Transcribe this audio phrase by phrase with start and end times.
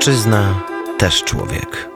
[0.00, 0.62] Mężczyzna
[0.98, 1.90] też człowiek.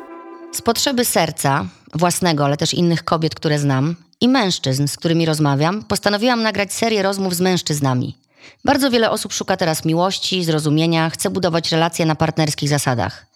[0.53, 5.83] Z potrzeby serca, własnego, ale też innych kobiet, które znam, i mężczyzn, z którymi rozmawiam,
[5.83, 8.17] postanowiłam nagrać serię rozmów z mężczyznami.
[8.65, 13.26] Bardzo wiele osób szuka teraz miłości, zrozumienia, chce budować relacje na partnerskich zasadach.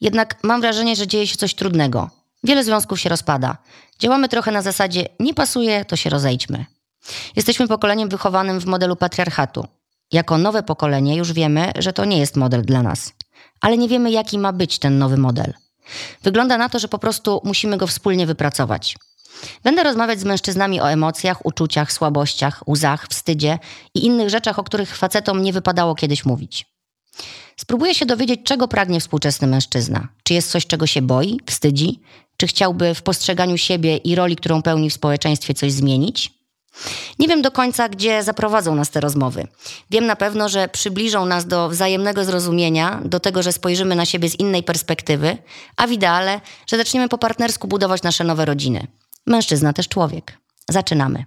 [0.00, 2.10] Jednak mam wrażenie, że dzieje się coś trudnego.
[2.44, 3.56] Wiele związków się rozpada.
[3.98, 6.64] Działamy trochę na zasadzie nie pasuje, to się rozejdźmy.
[7.36, 9.66] Jesteśmy pokoleniem wychowanym w modelu patriarchatu.
[10.12, 13.12] Jako nowe pokolenie już wiemy, że to nie jest model dla nas.
[13.66, 15.52] Ale nie wiemy, jaki ma być ten nowy model.
[16.22, 18.96] Wygląda na to, że po prostu musimy go wspólnie wypracować.
[19.64, 23.58] Będę rozmawiać z mężczyznami o emocjach, uczuciach, słabościach, łzach, wstydzie
[23.94, 26.66] i innych rzeczach, o których facetom nie wypadało kiedyś mówić.
[27.56, 30.08] Spróbuję się dowiedzieć, czego pragnie współczesny mężczyzna.
[30.22, 32.00] Czy jest coś, czego się boi, wstydzi?
[32.36, 36.35] Czy chciałby w postrzeganiu siebie i roli, którą pełni w społeczeństwie, coś zmienić?
[37.18, 39.46] Nie wiem do końca, gdzie zaprowadzą nas te rozmowy.
[39.90, 44.28] Wiem na pewno, że przybliżą nas do wzajemnego zrozumienia, do tego, że spojrzymy na siebie
[44.28, 45.38] z innej perspektywy,
[45.76, 48.86] a w ideale, że zaczniemy po partnersku budować nasze nowe rodziny.
[49.26, 50.38] Mężczyzna też człowiek.
[50.70, 51.24] Zaczynamy.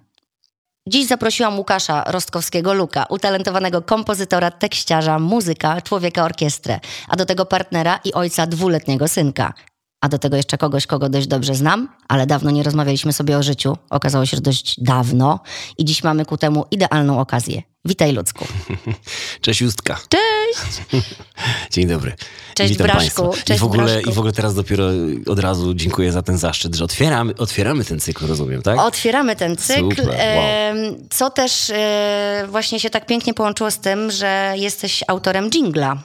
[0.88, 8.00] Dziś zaprosiłam Łukasza Rostkowskiego Luka, utalentowanego kompozytora, tekściarza, muzyka, człowieka orkiestrę, a do tego partnera
[8.04, 9.54] i ojca dwuletniego synka.
[10.02, 13.44] A do tego jeszcze kogoś, kogo dość dobrze znam, ale dawno nie rozmawialiśmy sobie o
[13.44, 13.78] życiu.
[13.90, 15.40] Okazało się, że dość dawno
[15.78, 17.62] i dziś mamy ku temu idealną okazję.
[17.86, 18.46] Witaj Ludzku.
[19.42, 20.00] Cześć Justka.
[20.10, 20.82] Cześć!
[21.72, 22.14] Dzień dobry.
[22.54, 23.24] Cześć Witam Braszku.
[23.24, 23.46] Państwa.
[23.46, 24.10] Cześć I, w ogóle, Braszku.
[24.10, 24.86] I w ogóle teraz dopiero
[25.28, 28.80] od razu dziękuję za ten zaszczyt, że otwieramy, otwieramy ten cykl, rozumiem, tak?
[28.80, 30.96] Otwieramy ten cykl, Super, wow.
[31.10, 35.98] co też e, właśnie się tak pięknie połączyło z tym, że jesteś autorem jingla.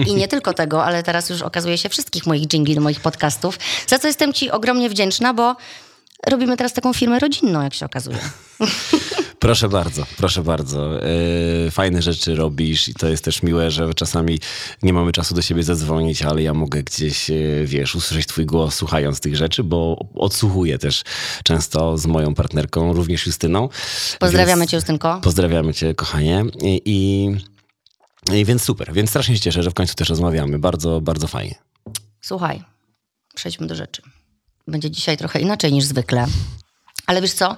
[0.08, 3.58] I nie tylko tego, ale teraz już okazuje się wszystkich moich jingli do moich podcastów,
[3.86, 5.56] za co jestem ci ogromnie wdzięczna, bo
[6.26, 8.18] robimy teraz taką firmę rodzinną, jak się okazuje.
[9.38, 10.90] Proszę bardzo, proszę bardzo.
[11.64, 14.38] Yy, fajne rzeczy robisz i to jest też miłe, że czasami
[14.82, 18.74] nie mamy czasu do siebie zadzwonić, ale ja mogę gdzieś, yy, wiesz, usłyszeć twój głos
[18.74, 21.02] słuchając tych rzeczy, bo odsłuchuję też
[21.44, 23.68] często z moją partnerką, również Justyną.
[24.18, 25.20] Pozdrawiamy Więc cię, Justynko.
[25.22, 26.44] Pozdrawiamy cię, kochanie.
[26.62, 27.30] I, i,
[28.30, 30.58] i więc super, więc strasznie się cieszę, że w końcu też rozmawiamy.
[30.58, 31.54] Bardzo, bardzo fajnie.
[32.20, 32.62] Słuchaj,
[33.34, 34.02] przejdźmy do rzeczy.
[34.66, 36.26] Będzie dzisiaj trochę inaczej niż zwykle.
[37.06, 37.56] Ale wiesz co?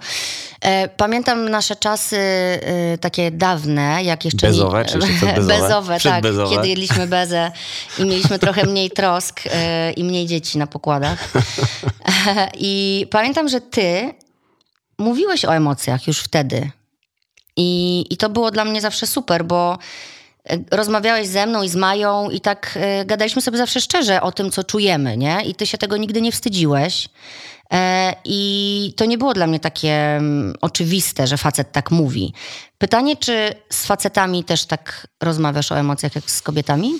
[0.60, 4.84] E, pamiętam nasze czasy e, takie dawne, jak jeszcze Bezowe, nie...
[4.84, 5.60] czy jeszcze bezowe?
[5.60, 6.00] bezowe, tak.
[6.00, 6.56] Przedbezowe?
[6.56, 7.52] Kiedy jedliśmy bezę
[7.98, 11.32] i mieliśmy trochę mniej trosk e, i mniej dzieci na pokładach.
[12.58, 14.14] I pamiętam, że ty
[14.98, 16.70] mówiłeś o emocjach już wtedy.
[17.56, 19.78] I, I to było dla mnie zawsze super, bo
[20.70, 24.50] rozmawiałeś ze mną i z Mają i tak e, gadaliśmy sobie zawsze szczerze o tym,
[24.50, 25.42] co czujemy, nie?
[25.46, 27.08] I ty się tego nigdy nie wstydziłeś.
[27.72, 32.32] E, I to nie było dla mnie takie mm, oczywiste, że facet tak mówi.
[32.78, 36.92] Pytanie, czy z facetami też tak rozmawiasz o emocjach jak z kobietami?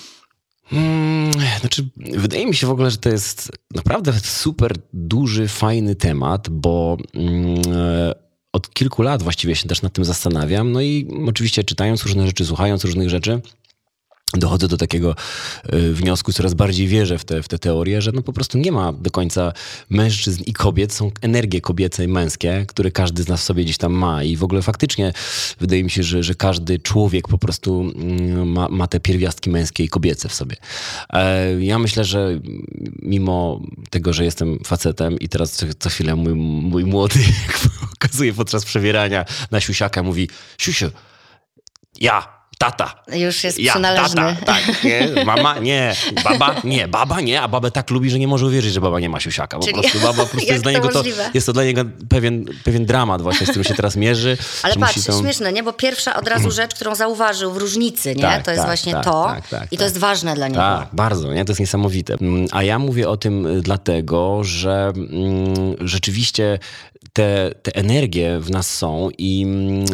[0.66, 6.48] Hmm, znaczy, wydaje mi się w ogóle, że to jest naprawdę super duży, fajny temat,
[6.48, 8.23] bo e,
[8.54, 10.72] od kilku lat właściwie się też nad tym zastanawiam.
[10.72, 13.40] No i oczywiście czytając różne rzeczy, słuchając różnych rzeczy,
[14.38, 15.16] dochodzę do takiego
[15.74, 18.72] y, wniosku, coraz bardziej wierzę w te, w te teorie, że no po prostu nie
[18.72, 19.52] ma do końca
[19.90, 23.78] mężczyzn i kobiet, są energie kobiece i męskie, które każdy z nas w sobie gdzieś
[23.78, 25.12] tam ma i w ogóle faktycznie
[25.60, 29.84] wydaje mi się, że, że każdy człowiek po prostu mm, ma, ma te pierwiastki męskie
[29.84, 30.56] i kobiece w sobie.
[31.12, 32.40] E, Ja myślę, że
[33.02, 37.20] mimo tego, że jestem facetem i teraz co, co chwilę mój, mój młody,
[37.96, 40.28] okazuje podczas przebierania na siusiaka, mówi
[40.58, 40.90] siusiu,
[42.00, 44.16] ja, tata, Już jest ja, przynależny.
[44.16, 45.94] tata, tak, nie, mama, nie,
[46.24, 49.08] baba, nie, baba, nie, a babę tak lubi, że nie może uwierzyć, że baba nie
[49.08, 49.58] ma siusiaka.
[49.58, 51.02] Po Czyli- prostu baba po prostu jest dla niego to,
[51.34, 54.36] jest to dla niego pewien, pewien dramat właśnie, z którym się teraz mierzy.
[54.62, 55.62] Ale patrz, śmieszne, nie?
[55.62, 58.22] Bo pierwsza od razu rzecz, którą zauważył w różnicy, nie?
[58.22, 59.24] Tak, to jest tak, właśnie tak, to.
[59.24, 59.80] tak, tak, I to tak.
[59.80, 60.60] jest ważne dla niego.
[60.60, 61.44] Tak, bardzo, nie?
[61.44, 62.14] To jest niesamowite.
[62.20, 66.58] Mm, A ja mówię o tym y, dlatego, że mm, rzeczywiście
[67.14, 69.46] te, te energie w nas są i,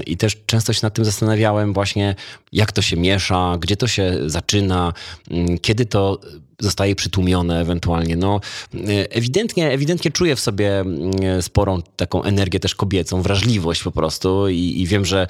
[0.06, 2.14] i też często się nad tym zastanawiałem właśnie,
[2.52, 4.92] jak to się miesza, gdzie to się zaczyna,
[5.30, 6.20] mm, kiedy to
[6.60, 8.16] zostaje przytłumione ewentualnie.
[8.16, 8.40] No,
[8.74, 14.48] y, ewidentnie, ewidentnie czuję w sobie mm, sporą taką energię też kobiecą, wrażliwość po prostu
[14.48, 15.26] i, i wiem, że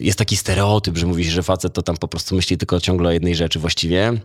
[0.00, 3.08] jest taki stereotyp, że mówi się, że facet to tam po prostu myśli tylko ciągle
[3.08, 4.20] o jednej rzeczy właściwie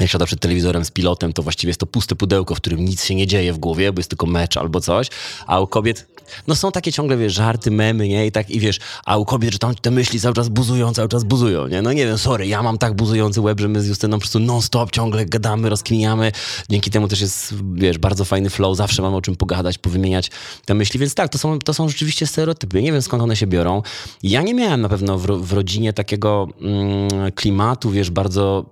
[0.00, 3.04] jak siada przed telewizorem z pilotem, to właściwie jest to puste pudełko, w którym nic
[3.04, 5.08] się nie dzieje w głowie, bo jest tylko mecz albo coś,
[5.46, 6.06] a u kobiet
[6.46, 8.26] no są takie ciągle, wiesz, żarty, memy, nie?
[8.26, 11.08] I tak, i wiesz, a u kobiet, że tam te myśli cały czas buzują, cały
[11.08, 11.82] czas buzują, nie?
[11.82, 14.38] No nie wiem, sorry, ja mam tak buzujący łeb, że my z Justyną po prostu
[14.38, 16.32] non-stop ciągle gadamy, rozkminiamy.
[16.68, 20.30] Dzięki temu też jest, wiesz, bardzo fajny flow, zawsze mamy o czym pogadać, powymieniać
[20.64, 22.82] te myśli, więc tak, to są, to są rzeczywiście stereotypy.
[22.82, 23.82] Nie wiem, skąd one się biorą.
[24.22, 28.64] Ja nie miałem na pewno w, w rodzinie takiego mm, klimatu, wiesz, bardzo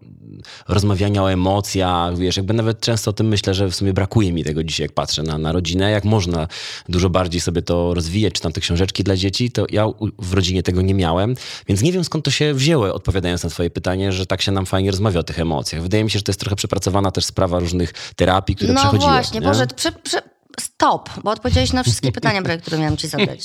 [0.69, 4.45] rozmawiania o emocjach, wiesz, jakby nawet często o tym myślę, że w sumie brakuje mi
[4.45, 6.49] tego dzisiaj, jak patrzę na, na rodzinę, jak można
[6.89, 9.87] dużo bardziej sobie to rozwijać, czy tam te książeczki dla dzieci, to ja
[10.19, 11.35] w rodzinie tego nie miałem,
[11.69, 14.67] więc nie wiem skąd to się wzięło, odpowiadając na twoje pytanie, że tak się nam
[14.67, 15.83] fajnie rozmawia o tych emocjach.
[15.83, 19.15] Wydaje mi się, że to jest trochę przepracowana też sprawa różnych terapii, które No przechodziłem.
[19.15, 19.47] właśnie, nie?
[19.47, 20.23] Boże, prze, prze,
[20.61, 23.41] stop, bo odpowiedziałeś na wszystkie pytania, które miałem ci zadać.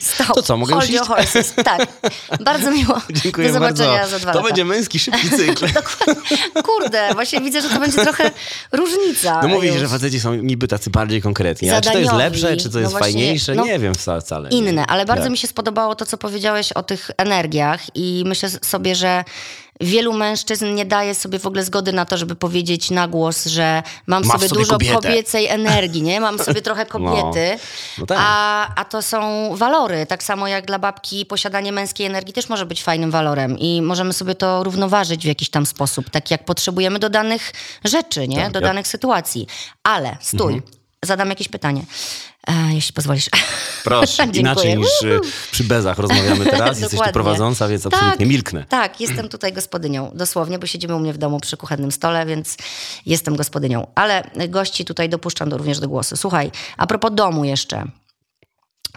[0.00, 0.26] Stop.
[0.34, 1.54] To co, mogę Hold your horses.
[1.64, 1.86] Tak.
[2.40, 3.00] Bardzo miło.
[3.22, 4.10] Dziękuję Do zobaczenia bardzo.
[4.10, 4.48] za dwa to lata.
[4.48, 5.66] będzie męski, szybki cykl.
[6.64, 8.30] Kurde, właśnie widzę, że to będzie trochę
[8.72, 9.40] różnica.
[9.42, 9.80] No mówisz, już.
[9.80, 12.80] że faceci są niby tacy bardziej konkretni, ale czy to jest lepsze, czy to No
[12.80, 13.54] jest właśnie, fajniejsze?
[13.54, 14.20] no, nie wiem wcale.
[14.20, 15.30] wcale inne, ale bardzo Tak.
[15.32, 19.24] mi się spodobało to, co powiedziałeś o tych energiach i myślę sobie, że
[19.80, 23.82] wielu mężczyzn nie daje sobie w ogóle zgody na to, żeby powiedzieć na głos, że
[24.06, 24.94] mam Masz sobie, sobie dużo kobietę.
[24.94, 26.20] kobiecej energii, nie?
[26.20, 27.58] Mam sobie trochę kobiety,
[27.98, 28.18] No tak.
[28.20, 30.06] a, a to są walory.
[30.06, 34.12] Tak samo jak dla babki posiadanie męskiej energii też może być fajnym walorem i możemy
[34.12, 37.52] sobie to równoważyć w jakiś tam sposób, tak jak potrzebujemy do danych
[37.84, 38.36] rzeczy, nie?
[38.42, 39.46] Tak, do danych sytuacji.
[39.82, 40.72] Ale, stój, Mhm.
[41.04, 41.84] zadam jakieś pytanie,
[42.72, 43.28] jeśli pozwolisz.
[43.84, 45.20] Proszę, inaczej niż y,
[45.50, 46.80] przy bezach rozmawiamy teraz.
[46.80, 48.64] Jesteś tu prowadząca, więc absolutnie milknę.
[48.68, 52.56] Tak, jestem tutaj gospodynią, dosłownie, bo siedzimy u mnie w domu przy kuchennym stole, więc
[53.06, 53.86] jestem gospodynią.
[53.94, 56.16] Ale gości tutaj dopuszczam do, również do głosu.
[56.16, 57.84] Słuchaj, a propos domu jeszcze.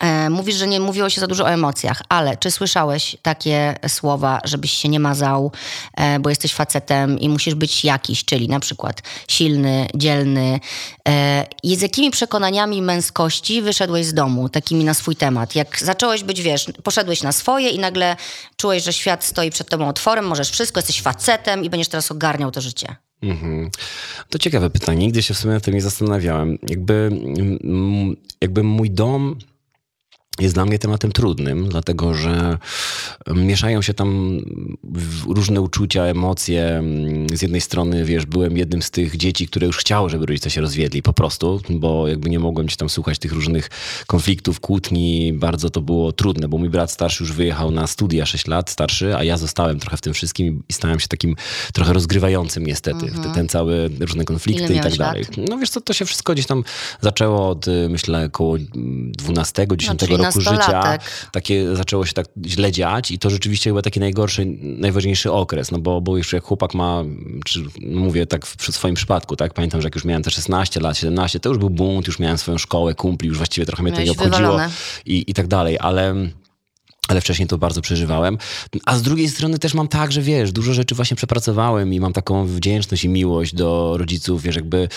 [0.01, 4.41] E, mówisz, że nie mówiło się za dużo o emocjach, ale czy słyszałeś takie słowa,
[4.43, 5.51] żebyś się nie mazał,
[5.93, 10.59] e, bo jesteś facetem i musisz być jakiś, czyli na przykład silny, dzielny.
[11.07, 15.55] E, I z jakimi przekonaniami męskości wyszedłeś z domu, takimi na swój temat?
[15.55, 18.15] Jak zacząłeś być, wiesz, poszedłeś na swoje i nagle
[18.57, 22.51] czułeś, że świat stoi przed tobą otworem, możesz wszystko, jesteś facetem i będziesz teraz ogarniał
[22.51, 22.95] to życie.
[23.23, 23.69] Mhm.
[24.29, 25.05] To ciekawe pytanie.
[25.05, 26.57] Nigdy się w sumie nad tym nie zastanawiałem.
[26.67, 27.09] Jakby,
[27.63, 29.35] mm, jakby mój dom
[30.39, 32.57] jest dla mnie tematem trudnym, dlatego że
[33.35, 34.39] mieszają się tam
[35.27, 36.83] różne uczucia, emocje.
[37.33, 40.61] Z jednej strony, wiesz, byłem jednym z tych dzieci, które już chciało, żeby rodzice się
[40.61, 43.69] rozwiedli, po prostu, bo jakby nie mogłem ci tam słuchać tych różnych
[44.07, 45.33] konfliktów, kłótni.
[45.33, 49.15] Bardzo to było trudne, bo mój brat starszy już wyjechał na studia 6 lat, starszy,
[49.15, 51.35] a ja zostałem trochę w tym wszystkim i stałem się takim
[51.73, 53.05] trochę rozgrywającym niestety.
[53.05, 55.23] w te- Ten cały, różne konflikty i tak dalej.
[55.23, 55.49] lat?
[55.49, 56.63] No wiesz co, to się wszystko gdzieś tam
[57.01, 60.55] zaczęło od, y, myślę, około 12-10 czyli roku życia.
[60.55, 61.01] nastolatek.
[61.31, 65.79] Takie zaczęło się tak źle dziać i to rzeczywiście chyba taki najgorszy, najważniejszy okres, no
[65.79, 67.03] bo, bo już jak chłopak ma,
[67.45, 70.31] czy no mówię tak w, przy swoim przypadku, tak, pamiętam, że jak już miałem te
[70.31, 73.83] 16 lat, 17, to już był bunt, już miałem swoją szkołę, kumpli, już właściwie trochę
[73.83, 74.59] mnie to nie obchodziło
[75.05, 76.15] i, i tak dalej, ale...
[77.07, 78.37] Ale wcześniej to bardzo przeżywałem.
[78.85, 82.13] A z drugiej strony też mam tak, że wiesz, dużo rzeczy właśnie przepracowałem i mam
[82.13, 84.43] taką wdzięczność i miłość do rodziców.
[84.43, 84.89] Wiesz, jakby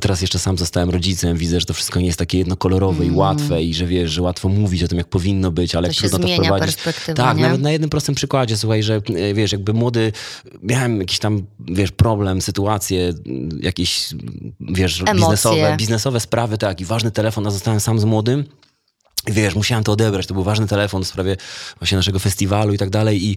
[0.00, 3.62] teraz jeszcze sam zostałem rodzicem, widzę, że to wszystko nie jest takie jednokolorowe i łatwe
[3.62, 6.10] i że wiesz, że łatwo mówić o tym, jak powinno być, ale Mm.
[6.10, 6.76] To jak trudno to wprowadzić.
[7.14, 7.42] Tak, nie?
[7.42, 10.12] nawet na jednym prostym przykładzie, słuchaj, że e, wiesz, jakby młody,
[10.62, 13.14] miałem jakiś tam, wiesz, problem, sytuację,
[13.60, 14.08] jakieś,
[14.60, 15.14] wiesz, Emocje.
[15.14, 18.44] biznesowe, biznesowe sprawy, tak, i ważny telefon, a zostałem sam z młodym.
[19.26, 21.36] Wiesz, musiałem to odebrać, to był ważny telefon w sprawie
[21.78, 23.36] właśnie naszego festiwalu i tak dalej i,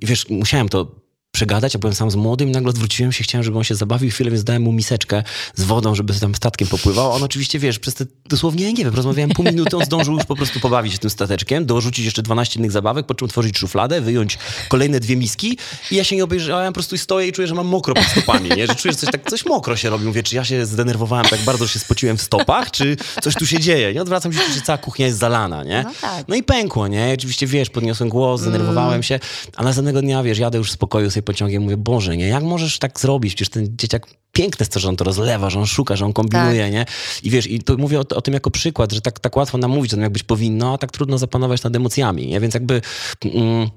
[0.00, 0.99] i wiesz, musiałem to
[1.32, 4.10] przegadać, a byłem sam z młodym i nagle odwróciłem się, chciałem, żeby on się zabawił
[4.10, 5.22] chwilę, więc dałem mu miseczkę
[5.54, 7.12] z wodą, żeby tam statkiem popływał.
[7.12, 10.36] On oczywiście, wiesz, przez te dosłownie, nie wiem, rozmawiałem pół minuty, on zdążył już po
[10.36, 14.38] prostu pobawić się tym stateczkiem, dorzucić jeszcze 12 innych zabawek, po czym otworzyć szufladę, wyjąć
[14.68, 15.58] kolejne dwie miski
[15.90, 18.50] i ja się nie obejrzałem, po prostu stoję i czuję, że mam mokro pod stopami,
[18.56, 18.66] nie?
[18.66, 20.04] Że czuję, że coś tak, coś mokro się robi.
[20.04, 23.46] Mówię, czy ja się zdenerwowałem tak bardzo, że się spociłem w stopach, czy coś tu
[23.46, 24.02] się dzieje, nie?
[24.02, 25.82] Odwracam się, że cała kuchnia jest zalana, nie?
[25.82, 26.28] No tak.
[26.28, 27.14] No i pękło, nie?
[27.14, 29.20] Oczywiście, wiesz, podniosłem głos, zdenerwowałem się,
[29.56, 32.28] a następnego dnia, wiesz, jadę już w spokoju sobie pociągiem, mówię, Boże, nie?
[32.28, 33.34] Jak możesz tak zrobić?
[33.34, 36.12] Przecież ten dzieciak piękne jest to, że on to rozlewa, że on szuka, że on
[36.12, 36.72] kombinuje, Tak.
[36.72, 36.86] nie?
[37.22, 39.70] I wiesz, i to mówię o, o tym jako przykład, że tak, tak łatwo nam
[39.70, 42.40] mówić o tym, jak być powinno, a tak trudno zapanować nad emocjami, nie?
[42.40, 42.80] Więc jakby...
[43.24, 43.70] Mm,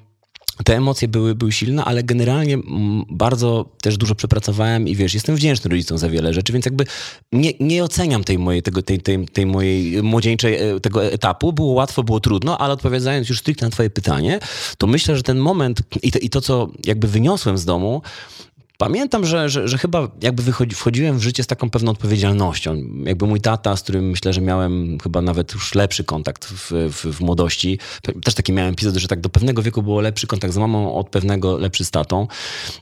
[0.65, 5.35] te emocje były, były silne, ale generalnie mm, bardzo też dużo przepracowałem i wiesz, jestem
[5.35, 6.85] wdzięczny rodzicom za wiele rzeczy, więc jakby
[7.31, 11.53] nie, nie oceniam tej mojej, tego, tej, tej, tej mojej młodzieńczej e, tego etapu.
[11.53, 14.39] Było łatwo, było trudno, ale odpowiadając już stricte na twoje pytanie,
[14.77, 18.01] to myślę, że ten moment i to, i to co jakby wyniosłem z domu,
[18.77, 22.77] Pamiętam, że, że, że chyba jakby wychodzi, wchodziłem w życie z taką pewną odpowiedzialnością.
[23.03, 27.17] Jakby mój tata, z którym myślę, że miałem chyba nawet już lepszy kontakt w, w,
[27.17, 27.79] w młodości.
[28.23, 31.09] Też taki miałem epizod, że tak do pewnego wieku było lepszy kontakt z mamą, od
[31.09, 32.27] pewnego lepszy z tatą.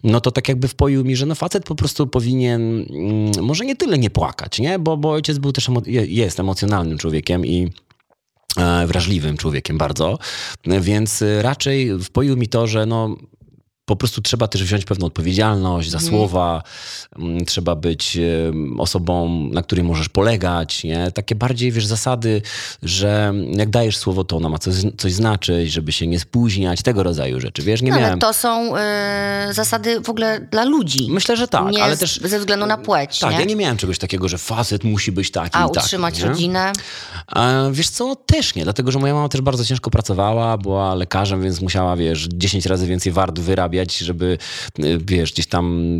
[0.03, 3.75] No to tak jakby wpoił mi, że no facet po prostu powinien mm, może nie
[3.75, 4.79] tyle nie płakać, nie?
[4.79, 7.69] Bo, bo ojciec był też, emo- jest emocjonalnym człowiekiem i
[8.57, 10.19] e, wrażliwym człowiekiem bardzo,
[10.65, 13.17] więc raczej wpoił mi to, że no
[13.85, 16.63] po prostu trzeba też wziąć pewną odpowiedzialność za słowa,
[17.19, 18.17] mm, trzeba być
[18.77, 21.11] osobą, na której możesz polegać, nie?
[21.11, 22.41] Takie bardziej, wiesz, zasady,
[22.83, 27.03] że jak dajesz słowo, to ona ma coś, coś znaczyć, żeby się nie spóźniać, tego
[27.03, 28.19] rodzaju rzeczy, wiesz, nie No, ale miałem...
[28.19, 28.79] to są y,
[29.53, 31.07] zasady w ogóle dla ludzi.
[31.09, 32.19] Myślę, że tak, nie ale też...
[32.23, 33.39] ze względu na płeć, Tak, nie?
[33.39, 36.25] ja nie miałem czegoś takiego, że facet musi być taki A i taki, utrzymać nie?
[36.29, 36.73] rodzinę?
[37.27, 41.43] A wiesz co, też nie, dlatego że moja mama też bardzo ciężko pracowała, była lekarzem,
[41.43, 43.70] więc musiała, wiesz, 10 razy więcej wart wyrabiać,
[44.05, 44.37] żeby,
[44.79, 45.99] y, wiesz, gdzieś tam,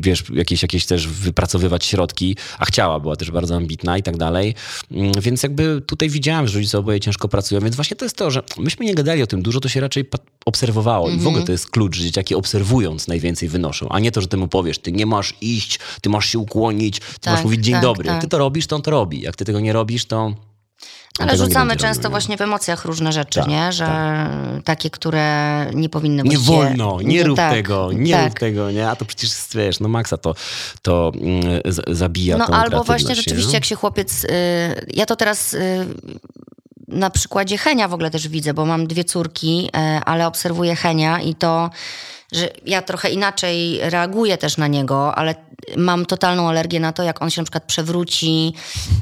[0.00, 4.54] wiesz, jakieś, jakieś też wypracowywać środki, a chciała, była też bardzo ambitna i tak dalej.
[4.90, 8.30] Mm, Więc jakby tutaj widziałem, że rodzice oboje ciężko pracują, więc właśnie to jest to,
[8.30, 10.04] że myśmy nie gadali o tym dużo, to się raczej
[10.46, 14.20] obserwowało i w ogóle to jest klucz, że dzieciaki obserwując najwięcej wynoszą, a nie to,
[14.20, 17.44] że ty mu powiesz, ty nie masz iść, ty masz się ukłonić, ty Tak, masz
[17.44, 18.06] mówić dzień tak, dobry.
[18.06, 18.22] Jak tak.
[18.22, 19.20] ty to robisz, to on to robi.
[19.20, 20.47] Jak ty tego nie robisz, to...
[21.18, 22.10] Ale nie rzucamy często robił, nie?
[22.10, 23.72] właśnie w emocjach różne rzeczy, Tak, nie?
[23.72, 23.86] Że
[24.64, 28.24] takie, które nie powinny Nie właściwie- wolno, nie, rób tak, tego, nie tak.
[28.28, 28.90] rób tego, nie?
[28.90, 30.34] A to przecież, wiesz, no Maxa to,
[30.82, 33.54] to mm, zabija No albo właśnie rzeczywiście, nie?
[33.56, 34.24] jak się chłopiec.
[34.24, 34.28] Y,
[34.94, 35.54] ja to teraz.
[35.54, 35.86] Y,
[36.88, 41.20] na przykładzie Henia w ogóle też widzę, bo mam dwie córki, e, ale obserwuję Henia
[41.20, 41.70] i to,
[42.32, 45.34] że ja trochę inaczej reaguję też na niego, ale
[45.76, 48.54] mam totalną alergię na to, jak on się na przykład przewróci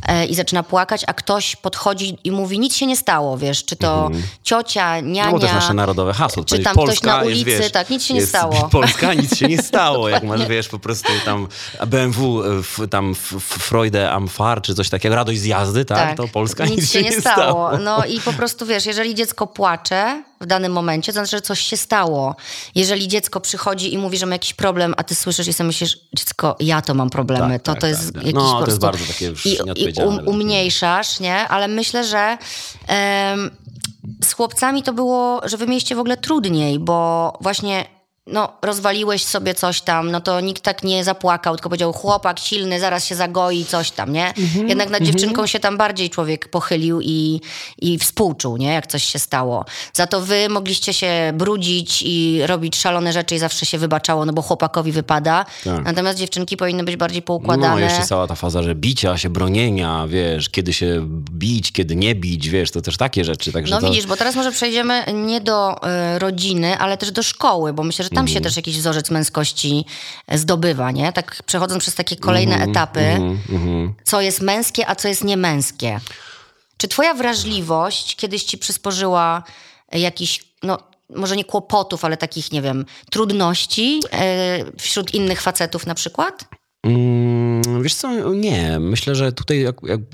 [0.09, 3.77] e, i zaczyna płakać, a ktoś podchodzi i mówi, nic się nie stało, wiesz, czy
[3.77, 4.11] to
[4.43, 5.27] ciocia, niania.
[5.27, 6.45] No bo to jest nasze narodowe hasło.
[6.45, 8.69] czy tam ktoś Polska na jest, ulicy, wiesz, tak, nic się nie jest stało.
[8.73, 10.09] Polska, nic się nie stało.
[10.09, 11.49] Jak masz, wiesz, po prostu tam
[11.87, 16.17] BMW, w, tam Freude am Fahr, czy coś takiego, radość z jazdy, tak?
[16.17, 17.79] To Polska nic, się nie stało.
[17.79, 21.61] No i po prostu wiesz, jeżeli dziecko płacze w danym momencie, to znaczy, że coś
[21.61, 22.37] się stało.
[22.75, 25.99] Jeżeli dziecko przychodzi i mówi, że ma jakiś problem, a ty słyszysz i sobie myślisz,
[26.17, 28.23] dziecko, ja to mam problemy, Tak, to tak, to jest tak, tak.
[28.23, 28.81] jakiś No, to po jest prostu...
[28.81, 31.49] bardzo takie już I, i um, umniejszasz, nie?
[31.49, 32.39] Ale myślę, że
[32.87, 33.51] em,
[34.25, 37.96] z chłopcami to było, że wy mieliście w ogóle trudniej, bo właśnie
[38.27, 42.81] no, rozwaliłeś sobie coś tam, no to nikt tak nie zapłakał, tylko powiedział chłopak silny,
[42.81, 44.29] zaraz się zagoi, coś tam, nie?
[44.29, 47.41] Mhm, Jednak nad dziewczynką się tam bardziej człowiek pochylił i,
[47.79, 48.73] i współczuł, nie?
[48.73, 49.65] Jak coś się stało.
[49.93, 54.33] Za to wy mogliście się brudzić i robić szalone rzeczy i zawsze się wybaczało, no
[54.33, 55.45] bo chłopakowi wypada.
[55.65, 55.85] Tak.
[55.85, 57.75] Natomiast dziewczynki powinny być bardziej poukładane.
[57.75, 62.15] No, jeszcze cała ta faza, że bicia się, bronienia, wiesz, kiedy się bić, kiedy nie
[62.15, 63.53] bić, wiesz, to też takie rzeczy.
[63.53, 63.89] Także No to...
[63.89, 65.77] widzisz, bo teraz może przejdziemy nie do
[66.17, 68.35] y, rodziny, ale też do szkoły, bo myślę, że tam Mhm.
[68.35, 69.85] się też jakiś wzorzec męskości
[70.33, 71.13] zdobywa, nie?
[71.13, 73.21] Tak przechodząc przez takie kolejne Mhm, etapy,
[74.05, 76.01] co jest męskie, a co jest niemęskie.
[76.77, 79.43] Czy twoja wrażliwość kiedyś ci przysporzyła
[79.93, 80.79] jakiś, no
[81.17, 84.01] może nie kłopotów, ale takich, nie wiem, trudności
[84.69, 86.45] y, wśród innych facetów na przykład?
[86.85, 87.36] Mm,
[87.83, 88.79] wiesz co, nie.
[88.81, 89.65] Myślę, że tutaj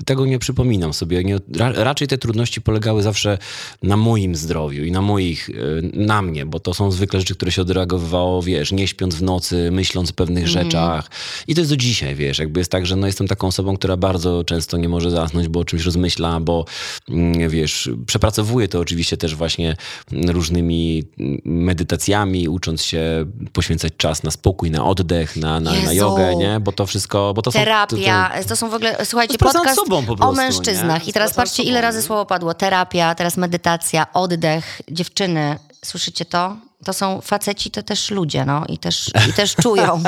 [0.05, 1.23] tego nie przypominam sobie.
[1.23, 3.37] Nie, ra, raczej te trudności polegały zawsze
[3.83, 7.51] na moim zdrowiu i na moich, y, na mnie, bo to są zwykle rzeczy, które
[7.51, 11.09] się odreagowywało, wiesz, nie śpiąc w nocy, myśląc o pewnych rzeczach.
[11.47, 13.97] I to jest do dzisiaj, wiesz, jakby jest tak, że no, jestem taką osobą, która
[13.97, 16.65] bardzo często nie może zasnąć, bo o czymś rozmyśla, bo
[17.09, 19.75] mm, wiesz, przepracowuję to oczywiście też właśnie
[20.11, 26.35] różnymi mm, medytacjami, ucząc się poświęcać czas na spokój, na oddech, na, na, na jogę,
[26.35, 26.59] nie?
[26.59, 27.59] Bo to wszystko, bo to są...
[27.59, 31.03] Terapia, To, to, to są w ogóle, słuchajcie, podcast sobą po o prostu, mężczyznach.
[31.03, 31.09] nie?
[31.09, 32.53] I teraz patrzcie, sobą, ile razy słowo padło.
[32.53, 34.81] Terapia, teraz medytacja, oddech.
[34.91, 36.55] Dziewczyny, słyszycie to?
[36.85, 38.63] To są faceci, to też ludzie, no.
[38.69, 40.03] I też, i też czują.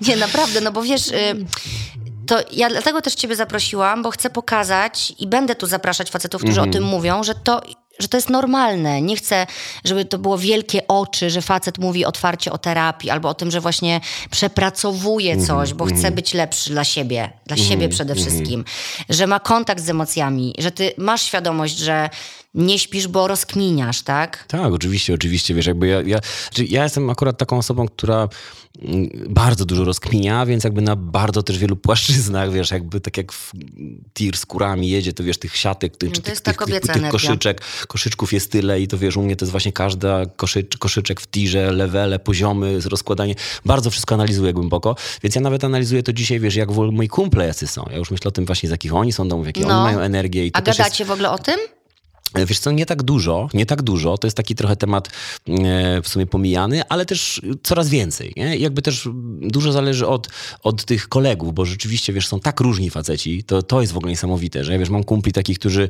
[0.00, 1.08] Nie, naprawdę, no bo wiesz...
[1.08, 1.46] Y,
[2.26, 6.60] to ja dlatego też ciebie zaprosiłam, bo chcę pokazać i będę tu zapraszać facetów, którzy
[6.60, 6.70] Mhm.
[6.70, 7.60] o tym mówią, że to,
[7.98, 9.02] że to jest normalne.
[9.02, 9.46] Nie chcę,
[9.84, 13.60] żeby to było wielkie oczy, że facet mówi otwarcie o terapii albo o tym, że
[13.60, 14.00] właśnie
[14.30, 18.64] przepracowuje Mhm, coś, bo chce być lepszy dla siebie, dla siebie przede wszystkim.
[19.08, 22.10] Że ma kontakt z emocjami, że ty masz świadomość, że
[22.54, 24.44] nie śpisz, bo rozkminiasz, tak?
[24.48, 28.28] Tak, oczywiście, oczywiście, wiesz, jakby ja, ja, znaczy ja jestem akurat taką osobą, która
[28.82, 33.32] mm, bardzo dużo rozkminia, więc jakby na bardzo też wielu płaszczyznach, wiesz, jakby tak jak
[33.32, 33.52] w
[34.14, 37.08] tir z kurami jedzie, to wiesz, tych siatek, tych, No czy tych, tych, tych, tych
[37.08, 41.20] koszyczek, koszyczków jest tyle i to wiesz, u mnie to jest właśnie każda koszycz, koszyczek
[41.20, 46.40] w tirze, levele, poziomy, rozkładanie, bardzo wszystko analizuję głęboko, więc ja nawet analizuję to dzisiaj,
[46.40, 47.84] wiesz, jak w ogóle moi kumple jacy są.
[47.90, 49.68] Ja już myślę o tym właśnie, z jakich oni są domów, jakie No.
[49.68, 50.78] oni mają energię i to A też jest...
[50.78, 51.58] gadacie w ogóle o tym?
[52.34, 54.18] Wiesz co, nie tak dużo, nie tak dużo.
[54.18, 55.10] To jest taki trochę temat e,
[56.02, 58.32] w sumie pomijany, ale też coraz więcej.
[58.36, 58.56] Nie?
[58.56, 59.08] Jakby też
[59.40, 60.28] dużo zależy od,
[60.62, 64.10] od tych kolegów, bo rzeczywiście, wiesz, są tak różni faceci, to, to jest w ogóle
[64.10, 65.88] niesamowite, że wiesz, mam kumpli takich, którzy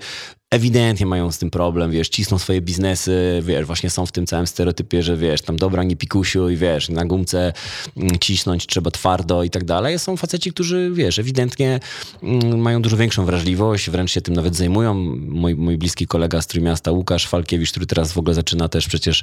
[0.50, 4.46] ewidentnie mają z tym problem, wiesz, cisną swoje biznesy, wiesz, właśnie są w tym całym
[4.46, 7.52] stereotypie, że wiesz, tam dobra, nie pikusiu i wiesz, na gumce
[7.96, 9.98] mm, cisnąć trzeba twardo i tak dalej.
[9.98, 11.80] Są faceci, którzy, wiesz, ewidentnie
[12.22, 14.94] mm, mają dużo większą wrażliwość, wręcz się tym nawet zajmują.
[15.28, 19.22] Mój, mój bliski kolega z Trójmiasta, Łukasz Falkiewicz, który teraz w ogóle zaczyna też przecież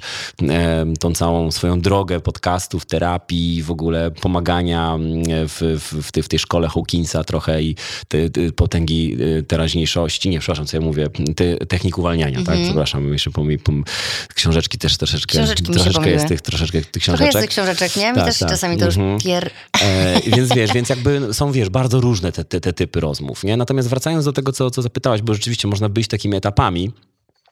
[1.00, 6.28] tą całą swoją drogę podcastów, terapii, w ogóle pomagania mm, w, w, w, tej, w
[6.28, 7.76] tej szkole Hawkinsa trochę i
[8.08, 13.14] te, te potęgi e, teraźniejszości, nie, przepraszam, co ja mówię, te, technik uwalniania, tak, przepraszam,
[13.14, 13.84] jeszcze pomi, pom,
[14.36, 15.56] książeczki też troszeczkę, Mhm.
[15.56, 17.26] Książeczki troszeczkę jest tych, troszeczkę tych Trochę książeczek.
[17.36, 18.10] jest tych książeczek, nie?
[18.10, 18.50] Mi Tak, też tak.
[18.50, 19.20] czasami to już Mhm.
[19.20, 19.50] pier...
[19.82, 23.58] E, więc wiesz, więc jakby są, wiesz, bardzo różne te, te, te typy rozmów, nie?
[23.58, 26.92] Natomiast wracając do tego, co, co zapytałaś, bo rzeczywiście można być takimi etapami,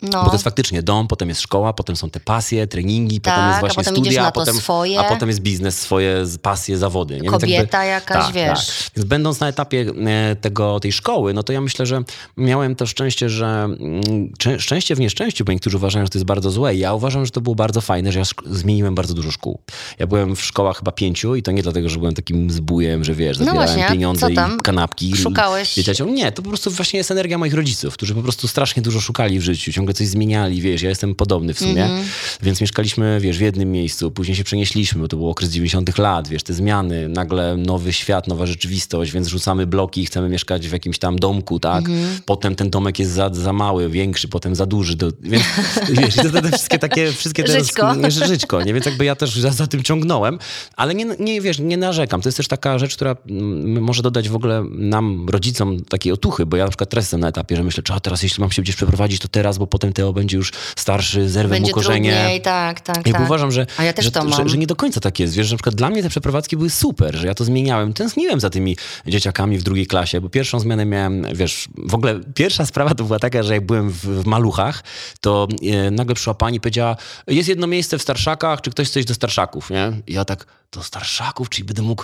[0.01, 0.23] No.
[0.23, 3.47] bo to jest faktycznie dom, potem jest szkoła, potem są te pasje, treningi, potem Tak,
[3.47, 4.99] jest a właśnie potem studia, a potem, swoje.
[4.99, 7.19] a potem jest biznes, swoje pasje, zawody.
[7.21, 7.29] Nie?
[7.29, 8.67] Kobieta jakaś, tak, wiesz.
[8.67, 8.75] Tak.
[8.95, 12.03] Więc będąc na etapie e, tego, tej szkoły, no to ja myślę, że
[12.37, 16.25] miałem to szczęście, że mm, czę- szczęście w nieszczęściu, bo niektórzy uważają, że to jest
[16.25, 16.75] bardzo złe.
[16.75, 19.59] Ja uważam, że to było bardzo fajne, że ja zmieniłem bardzo dużo szkół.
[19.99, 23.13] Ja byłem w szkołach chyba pięciu i to nie dlatego, że byłem takim zbójem, że
[23.13, 25.13] wiesz, No zabierałem pieniądze i kanapki.
[25.15, 26.15] Szukałeś- Dzieciom.
[26.15, 29.39] Nie, to po prostu właśnie jest energia moich rodziców, którzy po prostu strasznie dużo szukali
[29.39, 32.03] w życiu, ciągle coś zmieniali, wiesz, ja jestem podobny w sumie, Mhm.
[32.41, 36.27] więc mieszkaliśmy, wiesz, w jednym miejscu, później się przenieśliśmy, bo to był okres 90 lat,
[36.27, 40.71] wiesz, te zmiany, nagle nowy świat, nowa rzeczywistość, więc rzucamy bloki i chcemy mieszkać w
[40.71, 41.85] jakimś tam domku, tak?
[41.89, 42.19] Mhm.
[42.25, 45.43] Potem ten domek jest za, za mały, większy, potem za duży, do, więc
[46.01, 47.95] wiesz, to te wszystkie takie, wszystkie te Żyćko.
[47.95, 48.73] nie, żyćko, nie?
[48.73, 50.39] Więc jakby ja też za, za tym ciągnąłem,
[50.75, 52.21] ale nie, nie, wiesz, nie narzekam.
[52.21, 56.45] To jest też taka rzecz, która mm, może dodać w ogóle nam, rodzicom, takiej otuchy,
[56.45, 58.61] bo ja na przykład teraz jestem na etapie, że myślę, a teraz jeśli mam się
[58.61, 62.11] gdzieś przeprowadzić, to teraz, bo potem Teo będzie już starszy, zerwę Będzie mu korzenie.
[62.13, 63.21] trudniej, tak, tak, Jakby tak.
[63.21, 64.49] uważam, że, A ja też że, to że, mam.
[64.49, 65.35] że nie do końca tak jest.
[65.35, 67.93] Wiesz, że na przykład dla mnie te przeprowadzki były super, że ja to zmieniałem.
[67.93, 68.77] Tęskniłem za tymi
[69.07, 73.19] dzieciakami w drugiej klasie, bo pierwszą zmianę miałem, wiesz, w ogóle pierwsza sprawa to była
[73.19, 74.83] taka, że jak byłem w, w Maluchach,
[75.21, 76.95] to e, nagle przyszła pani i powiedziała,
[77.27, 79.91] jest jedno miejsce w Starszakach, czy ktoś chce iść do Starszaków, nie?
[80.07, 82.03] I ja tak, do Starszaków, czyli będę mógł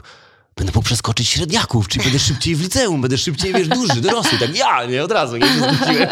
[0.60, 4.56] Będę mógł przeskoczyć średniaków, czyli będę szybciej w liceum, będę szybciej, wiesz, duży, dorosły, tak
[4.56, 6.08] ja, nie, od razu, nie, się.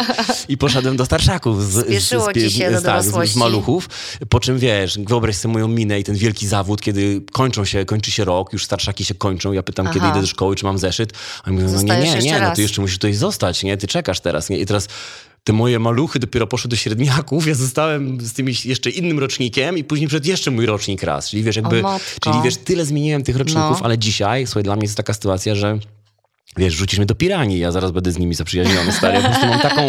[0.49, 1.71] I poszedłem do Starszaków.
[1.71, 3.39] Z, Spieszyło do tak, z, z dorosłości.
[3.39, 3.89] maluchów,
[4.29, 8.11] po czym, wiesz, wyobraź sobie moją minę i ten wielki zawód, kiedy kończą się, kończy
[8.11, 10.11] się rok, już Starszaki się kończą, ja pytam, kiedy Aha.
[10.11, 11.13] idę do szkoły, czy mam zeszyt,
[11.43, 13.87] a oni mówią, no nie, nie, nie, no ty jeszcze musisz tutaj zostać, nie, ty
[13.87, 14.87] czekasz teraz, nie, i teraz
[15.47, 19.83] te moje maluchy dopiero poszły do średniaków, ja zostałem z tym jeszcze innym rocznikiem i
[19.83, 21.83] później przed jeszcze mój rocznik raz, czyli wiesz, jakby,
[22.21, 23.85] czyli wiesz, tyle zmieniłem tych roczników, No.
[23.85, 25.79] ale dzisiaj, słuchaj, dla mnie jest taka sytuacja, że
[26.57, 29.13] Wiesz, rzucisz mnie do piranii, ja zaraz będę z nimi zaprzyjaźniony, stary.
[29.13, 29.81] Ja po prostu mam taką,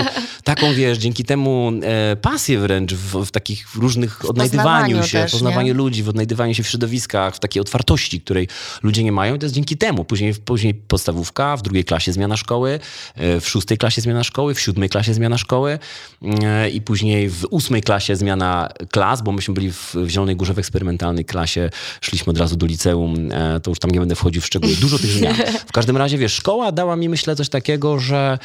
[0.44, 5.32] taką wiesz, dzięki temu e, pasję wręcz w, w takich różnych odnajdywaniu poznawaniu się, też,
[5.32, 5.74] poznawaniu nie?
[5.74, 8.48] ludzi, w odnajdywaniu się w środowiskach, w takiej otwartości, której
[8.82, 9.34] ludzie nie mają.
[9.34, 10.04] I to jest dzięki temu.
[10.04, 12.80] Później, później podstawówka, w drugiej klasie zmiana szkoły,
[13.14, 15.78] e, w szóstej klasie zmiana szkoły, w siódmej klasie zmiana szkoły
[16.22, 20.54] e, i później w ósmej klasie zmiana klas, bo myśmy byli w, w Zielonej Górze
[20.54, 24.42] w eksperymentalnej klasie, szliśmy od razu do liceum, e, to już tam nie będę wchodził
[24.42, 24.76] w szczegóły.
[24.80, 25.34] Dużo tych zmian.
[25.66, 28.38] W każdym razie, wiesz, szkoła dała mi, myślę, coś takiego, że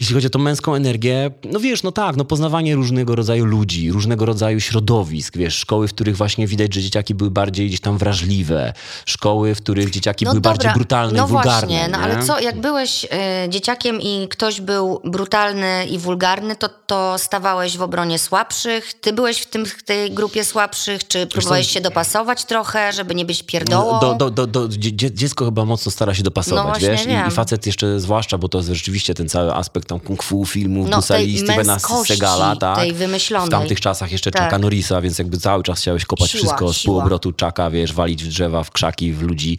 [0.00, 3.92] jeśli chodzi o tą męską energię, no wiesz, no tak, no poznawanie różnego rodzaju ludzi,
[3.92, 7.98] różnego rodzaju środowisk, wiesz, szkoły, w których właśnie widać, że dzieciaki były bardziej gdzieś tam
[7.98, 8.72] wrażliwe,
[9.06, 11.66] szkoły, w których dzieciaki były bardziej brutalne no i wulgarne.
[11.66, 13.08] właśnie, no ale co, jak byłeś y,
[13.48, 18.92] dzieciakiem i ktoś był brutalny i wulgarny, to, to stawałeś w obronie słabszych?
[18.94, 23.24] Ty byłeś w, tym, w tej grupie słabszych, czy próbowałeś się dopasować trochę, żeby nie
[23.24, 24.00] być pierdołą?
[24.00, 27.06] Do, do, do, do, dzie- dziecko chyba mocno stara się dopasować, No wiesz?
[27.06, 27.28] I.
[27.28, 30.88] I facet jeszcze zwłaszcza, bo to jest rzeczywiście ten cały aspekt tam kung fu, filmów,
[30.88, 32.78] No, Bruce tej Lee, Stevena Segala, tak?
[32.78, 33.48] tej wymyślonej.
[33.48, 34.42] W tamtych czasach jeszcze Tak.
[34.42, 38.24] Chucka Norrisa, więc jakby cały czas chciałeś kopać Siła, wszystko z półobrotu Chucka, wiesz, walić
[38.24, 39.58] w drzewa, w krzaki, w ludzi.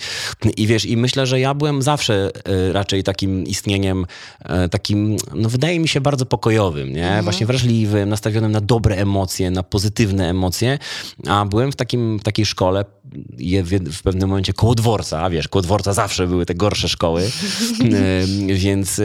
[0.58, 4.06] I wiesz, i myślę, że ja byłem zawsze e, raczej takim istnieniem,
[4.39, 7.06] e, takim, no wydaje mi się, bardzo pokojowym, nie?
[7.06, 7.24] Mhm.
[7.24, 10.80] Właśnie wrażliwym, nastawionym na dobre emocje, na pozytywne emocje,
[11.28, 12.86] a byłem w, takim, w takiej szkole,
[13.38, 16.89] je w, w pewnym momencie koło dworca, a wiesz, koło dworca zawsze były te gorsze
[16.89, 17.22] szkoły,
[17.82, 19.02] E, więc...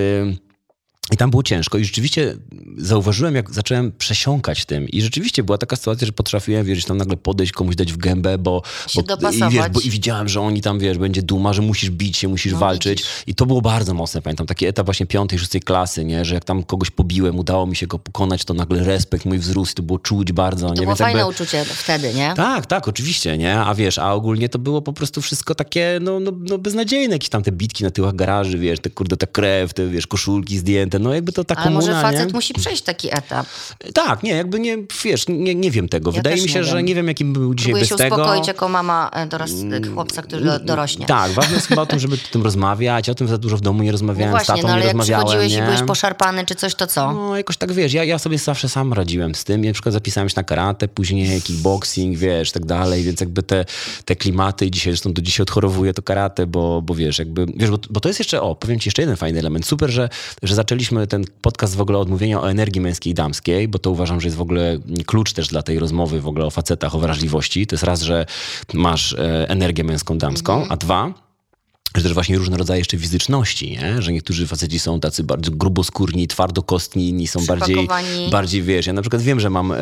[1.12, 2.36] i tam było ciężko i rzeczywiście
[2.78, 4.88] zauważyłem, jak zacząłem przesiąkać tym.
[4.88, 8.38] I rzeczywiście była taka sytuacja, że potrafiłem, wiesz, tam nagle podejść, komuś dać w gębę,
[8.38, 8.62] bo...
[8.94, 12.16] Bo i, wiesz, bo, I widziałem, że oni tam, wiesz, będzie duma, że musisz bić
[12.16, 12.98] się, musisz No, walczyć.
[12.98, 13.12] widzisz.
[13.26, 14.46] I to było bardzo mocne, pamiętam.
[14.46, 16.24] Taki etap właśnie piątej, szóstej klasy, nie?
[16.24, 19.74] Że jak tam kogoś pobiłem, udało mi się go pokonać, to nagle respekt mój wzrósł,
[19.74, 20.66] to było czuć bardzo.
[20.68, 20.80] to nie?
[20.80, 22.32] było Więc fajne jakby- uczucie wtedy, nie?
[22.36, 23.58] tak, tak, oczywiście, nie?
[23.60, 27.14] A wiesz, a ogólnie to było po prostu wszystko takie, no, no, no beznadziejne.
[27.14, 30.58] Jakieś tam te bitki na tyłach garaży, wiesz, te kurde, ta krew, te, wiesz, koszulki
[30.58, 30.95] zdjęte.
[30.98, 32.32] No jakby to ta Ale komuna, może facet nie?
[32.32, 33.46] musi przejść taki etap.
[33.94, 36.10] Tak, nie, jakby nie, wiesz, nie, nie wiem tego.
[36.10, 38.16] Ja Wydaje mi się, nie że nie wiem, jakim był dzisiaj Próbuję bez się tego.
[38.16, 39.50] uspokoić jako mama e, doros...
[39.94, 41.06] chłopca, który do, dorośnie.
[41.06, 43.08] Tak, ważne jest chyba o tym, żeby o tym rozmawiać.
[43.08, 44.88] O tym za dużo w domu nie No rozmawiałem, z właśnie, tatą no ale nie
[44.88, 45.58] jak przychodziłeś nie?
[45.58, 47.12] i byłeś poszarpany czy coś, to co?
[47.12, 49.64] No, jakoś tak wiesz, ja, ja sobie zawsze sam radziłem z tym.
[49.64, 53.64] Ja na przykład zapisałem się na karate, później kickboxing, wiesz, tak dalej, więc jakby te,
[54.04, 57.78] te klimaty, dzisiaj zresztą do dzisiaj odchorowuję to karate, bo, bo wiesz, jakby, wiesz, bo,
[57.90, 59.66] bo to jest jeszcze, o, powiem ci jeszcze jeden fajny element.
[59.66, 60.08] Super, że,
[60.42, 63.90] że zaczęliśmy ten podcast w ogóle od mówienia o energii męskiej i damskiej, bo to
[63.90, 66.98] uważam, że jest w ogóle klucz też dla tej rozmowy w ogóle o facetach, o
[66.98, 67.66] wrażliwości.
[67.66, 68.26] To jest raz, że
[68.74, 71.25] masz e, energię męską, damską, a dwa,
[71.96, 74.02] że też właśnie różne rodzaje jeszcze fizyczności, nie?
[74.02, 77.88] że niektórzy faceci są tacy bardzo gruboskórni, twardokostni, inni są bardziej,
[78.30, 79.76] bardziej, wiesz, ja na przykład wiem, że mam e,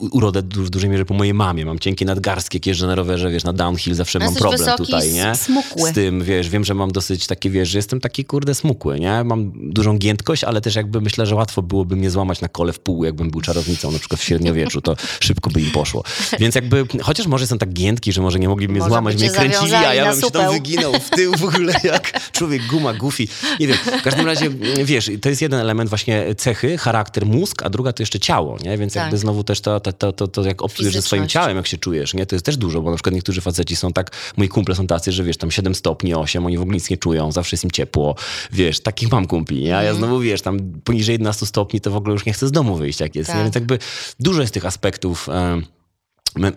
[0.00, 3.44] urodę w dużej mierze po mojej mamie, mam cienkie nadgarstki, jak jeżdżę na rowerze, wiesz,
[3.44, 5.34] na downhill zawsze mam problem wysoki, tutaj, nie?
[5.34, 5.90] smukły.
[5.90, 9.24] Z tym, wiesz, wiem, że mam dosyć takie, wiesz, że jestem taki, kurde, smukły, nie?
[9.24, 12.78] Mam dużą giętkość, ale też jakby myślę, że łatwo byłoby mnie złamać na kole w
[12.78, 16.04] pół, jakbym był czarownicą, na przykład w średniowieczu, to szybko by im poszło.
[16.38, 19.30] Więc jakby, chociaż może jestem tak giętki, że może nie mogliby mnie Może złamać, mnie
[19.30, 23.24] kręcili, a ja bym się tam wyginął w tył w ogóle jak człowiek guma, goofy.
[23.60, 24.50] Nie wiem, w każdym razie,
[24.84, 28.78] wiesz, to jest jeden element właśnie cechy, charakter, mózg, a druga to jeszcze ciało, nie?
[28.78, 29.02] Więc Tak.
[29.02, 31.78] jakby znowu też to, to, to, to, to jak obcujesz ze swoim ciałem, jak się
[31.78, 32.26] czujesz, nie?
[32.26, 35.12] To jest też dużo, bo na przykład niektórzy faceci są tak, moi kumple są tacy,
[35.12, 37.70] że wiesz, tam 7 stopni, 8, oni w ogóle nic nie czują, zawsze jest im
[37.70, 38.14] ciepło,
[38.52, 39.76] wiesz, takich mam kumpli, nie?
[39.76, 39.86] A Mhm.
[39.94, 42.76] ja znowu, wiesz, tam poniżej 11 stopni to w ogóle już nie chcę z domu
[42.76, 43.34] wyjść, jak jest, nie?
[43.34, 43.42] Tak.
[43.42, 43.78] Więc jakby
[44.20, 45.28] dużo jest tych aspektów...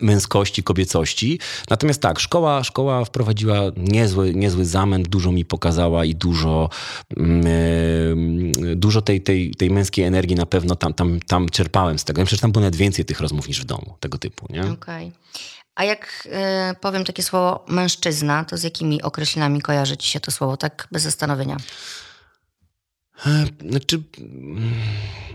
[0.00, 1.38] męskości, kobiecości.
[1.70, 6.70] Natomiast tak, szkoła, szkoła wprowadziła niezły, niezły zamęt, dużo mi pokazała i dużo,
[7.16, 7.24] e,
[8.76, 12.20] dużo tej, tej, tej męskiej energii na pewno tam, tam, tam czerpałem z tego.
[12.20, 14.70] Ja że tam było nawet więcej tych rozmów niż w domu, tego typu, nie?
[14.70, 15.12] Okej.
[15.74, 20.30] A jak e, powiem takie słowo mężczyzna, to z jakimi określeniami kojarzy ci się to
[20.30, 21.56] słowo, tak bez zastanowienia?
[23.26, 24.72] E, Znaczy, mm,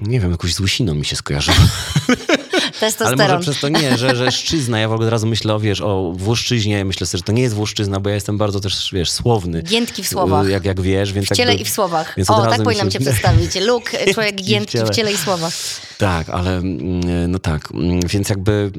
[0.02, 1.58] nie wiem, jakąś z łysiną mi się skojarzyło.
[2.54, 3.18] Ale Testosteron.
[3.38, 5.82] może przez to nie, że, że szczyzna, ja w ogóle od razu myślę o, wiesz,
[5.82, 9.12] o włoszczyźnie, myślę sobie, że to nie jest włoszczyzna, bo ja jestem bardzo też, wiesz,
[9.12, 9.62] słowny.
[9.64, 10.48] Giętki w słowach.
[10.48, 12.14] Jak, jak wiesz, więc W ciele jakby, i w słowach.
[12.18, 13.56] więc O, tak powinnam się- cię przedstawić.
[13.56, 14.92] Luke, człowiek Giętki w giętki w ciele.
[14.92, 15.54] ciele i słowach.
[15.98, 18.72] Tak, ale mm, no tak, mm, więc jakby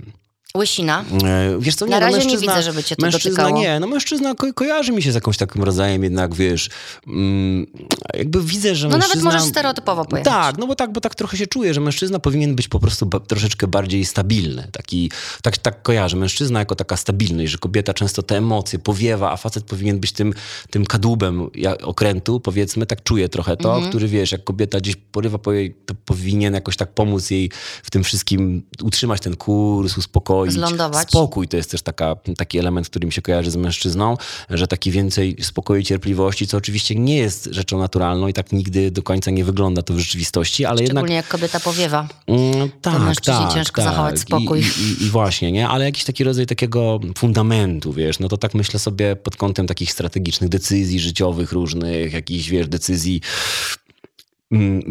[0.58, 1.04] Łysina.
[1.24, 3.60] e, wiesz co, nie, Na no razie nie mężczyzna, widzę, żeby cię to mężczyzna dotykało.
[3.62, 6.70] nie, no mężczyzna ko kojarzy mi się z jakimś takim rodzajem jednak, wiesz,
[7.06, 7.66] mm,
[8.14, 10.32] jakby widzę, że No nawet możesz stereotypowo pojechać.
[10.32, 13.06] Tak, no bo tak, bo tak trochę się czuję, że mężczyzna powinien być po prostu
[13.06, 15.10] ba troszeczkę bardziej stabilny, taki,
[15.42, 19.64] tak, tak kojarzę, mężczyzna jako taka stabilność, że kobieta często te emocje powiewa, a facet
[19.64, 20.34] powinien być tym,
[20.70, 21.48] tym kadłubem
[21.82, 23.90] okrętu, powiedzmy, tak czuję trochę to, Mhm.
[23.90, 27.50] który wiesz, jak kobieta gdzieś porywa po jej, to powinien jakoś tak pomóc jej
[27.82, 30.41] w tym wszystkim, utrzymać ten kurs, uspokoić.
[30.50, 31.08] Zlądować.
[31.08, 34.16] Spokój to jest też taka, taki element, który mi się kojarzy z mężczyzną,
[34.50, 38.90] że taki więcej spokoju i cierpliwości, co oczywiście nie jest rzeczą naturalną i tak nigdy
[38.90, 42.08] do końca nie wygląda to w rzeczywistości, ale jednak Szczególnie jak kobieta powiewa.
[42.26, 43.90] Mm, tak, mężczyźnie tak, ciężko tak.
[43.90, 44.60] zachować spokój.
[44.60, 45.68] I, i, I właśnie, nie?
[45.68, 49.92] Ale jakiś taki rodzaj takiego fundamentu, wiesz, no to tak myślę sobie pod kątem takich
[49.92, 53.20] strategicznych decyzji życiowych różnych, jakichś, wiesz, decyzji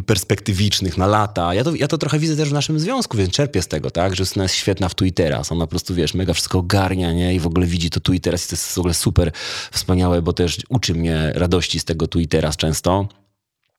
[0.06, 1.54] perspektywicznych na lata.
[1.54, 4.16] Ja to, ja to trochę widzę też w naszym związku, więc czerpię z tego, tak,
[4.16, 5.52] że Justyna jest świetna w tu i teraz.
[5.52, 7.36] Ona po prostu, wiesz, mega wszystko ogarnia, nie?
[7.36, 9.32] I w ogóle widzi to tu i teraz i to jest w ogóle super
[9.72, 13.21] wspaniałe, bo też uczy mnie radości z tego tu i teraz często.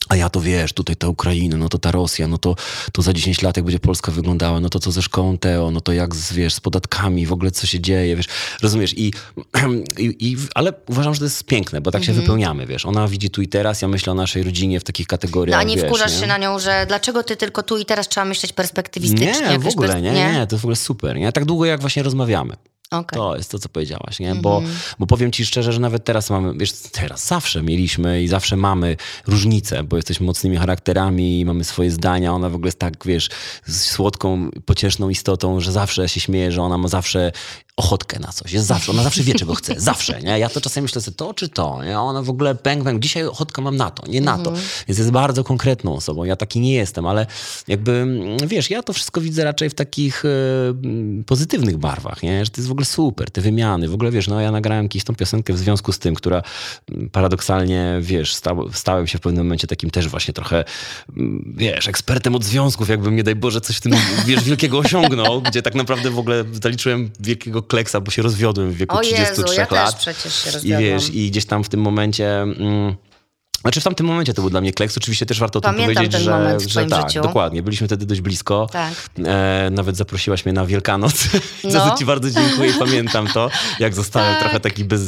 [0.08, 2.56] A ja to wiesz, tutaj ta Ukraina, no to ta Rosja, no to,
[2.92, 5.80] to za 10 lat jak będzie Polska wyglądała, no to co ze szkołą Teo, no
[5.80, 8.26] to jak z, wiesz, z podatkami, w ogóle co się dzieje, wiesz,
[8.62, 8.98] rozumiesz?
[8.98, 9.12] I,
[9.98, 12.86] i, i, ale uważam, że to jest piękne, bo tak się wypełniamy, wiesz.
[12.86, 15.62] Ona widzi tu i teraz, ja myślę o naszej rodzinie w takich No, kategoriach, a
[15.62, 16.20] nie wiesz, wkurzasz nie?
[16.20, 19.48] się na nią, że dlaczego ty tylko tu i teraz trzeba myśleć perspektywistycznie?
[19.50, 21.32] Nie, w ogóle, pers- nie, nie, to jest w ogóle super, nie?
[21.32, 22.56] Tak długo jak właśnie rozmawiamy.
[22.92, 23.18] Okej.
[23.18, 24.34] To jest to, co powiedziałaś, nie?
[24.34, 24.62] Bo,
[24.98, 28.96] bo powiem ci szczerze, że nawet teraz mamy, wiesz, teraz zawsze mieliśmy i zawsze mamy
[29.26, 32.32] różnice, bo jesteśmy mocnymi charakterami i mamy swoje zdania.
[32.32, 33.28] Ona w ogóle jest tak, wiesz,
[33.68, 37.32] słodką, pocieszną istotą, że zawsze się śmieje, że ona ma zawsze
[37.76, 38.52] ochotkę na coś.
[38.52, 39.80] Jest zawsze, ona zawsze wie, czego chce.
[39.92, 40.38] Zawsze, nie?
[40.38, 42.00] Ja to czasami myślę sobie, to czy to, nie?
[42.00, 43.02] Ona w ogóle pęk, pęk.
[43.02, 44.52] Dzisiaj ochotkę mam na to, nie na to.
[44.88, 46.24] Więc jest bardzo konkretną osobą.
[46.24, 47.26] Ja taki nie jestem, ale
[47.68, 52.44] jakby, mm, wiesz, ja to wszystko widzę raczej w takich mm, pozytywnych barwach, nie?
[52.44, 53.88] Że to jest w ogóle super, te wymiany.
[53.88, 56.42] W ogóle, wiesz, no ja nagrałem kiedyś tą piosenkę w związku z tym, która
[56.90, 60.64] mm, paradoksalnie, wiesz, stał, stałem się w pewnym momencie takim też właśnie trochę,
[61.16, 63.92] mm, wiesz, ekspertem od związków, jakbym, nie daj Boże, coś w tym,
[64.26, 68.76] wiesz, wielkiego osiągnął, gdzie tak naprawdę w ogóle zaliczyłem wielkiego kleksa, bo się rozwiodłem w
[68.76, 69.90] wieku O 33 Jezu, ja lat.
[69.94, 70.82] też przecież się I rozwiodłam.
[70.82, 72.40] wiesz, i gdzieś tam w tym momencie...
[72.42, 72.94] Mm,
[73.62, 74.96] Znaczy w tamtym momencie to był dla mnie kleks.
[74.98, 77.22] Oczywiście też warto o tym powiedzieć, że, że tak, życiu.
[77.22, 77.62] dokładnie.
[77.62, 78.68] Byliśmy wtedy dość blisko.
[78.72, 78.92] Tak.
[79.26, 81.14] E, nawet zaprosiłaś mnie na Wielkanoc,
[81.68, 81.90] za No.
[81.90, 84.40] co ci bardzo dziękuję i pamiętam to, jak zostałem Tak.
[84.42, 85.02] trochę taki bez,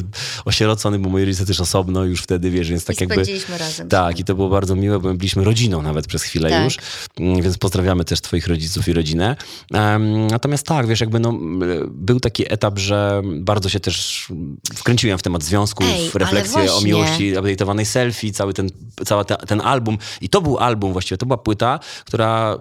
[0.44, 3.24] osierocony, bo moi rodzice też osobno już wtedy, wiesz, więc tak I jakby...
[3.58, 3.88] razem.
[3.88, 6.64] Tak, i to było bardzo miłe, bo my byliśmy rodziną nawet przez chwilę Tak.
[6.64, 6.76] już,
[7.18, 9.36] Mm, więc pozdrawiamy też twoich rodziców i rodzinę.
[9.74, 11.32] Em, natomiast tak, wiesz, jakby no,
[11.90, 14.26] był taki etap, że bardzo się też
[14.74, 18.70] wkręciłem w temat związków, Ej, refleksję o miłości, update'owanej selfie, cały ten,
[19.04, 19.98] cały te, ten album.
[20.20, 22.59] I to był album właściwie, to była płyta, która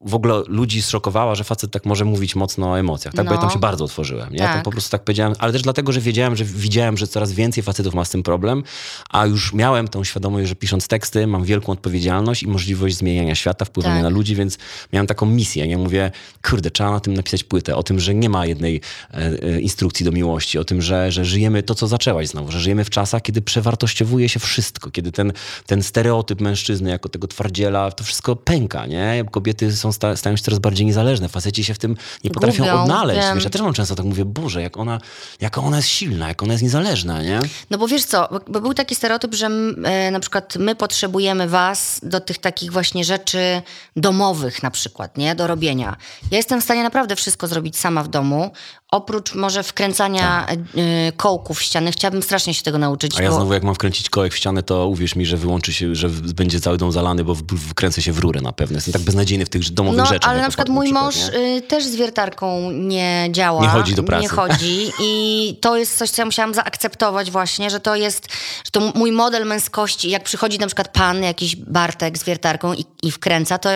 [0.00, 3.26] w ogóle ludzi zszokowała, że facet tak może mówić mocno o emocjach, tak?
[3.26, 3.40] Bo ja No.
[3.42, 4.38] tam się bardzo otworzyłem, nie?
[4.38, 4.52] Tak.
[4.54, 7.62] Tam po prostu tak powiedziałem, ale też dlatego, że wiedziałem, że widziałem, że coraz więcej
[7.62, 8.62] facetów ma z tym problem,
[9.10, 13.64] a już miałem tą świadomość, że pisząc teksty mam wielką odpowiedzialność i możliwość zmieniania świata,
[13.64, 14.02] wpływania Tak.
[14.02, 14.58] na ludzi, więc
[14.92, 15.68] miałem taką misję.
[15.68, 16.10] Nie mówię,
[16.50, 18.80] kurde, trzeba na tym napisać płytę, o tym, że nie ma jednej
[19.10, 22.60] e, e, instrukcji do miłości, o tym, że, że żyjemy to, co zaczęłaś znowu, że
[22.60, 25.32] żyjemy w czasach, kiedy przewartościowuje się wszystko, kiedy ten,
[25.66, 29.24] ten stereotyp mężczyzny jako tego twardziela, to wszystko pęka, nie?
[29.30, 32.82] Kobiety są, sta, stają się coraz bardziej niezależne, faceci się w tym nie potrafią Gubią,
[32.82, 33.20] odnaleźć.
[33.20, 33.34] wiem.
[33.34, 35.00] Wiesz, ja też mam często tak mówię, Boże, jak ona,
[35.40, 37.40] jaka ona jest silna, jak ona jest niezależna, nie?
[37.70, 39.46] No bo wiesz co, bo- był taki stereotyp, że
[39.84, 43.62] e, na przykład my potrzebujemy was do tych takich właśnie rzeczy
[43.96, 45.34] domowych na przykład, nie?
[45.34, 45.96] Do robienia.
[46.30, 48.50] Ja jestem w stanie naprawdę wszystko zrobić sama w domu,
[48.90, 51.92] oprócz może wkręcania e, e, kołków w ściany.
[51.92, 53.12] Chciałabym strasznie się tego nauczyć.
[53.12, 53.20] Tak.
[53.20, 53.36] A ja bo...
[53.36, 56.60] znowu jak mam wkręcić kołek w ścianę, to uwierz mi, że wyłączy się, że będzie
[56.60, 57.34] cały dom zalany, bo
[57.70, 58.76] wkręcę się w rurę na pewno.
[58.76, 60.30] Jestem tak beznadziejny w tych domowych No, rzeczach.
[60.30, 61.56] ale na przykład mój mąż nie?
[61.56, 63.62] y, też z wiertarką nie działa.
[63.62, 64.22] Nie chodzi do pracy.
[64.22, 68.28] Nie chodzi i to jest coś, co ja musiałam zaakceptować właśnie, że to jest,
[68.64, 70.10] że to mój model męskości.
[70.10, 73.70] Jak przychodzi na przykład pan, jakiś Bartek z wiertarką i, i wkręca, to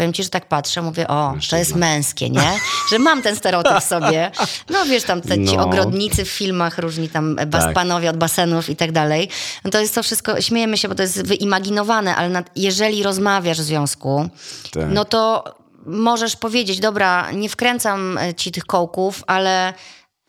[0.00, 2.52] powiem ci, że tak patrzę, mówię, o, to jest męskie, nie?
[2.90, 4.30] Że mam ten stereotyp w sobie.
[4.70, 5.52] No wiesz, tam te, ci No.
[5.56, 5.66] Tak.
[5.66, 9.28] ogrodnicy w filmach, różni tam bas, panowie od basenów i tak dalej.
[9.64, 13.58] No to jest to wszystko, śmiejemy się, bo to jest wyimaginowane, ale nad, jeżeli rozmawiasz
[13.60, 14.28] w związku,
[14.72, 14.84] Tak.
[14.90, 15.44] no to
[15.86, 19.74] możesz powiedzieć, dobra, nie wkręcam e, ci tych kołków, ale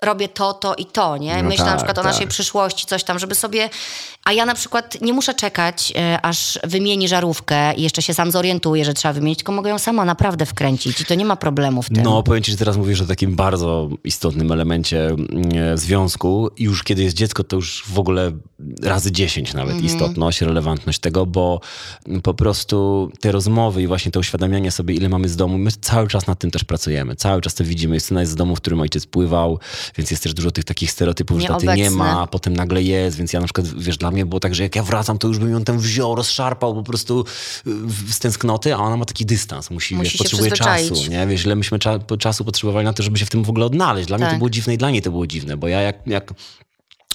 [0.02, 1.44] robię to, to i to, nie?
[1.44, 2.12] No Myślę na tak, przykład o tak.
[2.12, 3.70] naszej przyszłości, coś tam, żeby sobie...
[4.24, 8.32] A ja na przykład nie muszę czekać, e, aż wymieni żarówkę i jeszcze się sam
[8.32, 11.82] zorientuję, że trzeba wymienić, tylko mogę ją sama naprawdę wkręcić i to nie ma problemu
[11.82, 12.04] w tym.
[12.04, 16.50] No, powiem ci, że teraz mówisz o takim bardzo istotnym elemencie mm, związku.
[16.58, 18.32] I już kiedy jest dziecko, to już w ogóle
[18.84, 19.86] razy 10 nawet Mhm.
[19.86, 21.60] istotność, relevantność tego, bo
[22.24, 26.08] po prostu te rozmowy i właśnie to uświadamianie sobie, ile mamy z domu, my cały
[26.08, 27.16] czas nad tym też pracujemy.
[27.16, 27.96] Cały czas to widzimy.
[27.96, 29.60] Justyna jest z domu, w którym ojciec pływał,
[29.98, 33.18] więc jest też dużo tych takich stereotypów, że taty nie ma, a potem nagle jest,
[33.18, 35.40] więc ja na przykład, wiesz, dla mnie było tak, że jak ja wracam, to już
[35.40, 37.26] bym ją tam wziął, rozszarpał po prostu
[38.12, 41.28] z tęsknoty, a ona ma taki dystans, musi, Musi wiesz, potrzebuje czasu, nie?
[41.28, 44.08] Wiesz, ile myśmy cza czasu potrzebowali na to, żeby się w tym w ogóle odnaleźć.
[44.08, 44.40] Dla mnie to Tak.
[44.40, 46.34] było dziwne i dla niej to było dziwne, bo ja jak, jak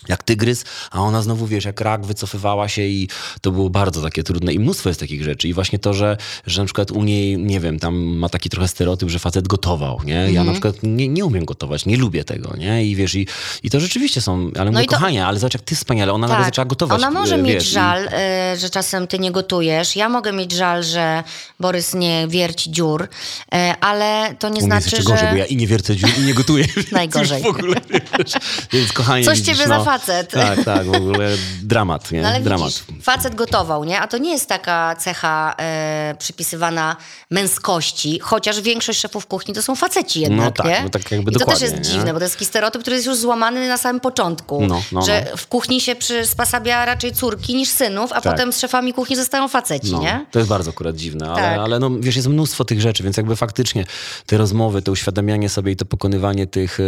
[0.08, 3.08] jak tygrys, a ona znowu, wiesz, jak rak wycofywała się i
[3.40, 4.52] to było bardzo takie trudne.
[4.52, 5.48] I mnóstwo jest takich rzeczy.
[5.48, 8.68] I właśnie to, że, że na przykład u niej, nie wiem, tam ma taki trochę
[8.68, 10.14] stereotyp, że facet gotował, nie?
[10.14, 10.46] Ja Mhm.
[10.46, 12.84] na przykład nie, nie umiem gotować, nie lubię tego, nie?
[12.86, 13.26] I wiesz, i,
[13.62, 16.26] i to rzeczywiście są, ale mówię, i to- kochanie, ale zobacz, jak ty wspaniale, ona
[16.28, 17.00] nagle zaczęła gotować.
[17.00, 17.10] Tak.
[17.10, 19.96] Ona może e, mieć wiesz, i- żal, e, że czasem ty nie gotujesz.
[19.96, 21.24] Ja mogę mieć żal, że
[21.60, 23.08] Borys nie wierci dziur,
[23.54, 25.32] e, ale to nie U mnie jest znaczy, jeszcze gorzej, że...
[25.32, 26.64] bo ja i nie wiercę dziur, i nie gotuję.
[26.76, 27.42] więc Najgorzej.
[27.42, 28.32] już W ogóle, wiesz,
[28.72, 30.30] więc kochanie, Coś widzisz, ciebie za facet.
[30.30, 31.28] Tak, tak, w ogóle
[31.62, 32.22] dramat, nie?
[32.22, 32.68] No ale dramat.
[32.68, 34.00] widzisz, facet gotował, nie?
[34.00, 36.96] A to nie jest taka cecha e, przypisywana
[37.30, 40.80] męskości, chociaż większość szefów kuchni to są faceci jednak, No tak, nie?
[40.84, 41.80] no tak jakby I to też jest nie?
[41.82, 44.66] dziwne, bo to jest taki stereotyp, który jest już złamany na samym początku.
[44.66, 45.36] No, no, że no.
[45.36, 48.32] w kuchni się przysposabia raczej córki niż synów, a Tak.
[48.32, 50.26] potem z szefami kuchni zostają faceci, No, nie?
[50.30, 51.58] To jest bardzo akurat dziwne, ale, Tak.
[51.58, 53.84] ale no, wiesz, jest mnóstwo tych rzeczy, więc jakby faktycznie
[54.26, 56.78] te rozmowy, to uświadamianie sobie i to pokonywanie tych,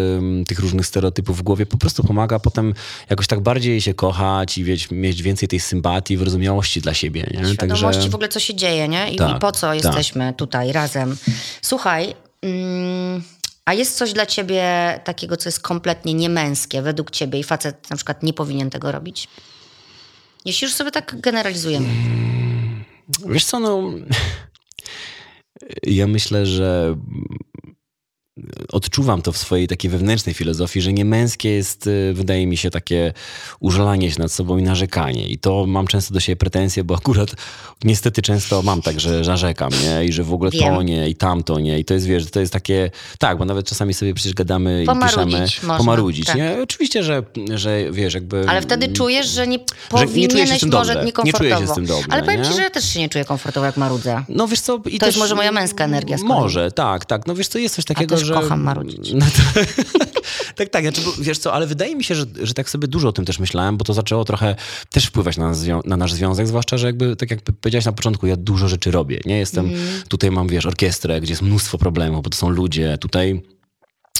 [0.48, 2.74] tych różnych stereotypów w głowie po prostu pomaga potem
[3.10, 7.30] jakoś tak bardziej się kochać i wiesz, mieć więcej tej sympatii, wyrozumiałości dla siebie.
[7.30, 7.54] Nie?
[7.54, 9.10] Świadomości w ogóle, co się dzieje, nie?
[9.12, 9.84] I, Tak, i po co tak.
[9.84, 11.16] jesteśmy tutaj razem.
[11.62, 13.22] Słuchaj, mm,
[13.64, 14.64] a jest coś dla ciebie
[15.04, 19.28] takiego, co jest kompletnie niemęskie według ciebie i facet na przykład nie powinien tego robić?
[20.44, 21.88] Jeśli już sobie tak generalizujemy.
[23.26, 23.82] Wiesz co, no...
[25.82, 26.96] Ja myślę, że
[28.72, 33.12] odczuwam to w swojej takiej wewnętrznej filozofii, że niemęskie jest, y, wydaje mi się, takie
[33.60, 35.28] użalanie się nad sobą i narzekanie.
[35.28, 37.30] I to mam często do siebie pretensje, bo akurat
[37.84, 40.04] niestety często mam tak, że narzekam, nie?
[40.04, 40.74] I że w ogóle Wiem.
[40.74, 41.78] to nie, i tamto nie.
[41.78, 45.18] I to jest, wiesz, to jest takie, tak, bo nawet czasami sobie przecież gadamy Pomarudzić
[45.20, 45.40] i piszemy.
[45.40, 46.36] można, pomarudzić, tak.
[46.36, 46.56] nie?
[46.62, 47.22] Oczywiście, że,
[47.54, 48.44] że wiesz, jakby...
[48.48, 51.44] Ale wtedy czujesz, że nie Że nie powinieneś z tym może niekomfortowo.
[51.44, 52.48] Nie czuję się z tym dobrze, Ale powiem nie?
[52.48, 54.22] ci, że ja też się nie czuję komfortowo, jak marudzę.
[54.28, 54.80] No wiesz co...
[54.86, 56.28] I To jest może moja męska energia kolei.
[56.28, 57.26] Może, tak, tak.
[57.26, 58.34] No wiesz co, jest coś takiego, też że...
[58.34, 59.12] kocham marudzić.
[59.18, 59.60] No to,
[60.56, 60.82] tak, tak.
[60.82, 63.38] Znaczy, wiesz co, ale wydaje mi się, że, że tak sobie dużo o tym też
[63.38, 64.56] myślałem, bo to zaczęło trochę
[64.90, 68.26] też wpływać na, nas, na nasz związek, zwłaszcza, że jakby, tak jak powiedziałeś na początku,
[68.26, 69.20] ja dużo rzeczy robię.
[69.26, 70.02] Nie jestem, Mhm.
[70.08, 72.98] tutaj mam, wiesz, orkiestrę, gdzie jest mnóstwo problemów, bo to są ludzie.
[72.98, 73.42] Tutaj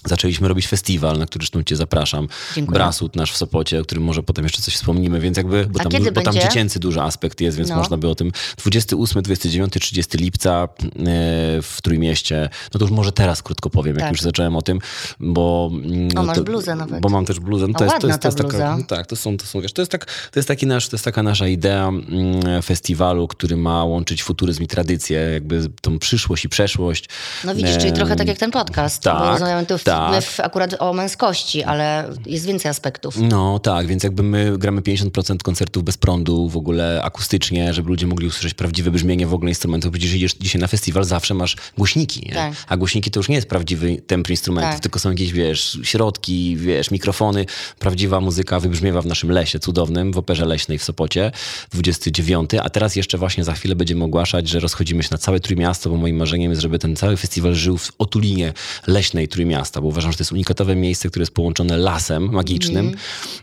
[0.07, 2.29] zaczęliśmy robić festiwal, na który zresztą cię zapraszam.
[2.55, 2.75] Dziękuję.
[2.75, 5.93] Brasut nasz w Sopocie, o którym może potem jeszcze coś wspomnimy, więc jakby, bo tam,
[6.15, 7.77] bo tam dziecięcy duży aspekt jest, więc No.
[7.77, 10.87] można by o tym 28, 29, 30 lipca e,
[11.63, 12.49] w Trójmieście.
[12.75, 14.13] No to już może teraz krótko powiem, jak Tak.
[14.13, 14.79] już zacząłem o tym,
[15.21, 15.71] bo...
[15.73, 17.01] mm, O, masz to- bluzę nawet.
[17.01, 17.67] Bo mam też bluzę.
[17.69, 19.61] No, to, jest, to, jest, to jest ta taka, no tak, to są, to są,
[19.61, 23.29] wiesz, to jest, tak, to jest, taki nasz, to jest taka nasza idea mm, festiwalu,
[23.29, 27.09] który ma łączyć futuryzm i tradycję, jakby tą przyszłość i przeszłość.
[27.45, 29.03] No widzisz, czyli trochę tak jak ten podcast.
[29.03, 30.11] tak, bo rozmawiamy tu tak.
[30.39, 33.17] my akurat o męskości, ale jest więcej aspektów.
[33.21, 38.07] No tak, więc jakby my gramy 50% koncertów bez prądu, w ogóle akustycznie, żeby ludzie
[38.07, 39.93] mogli usłyszeć prawdziwe brzmienie w ogóle instrumentów.
[39.93, 42.31] Przecież idziesz dzisiaj na festiwal, zawsze masz głośniki?
[42.35, 42.53] Tak.
[42.69, 44.81] a głośniki to już nie jest prawdziwy temp instrumentów, Tak.
[44.81, 47.47] tylko są jakieś, wiesz, środki, wiesz, mikrofony.
[47.79, 51.33] Prawdziwa muzyka wybrzmiewa w naszym lesie cudownym, w Operze Leśnej w Sopocie,
[51.73, 55.91] 29, a teraz jeszcze właśnie za chwilę będziemy ogłaszać, że rozchodzimy się na całe Trójmiasto,
[55.91, 58.53] bo moim marzeniem jest, żeby ten cały festiwal żył w otulinie
[58.87, 62.95] leśnej Trójmiasta, bo uważam, że to jest unikatowe miejsce, które jest połączone lasem magicznym,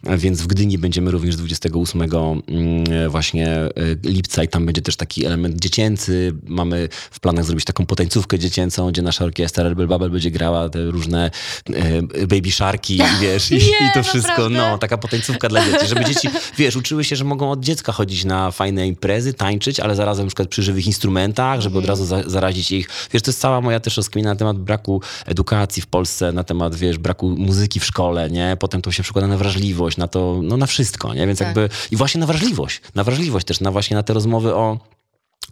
[0.04, 3.72] więc w Gdyni będziemy również 28 mm, właśnie e,
[4.04, 6.34] lipca i tam będzie też taki element dziecięcy.
[6.48, 10.86] Mamy w planach zrobić taką potańcówkę dziecięcą, gdzie nasza orkiestra Rebel Babel będzie grała te
[10.86, 11.32] różne
[11.74, 14.58] e, baby sharki, wiesz, i, Nie, i to wszystko, naprawdę?
[14.58, 18.26] no, taka potańcówka dla dzieci, żeby dzieci, wiesz, uczyły się, że mogą od dziecka chodzić
[18.26, 22.24] na fajne imprezy, tańczyć, ale zarazem na przykład przy żywych instrumentach, żeby od razu za,
[22.30, 22.90] zarazić ich.
[23.12, 26.76] Wiesz, to jest cała moja też rozkmina na temat braku edukacji w Polsce, na temat,
[26.76, 28.58] wiesz, braku muzyki w szkole, nie?
[28.60, 31.28] Potem to się przekłada na wrażliwość, na to, no na wszystko, nie?
[31.28, 31.48] Więc Tak.
[31.48, 34.78] jakby, i właśnie na wrażliwość, na wrażliwość też, na właśnie na te rozmowy o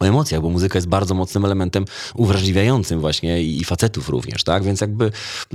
[0.00, 4.64] o emocjach, bo muzyka jest bardzo mocnym elementem uwrażliwiającym właśnie i, facetów również, tak?
[4.64, 5.10] Więc jakby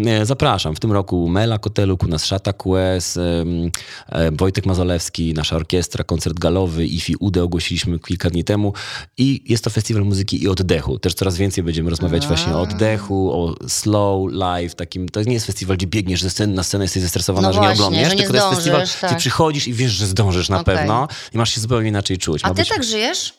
[0.06, 0.76] e, zapraszam.
[0.76, 6.40] W tym roku Mela Koteluk, u nas Szata QS, e, Wojtek Mazolewski, nasza orkiestra, koncert
[6.40, 8.74] galowy, IFI UDE ogłosiliśmy kilka dni temu
[9.18, 11.00] i jest to festiwal muzyki i oddechu.
[11.00, 15.46] Też coraz więcej będziemy rozmawiać właśnie o oddechu, o slow life, takim, to nie jest
[15.46, 18.34] festiwal, gdzie biegniesz ze sceny na scenę, jesteś zestresowana, No że nie właśnie, nie tylko
[18.34, 19.18] to jest festiwal, zdążysz, gdzie tak.
[19.18, 20.76] przychodzisz i wiesz, że zdążysz na Okej.
[20.76, 22.42] pewno i masz się zupełnie inaczej czuć.
[22.44, 23.34] A Ma ty być- tak żyjesz?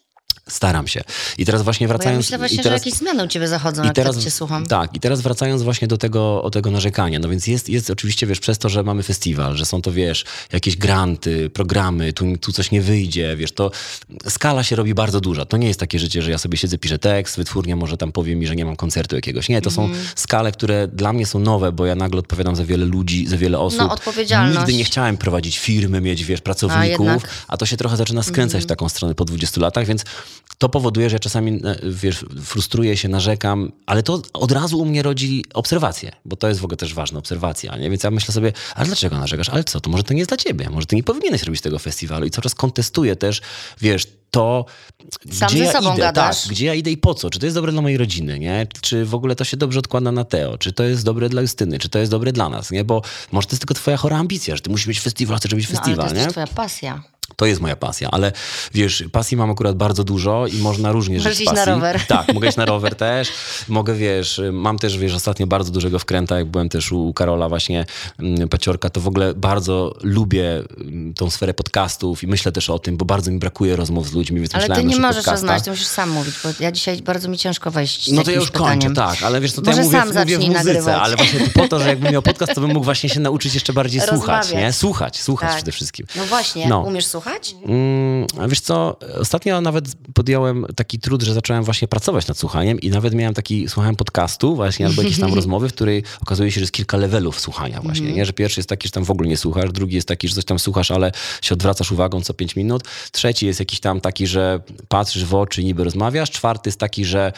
[0.50, 1.00] Staram się.
[1.38, 2.24] I teraz właśnie Bo ja wracając...
[2.26, 4.30] myślę i właśnie, teraz, że jakieś zmiany u ciebie zachodzą, i jak teraz, tak cię
[4.30, 4.66] słucham.
[4.66, 7.18] Tak, i teraz wracając właśnie do tego, o tego narzekania.
[7.18, 10.24] No więc jest, jest oczywiście, wiesz, przez to, że mamy festiwal, że są to, wiesz,
[10.52, 13.70] jakieś granty, programy, tu, tu coś nie wyjdzie, wiesz, to
[14.28, 15.44] skala się robi bardzo duża.
[15.44, 18.36] To nie jest takie życie, że ja sobie siedzę, piszę tekst, wytwórnia może tam powie
[18.36, 19.48] mi, że nie mam koncertu jakiegoś.
[19.48, 19.94] Nie, to Mhm.
[19.94, 23.36] są skale, które dla mnie są nowe, bo ja nagle odpowiadam za wiele ludzi, za
[23.36, 23.78] wiele osób.
[23.80, 24.58] No, odpowiedzialność.
[24.58, 27.08] Nigdy nie chciałem prowadzić firmy, mieć, wiesz, pracowników.
[27.08, 27.32] Mhm.
[27.48, 30.04] a to się trochę zaczyna skręcać w taką stronę po 20 latach, więc
[30.59, 34.85] to powoduje, że ja czasami e, wiesz, frustruję się, narzekam, ale to od razu u
[34.85, 37.90] mnie rodzi obserwację, bo to jest w ogóle też ważna obserwacja, nie?
[37.90, 39.48] Więc ja myślę sobie, ale dlaczego narzekasz?
[39.48, 41.79] Ale co, to może to nie jest dla ciebie, może ty nie powinieneś robić tego
[41.79, 43.40] festiwalu i cały czas kontestuję też,
[43.81, 44.64] wiesz, to,
[45.33, 46.42] Sam gdzie ja idę, gadasz.
[46.42, 47.31] tak, gdzie ja idę i po co?
[47.31, 48.66] Czy to jest dobre dla mojej rodziny, nie?
[48.81, 50.59] Czy w ogóle to się dobrze odkłada na Teo?
[50.59, 51.79] Czy to jest dobre dla Justyny?
[51.79, 52.85] Czy to jest dobre dla nas, nie?
[52.85, 55.68] Bo może to jest tylko twoja chora ambicja, że ty musisz mieć festiwal, chcesz robić
[55.68, 56.20] No, ale festiwal, to nie?
[56.20, 57.03] jest twoja pasja.
[57.36, 58.32] To jest moja pasja, ale
[58.74, 61.72] wiesz, pasji mam akurat bardzo dużo i można różnie Możesz żyć iść na pasji.
[61.72, 62.00] rower.
[62.06, 63.28] Tak, mogę iść na rower też.
[63.68, 67.86] Mogę, wiesz, mam też, wiesz, ostatnio bardzo dużego wkręta, jak byłem też u Karola właśnie
[68.18, 72.78] mm, Paciorka, to w ogóle bardzo lubię mm, tą sferę podcastów i myślę też o
[72.78, 75.64] tym, bo bardzo mi brakuje rozmów z ludźmi, więc Ale myślałem ty nie możesz rozmawiać,
[75.64, 78.50] ty musisz sam mówić, bo ja dzisiaj bardzo mi ciężko wejść No to ja już
[78.50, 80.96] kończę, tak, ale wiesz, no to Może ja mówię, sam mówię w muzyce, nagrywać.
[81.02, 83.72] ale właśnie po to, że jakbym miał podcast, to bym mógł właśnie się nauczyć jeszcze
[83.72, 84.52] bardziej słuchać, Rozmawiać.
[84.52, 84.72] nie?
[84.72, 85.56] Słuchać, słuchać Tak.
[85.56, 86.06] przede wszystkim.
[86.16, 86.80] No właśnie, No.
[86.80, 87.19] umiesz słuchać?
[87.66, 92.80] Mm, a wiesz co, ostatnio nawet podjąłem taki trud, że zacząłem właśnie pracować nad słuchaniem
[92.80, 96.54] i nawet miałem taki, słuchałem podcastu właśnie albo jakieś tam rozmowy, w której okazuje się,
[96.54, 98.16] że jest kilka levelów słuchania właśnie, Mhm.
[98.16, 98.26] nie?
[98.26, 100.44] Że pierwszy jest taki, że tam w ogóle nie słuchasz, drugi jest taki, że coś
[100.44, 104.61] tam słuchasz, ale się odwracasz uwagą co pięć minut, trzeci jest jakiś tam taki, że
[104.88, 107.33] patrzysz w oczy i niby rozmawiasz, czwarty jest taki, że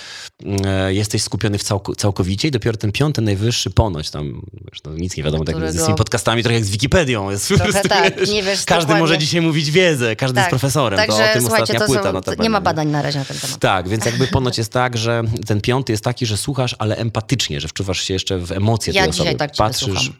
[0.44, 4.42] mm, e, jesteś skupiony w całko, całkowicie i dopiero ten piąty, najwyższy ponoć tam,
[4.72, 7.30] wiesz, no, nic nie wiadomo, tak z tymi podcastami trochę jak z Wikipedią.
[7.30, 9.00] Jest, prostu, tak, nie wiesz Każdy dokładnie.
[9.00, 12.12] może dzisiaj mówić wiedzę, każdy jest profesorem, to Także o tym ostatnia to płyta są,
[12.12, 13.58] notabene, nie ma badań na razie na ten temat.
[13.58, 17.60] Tak, więc jakby ponoć jest tak, że ten piąty jest taki, że słuchasz, ale empatycznie,
[17.60, 19.34] że wczuwasz się jeszcze w emocje Ja tej osoby.
[19.34, 20.12] tak Patrzysz.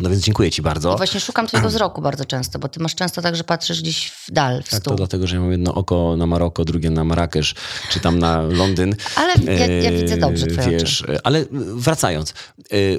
[0.00, 0.94] No więc dziękuję ci bardzo.
[0.94, 4.06] I właśnie szukam twojego wzroku bardzo często, bo ty masz często tak, że patrzysz gdzieś
[4.10, 4.90] w dal, w Tak, stół.
[4.92, 7.54] to dlatego, że ja mam jedno oko na Maroko, drugie na Marrakesz,
[7.90, 8.96] czy tam na Londyn.
[9.16, 12.34] Ale ja- ja widzę dobrze twoje Wiesz, e, ale wracając, e,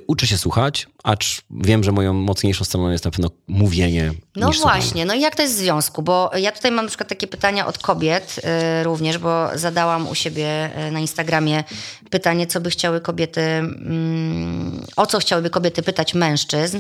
[0.08, 4.58] uczę się słuchać, acz wiem, że moją mocniejszą stroną jest na pewno mówienie No niż
[4.60, 4.82] słuchanie.
[4.82, 6.02] właśnie, no i jak to jest w związku?
[6.02, 8.36] Bo ja tutaj mam na przykład takie pytania od kobiet
[8.80, 11.64] y, również, bo zadałam u siebie na Instagramie
[12.10, 16.80] pytanie, co by chciały kobiety, mm, o co chciałyby kobiety pytać mężczyzn.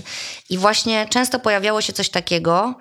[0.50, 2.76] I właśnie często pojawiało się coś takiego,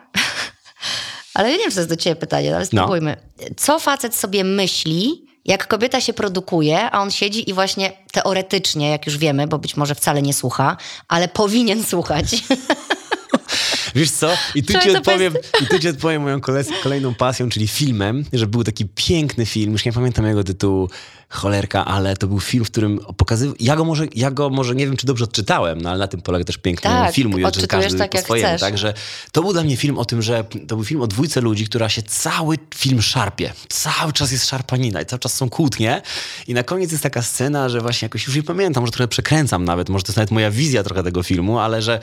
[1.35, 3.17] ale ja nie wiem, co jest do ciebie pytanie, ale spróbujmy.
[3.57, 9.07] Co facet sobie myśli, jak kobieta się produkuje, a on siedzi i właśnie teoretycznie, jak
[9.07, 10.77] już wiemy, bo być może wcale nie słucha,
[11.09, 12.27] ale powinien słuchać.
[13.95, 14.31] Wiesz co?
[14.55, 18.47] I tu, ci odpowiem, I tu ci odpowiem moją kole- kolejną pasją, czyli filmem, że
[18.47, 20.89] był taki piękny film, już nie pamiętam jego tytułu,
[21.29, 24.87] cholerka, ale to był film, w którym pokazywał, ja go może, ja go może nie
[24.87, 27.85] wiem, czy dobrze odczytałem, no ale na tym polega też piękno Tak, filmu, że odczytujesz
[27.85, 28.59] każdy tak, po jak swojemu.
[28.59, 28.95] Także
[29.33, 31.89] to był dla mnie film o tym, że to był film o dwójce ludzi, która
[31.89, 33.53] się cały film szarpie.
[33.69, 36.03] Cały czas jest szarpanina i cały czas są kłótnie
[36.49, 39.65] i na koniec jest taka scena, że właśnie jakoś już nie pamiętam, może trochę przekręcam
[39.65, 42.01] nawet, może to jest nawet moja wizja trochę tego filmu, ale że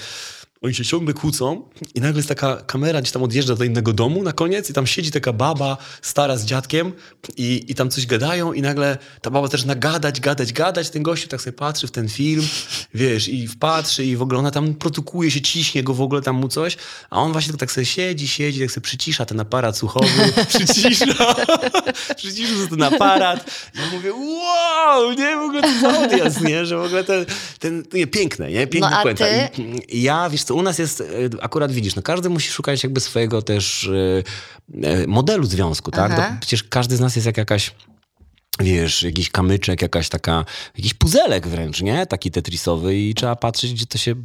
[0.61, 1.61] oni się ciągle kłócą
[1.95, 4.87] i nagle jest taka kamera gdzieś tam odjeżdża do innego domu na koniec i tam
[4.87, 6.93] siedzi taka baba stara z dziadkiem
[7.37, 10.89] i, i tam coś gadają i nagle ta baba też nagadać, gadać, gadać.
[10.89, 12.47] Ten gościu tak sobie patrzy w ten film,
[12.93, 16.35] wiesz, i wpatrzy i w ogóle ona tam produkuje się, ciśnie go w ogóle tam
[16.35, 16.77] mu coś,
[17.09, 21.35] a on właśnie tak sobie siedzi, siedzi, tak sobie przycisza ten aparat słuchowy, przycisza,
[22.17, 23.69] przycisza sobie ten aparat.
[23.75, 27.25] Ja mówię, wow, nie, w ogóle to odjazd, nie, że w ogóle ten,
[27.59, 29.49] ten nie, piękne, nie, piękna No, a ty?
[29.57, 31.05] I, i ja, wiesz co, u nas jest, e,
[31.43, 33.89] akurat widzisz, no każdy musi szukać jakby swojego też
[34.83, 36.15] e, e, modelu związku, tak?
[36.15, 37.75] To przecież każdy z nas jest jak jakaś
[38.63, 40.45] wiesz, jakiś kamyczek, jakaś taka,
[40.77, 42.05] jakiś puzelek wręcz, nie?
[42.05, 44.15] Taki tetrisowy i trzeba patrzeć, gdzie to się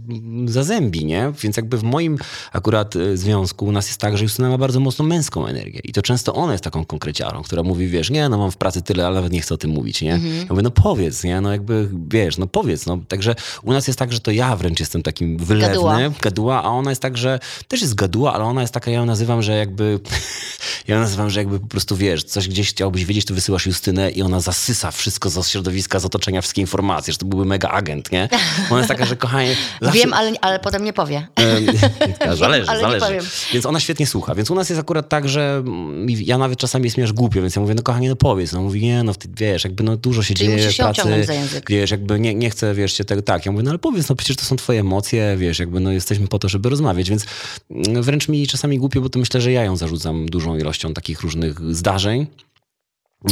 [0.46, 1.32] zazębi, nie?
[1.42, 2.18] Więc jakby w moim
[2.52, 5.92] akurat e, związku u nas jest tak, że Justyna ma bardzo mocno męską energię i
[5.92, 9.06] to często ona jest taką konkreciarą, która mówi, wiesz, nie, no mam w pracy tyle,
[9.06, 10.14] ale nawet nie chcę o tym mówić, nie?
[10.14, 10.36] Mhm.
[10.36, 11.40] Ja mówię, no powiedz, nie?
[11.40, 12.98] No jakby, wiesz, no powiedz, no.
[13.08, 15.98] Także u nas jest tak, że to ja wręcz jestem takim wylewny, Gaduła.
[16.22, 19.06] gaduła, a ona jest tak, że też jest gaduła, ale ona jest taka, ja ją
[19.06, 20.00] nazywam, że jakby,
[20.88, 24.10] ja ją nazywam, że jakby po prostu, wiesz, coś gdzieś chciałbyś wiedzieć, to wysyłasz Justynę
[24.10, 28.12] i ona zasysa wszystko z środowiska, z otoczenia, wszystkie informacje, że to byłby mega agent,
[28.12, 28.28] nie?
[28.70, 29.56] Ona jest taka, że kochanie...
[29.82, 31.26] zawsze- Wiem, ale, ale potem nie powie.
[32.20, 33.06] Em, zależy, ale nie zależy.
[33.06, 33.24] powiem.
[33.52, 34.34] Więc ona świetnie słucha.
[34.34, 35.62] Więc u nas jest akurat tak, że
[36.08, 38.52] ja nawet czasami jest mi aż głupio, więc ja mówię, no kochanie, no powiedz.
[38.52, 41.24] No mówi, nie, no ty, wiesz, jakby no dużo się Czyli dzieje w pracy.
[41.26, 41.70] za język.
[41.70, 43.46] Wiesz, jakby nie, nie chcę, wiesz, cię tego, tak.
[43.46, 46.28] Ja mówię, no ale powiedz, no przecież to są twoje emocje, wiesz, jakby no jesteśmy
[46.28, 47.24] po to, żeby rozmawiać, więc
[47.70, 51.20] mm, wręcz mi czasami głupio, bo to myślę, że ja ją zarzucam dużą ilością takich
[51.20, 52.26] różnych zdarzeń.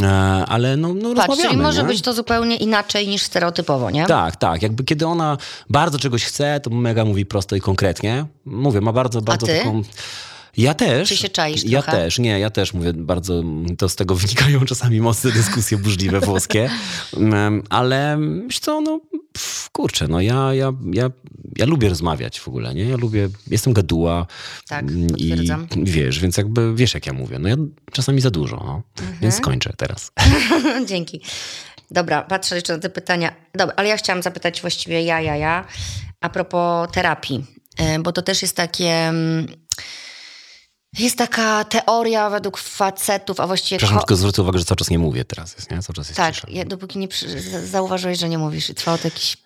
[0.01, 0.07] E,
[0.47, 1.87] Ale no, no Patrz, rozmawiamy, czyli może nie?
[1.87, 4.05] być to zupełnie inaczej niż stereotypowo, nie?
[4.05, 4.61] Tak, tak.
[4.61, 5.37] Jakby kiedy ona
[5.69, 8.25] bardzo czegoś chce, to mega mówi prosto i konkretnie.
[8.45, 9.81] Mówię, ma bardzo, bardzo taką...
[10.57, 11.09] Ja też.
[11.09, 11.97] Czy się czaisz Ja trochę?
[11.97, 13.43] też, nie, ja też mówię bardzo,
[13.77, 16.69] to z tego wynikają czasami mocne dyskusje burzliwe włoskie,
[17.17, 18.19] Em, ale
[18.61, 19.01] co, no
[19.33, 21.09] pff, kurczę, no ja, ja, ja,
[21.57, 22.83] ja lubię rozmawiać w ogóle, nie?
[22.83, 24.27] Ja lubię, jestem gaduła.
[24.67, 25.07] Tak, mm.
[25.17, 25.35] I
[25.83, 27.55] wiesz, więc jakby wiesz jak ja mówię, no ja
[27.91, 28.81] czasami za dużo, no.
[28.99, 29.17] Mhm.
[29.21, 30.11] Więc skończę teraz.
[30.89, 31.21] Dzięki.
[31.91, 33.35] Dobra, patrzę jeszcze na te pytania.
[33.53, 35.65] Dobra, ale ja chciałam zapytać właściwie ja, ja, ja,
[36.21, 37.45] a propos terapii,
[37.77, 39.13] E, bo to też jest takie...
[40.99, 43.77] Jest taka teoria według facetów, a właściwie...
[43.77, 45.81] Przepraszam, ko- tylko zwrócę uwagę, że cały czas nie mówię teraz, jest, nie?
[45.81, 46.47] Cały czas jest tak, cisza.
[46.51, 49.37] ja, dopóki nie przy, za- zauważyłeś, że nie mówisz i trwało to jakieś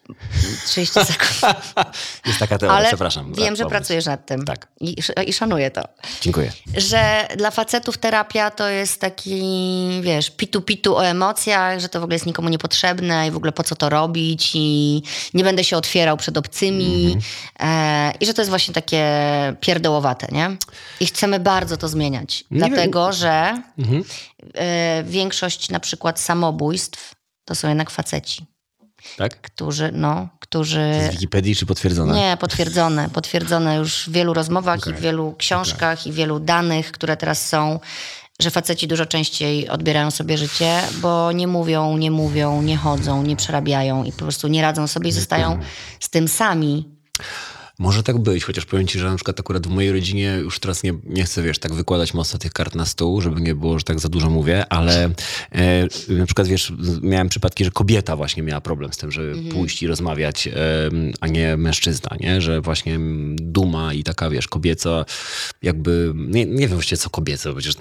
[0.66, 1.56] 30 sekund.
[2.26, 3.36] Jest taka teoria, Ale przepraszam.
[3.36, 3.70] za wiem, że pomysł.
[3.80, 4.46] pracujesz nad tym.
[4.46, 4.68] Tak.
[4.80, 4.96] I,
[5.28, 5.82] I szanuję to.
[6.22, 6.52] Dziękuję.
[6.78, 9.42] że dla facetów terapia to jest taki,
[10.02, 13.64] wiesz, pitu-pitu o emocjach, że to w ogóle jest nikomu niepotrzebne i w ogóle po
[13.64, 15.02] co to robić i
[15.34, 17.18] nie będę się otwierał przed obcymi
[17.60, 19.06] e, i że to jest właśnie takie
[19.62, 20.58] pierdołowate, nie?
[21.00, 22.70] I chcemy bardzo to zmieniać, Nie wiem.
[22.70, 23.62] dlatego że
[24.54, 27.16] e, większość na przykład samobójstw
[27.46, 28.46] to są jednak faceci,
[29.18, 29.42] Tak?
[29.42, 30.94] którzy, no, którzy...
[31.10, 32.16] Z Wikipedii czy potwierdzone?
[32.16, 33.10] Nie, potwierdzone.
[33.10, 37.80] Potwierdzone już w wielu rozmowach i w wielu książkach i wielu danych, które teraz są,
[38.40, 43.36] że faceci dużo częściej odbierają sobie życie, bo nie mówią, nie mówią, nie chodzą, nie
[43.36, 45.60] przerabiają i po prostu nie radzą sobie i zostają
[46.00, 46.90] z tym sami.
[47.80, 50.84] Może tak być, chociaż powiem ci, że na przykład akurat w mojej rodzinie już teraz
[50.84, 53.84] nie, nie chcę, wiesz, tak wykładać mocno tych kart na stół, żeby nie było, że
[53.84, 55.10] tak za dużo mówię, ale
[55.52, 59.84] e, na przykład, wiesz, miałem przypadki, że kobieta właśnie miała problem z tym, żeby pójść
[59.84, 60.52] i rozmawiać, e,
[61.20, 62.42] a nie mężczyzna, nie?
[62.42, 63.00] Że właśnie
[63.36, 65.06] duma i taka, wiesz, kobieca
[65.62, 67.76] jakby, nie, nie wiem właściwie co kobieca, przecież,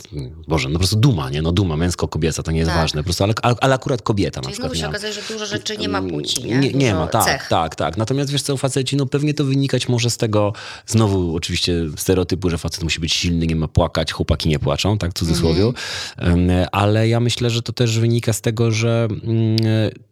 [0.48, 1.42] Boże, no po prostu duma, nie?
[1.42, 2.80] No duma, męsko-kobieca, to nie jest Tak.
[2.80, 5.46] ważne, po prostu, ale, ale, akurat kobieta na Czyli przykład znowu się okazuje, że dużo
[5.46, 6.58] rzeczy nie ma płci, nie?
[6.58, 7.48] Nie, nie ma, tak, cech.
[7.48, 7.96] tak, tak.
[7.96, 10.52] Natomiast wiesz co, faceci, no pewnie to wynikać być może z tego,
[10.86, 15.10] znowu oczywiście stereotypu, że facet musi być silny, nie ma płakać, chłopaki nie płaczą, tak
[15.10, 15.72] w cudzysłowie,
[16.16, 16.68] Mhm.
[16.72, 19.56] ale ja myślę, że to też wynika z tego, że mm,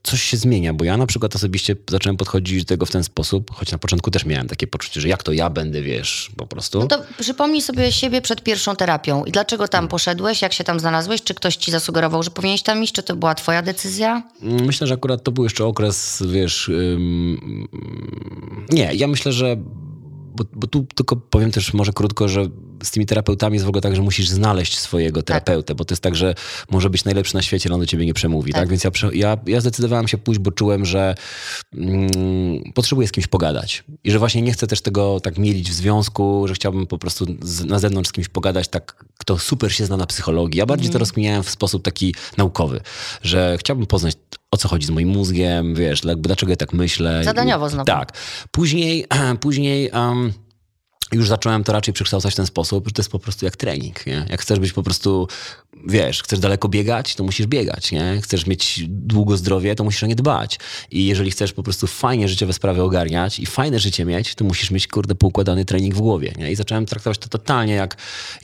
[0.02, 3.50] coś się zmienia, bo ja na przykład osobiście zacząłem podchodzić do tego w ten sposób,
[3.54, 6.78] choć na początku też miałem takie poczucie, że jak to ja będę, wiesz, po prostu.
[6.78, 10.80] No to przypomnij sobie siebie przed pierwszą terapią i dlaczego tam poszedłeś, jak się tam
[10.80, 14.22] znalazłeś, czy ktoś ci zasugerował, że powinieneś tam iść, czy to była twoja decyzja?
[14.42, 16.68] Myślę, że akurat to był jeszcze okres, wiesz.
[16.68, 17.68] ym,
[18.70, 19.56] nie, ja myślę, że.
[20.36, 22.46] Bo, bo tu tylko powiem też może krótko, że
[22.82, 26.02] z tymi terapeutami jest w ogóle tak, że musisz znaleźć swojego terapeutę, bo to jest
[26.02, 26.34] tak, że
[26.70, 28.52] może być najlepszy na świecie, ale on do ciebie nie przemówi.
[28.52, 28.68] Tak, Tak.
[28.68, 31.14] więc ja, ja, ja zdecydowałem się pójść, bo czułem, że
[31.74, 32.10] mm,
[32.74, 33.84] potrzebuję z kimś pogadać.
[34.04, 37.26] I że właśnie nie chcę też tego tak mielić w związku, że chciałbym po prostu
[37.42, 40.58] z, na zewnątrz z kimś pogadać, tak, kto super się zna na psychologii.
[40.58, 42.80] Ja bardziej to rozkminiałem w sposób taki naukowy,
[43.22, 44.16] że chciałbym poznać
[44.50, 47.24] o co chodzi z moim mózgiem, wiesz, jakby dlaczego ja tak myślę.
[47.24, 47.84] Zadaniowo znowu.
[47.84, 48.12] Tak.
[48.50, 49.06] Później,
[49.40, 50.32] później um,
[51.12, 54.07] już zacząłem to raczej przekształcać w ten sposób, że to jest po prostu jak trening,
[54.07, 54.26] nie?
[54.30, 55.28] Jak chcesz być po prostu,
[55.86, 58.20] wiesz, chcesz daleko biegać, to musisz biegać, nie?
[58.22, 60.59] Chcesz mieć długo zdrowie, to musisz o nie dbać.
[60.90, 64.70] I jeżeli chcesz po prostu fajnie życiowe sprawy ogarniać i fajne życie mieć, to musisz
[64.70, 66.52] mieć, kurde, poukładany trening w głowie, nie?
[66.52, 67.96] I zacząłem traktować to totalnie jak,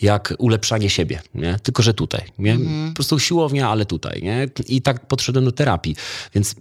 [0.03, 1.57] jak ulepszanie siebie, nie?
[1.63, 2.59] Tylko, że tutaj, nie?
[2.89, 4.49] Po prostu siłownia, ale tutaj, nie?
[4.69, 5.97] I tak podszedłem do terapii.
[6.35, 6.55] Więc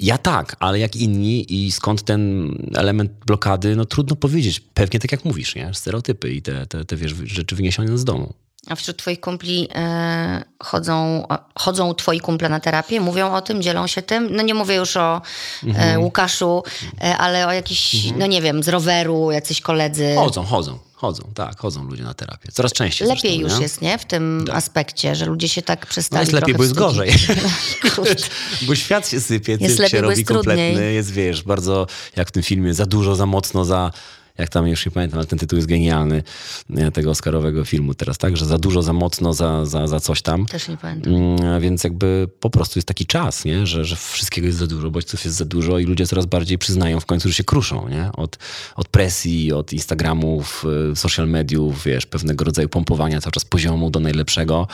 [0.00, 4.60] ja tak, ale jak inni i skąd ten element blokady, no trudno powiedzieć.
[4.60, 5.74] Pewnie tak jak mówisz, nie?
[5.74, 8.32] Stereotypy i te, te, te wiesz, rzeczy wyniesione z domu.
[8.68, 13.86] A wśród twoich kumpli e, chodzą, chodzą twoi kumple na terapię, mówią o tym, dzielą
[13.86, 14.28] się tym?
[14.36, 15.22] No nie mówię już o
[15.64, 15.94] Mhm.
[15.94, 16.62] e, Łukaszu,
[17.00, 20.14] e, ale o jakiś, no nie wiem, z roweru, jacyś koledzy.
[20.18, 22.52] Chodzą, chodzą, chodzą, tak, chodzą ludzie na terapię.
[22.52, 23.62] Coraz częściej Lepiej zresztą, już nie?
[23.62, 23.98] jest, nie?
[23.98, 27.10] W tym aspekcie, że ludzie się tak No przestali jest lepiej, bo jest gorzej.
[28.66, 30.56] Bo świat się sypie, Jest lepiej, się robi jest trudniej.
[30.56, 31.86] kompletny, jest wiesz, bardzo
[32.16, 33.90] jak w tym filmie, za dużo, za mocno, za
[34.38, 36.22] jak tam już nie pamiętam, ale ten tytuł jest genialny
[36.70, 40.22] nie, tego Oscarowego filmu teraz, tak, że za dużo, za mocno, za, za, za coś
[40.22, 40.46] tam.
[40.46, 41.14] Też nie pamiętam.
[41.14, 43.66] Mm, Więc jakby po prostu jest taki czas, nie?
[43.66, 47.00] Że, że wszystkiego jest za dużo, bodźców jest za dużo i ludzie coraz bardziej przyznają
[47.00, 48.10] w końcu, że się kruszą nie?
[48.12, 48.38] Od,
[48.76, 54.00] od presji, od Instagramów, y, social mediów, wiesz, pewnego rodzaju pompowania cały czas poziomu do
[54.00, 54.68] najlepszego.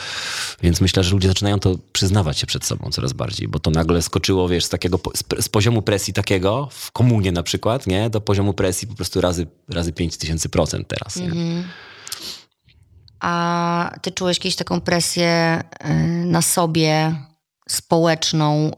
[0.63, 4.01] Więc myślę, że ludzie zaczynają to przyznawać się przed sobą coraz bardziej, bo to nagle
[4.01, 8.09] skoczyło, wiesz, z takiego, z, z poziomu presji takiego, w komunie na przykład, nie?
[8.09, 11.29] Do poziomu presji po prostu razy, razy 5 tysięcy procent teraz, nie?
[13.19, 15.93] A ty czułeś kiedyś taką presję y,
[16.25, 17.15] na sobie
[17.69, 18.71] społeczną,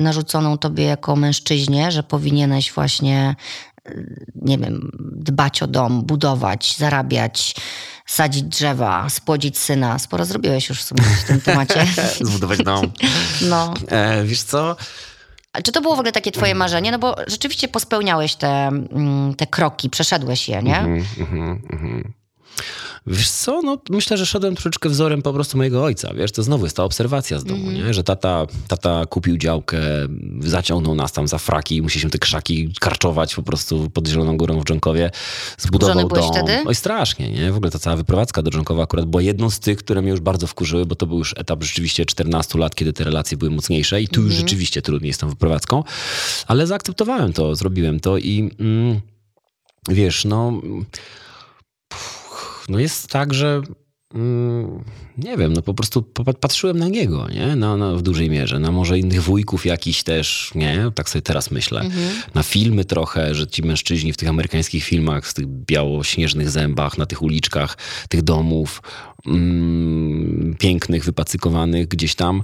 [0.00, 3.36] narzuconą tobie jako mężczyźnie, że powinieneś właśnie,
[3.88, 7.54] y, nie wiem, dbać o dom, budować, zarabiać,
[8.06, 9.98] sadzić drzewa, spłodzić syna.
[9.98, 11.86] Sporo zrobiłeś już w sumie w tym temacie.
[12.20, 12.92] Zbudować dom.
[13.42, 13.74] No.
[13.88, 14.76] E, wiesz co?
[15.62, 16.92] Czy to było w ogóle takie twoje marzenie?
[16.92, 20.78] No bo rzeczywiście pospełniałeś te, mm, te kroki, przeszedłeś je, nie?
[20.78, 22.12] Mhm, mhm.
[23.06, 26.64] Wiesz co, no myślę, że szedłem troszeczkę wzorem po prostu mojego ojca, wiesz, to znowu
[26.64, 27.94] jest ta obserwacja z domu, nie?
[27.94, 29.78] że tata, tata kupił działkę,
[30.40, 34.64] zaciągnął nas tam za fraki, musieliśmy te krzaki karczować po prostu pod Zieloną Górą w
[34.64, 35.10] Dżonkowie,
[35.58, 36.32] zbudował dom.
[36.32, 36.62] wtedy?
[36.66, 37.52] Oj strasznie, nie?
[37.52, 40.20] W ogóle ta cała wyprowadzka do Dżonkowa akurat była jedną z tych, które mnie już
[40.20, 44.02] bardzo wkurzyły, bo to był już etap rzeczywiście 14 lat, kiedy te relacje były mocniejsze
[44.02, 45.84] i tu już rzeczywiście trudniej jest tą wyprowadzką,
[46.46, 48.50] ale zaakceptowałem to, zrobiłem to i...
[48.60, 49.00] Mm,
[49.88, 50.60] Wiesz, no,
[52.68, 53.62] no jest tak, że
[54.14, 54.84] mm,
[55.18, 56.02] nie wiem, no po prostu
[56.40, 57.56] patrzyłem na niego, nie?
[57.56, 60.90] Na, na, w dużej mierze, na może innych wujków jakiś też, nie?
[60.94, 61.84] Tak sobie teraz myślę.
[62.34, 67.06] Na filmy trochę, że ci mężczyźni w tych amerykańskich filmach z tych biało-śnieżnych zębach, na
[67.06, 67.76] tych uliczkach,
[68.08, 68.82] tych domów
[69.26, 72.42] mm, pięknych, wypacykowanych gdzieś tam,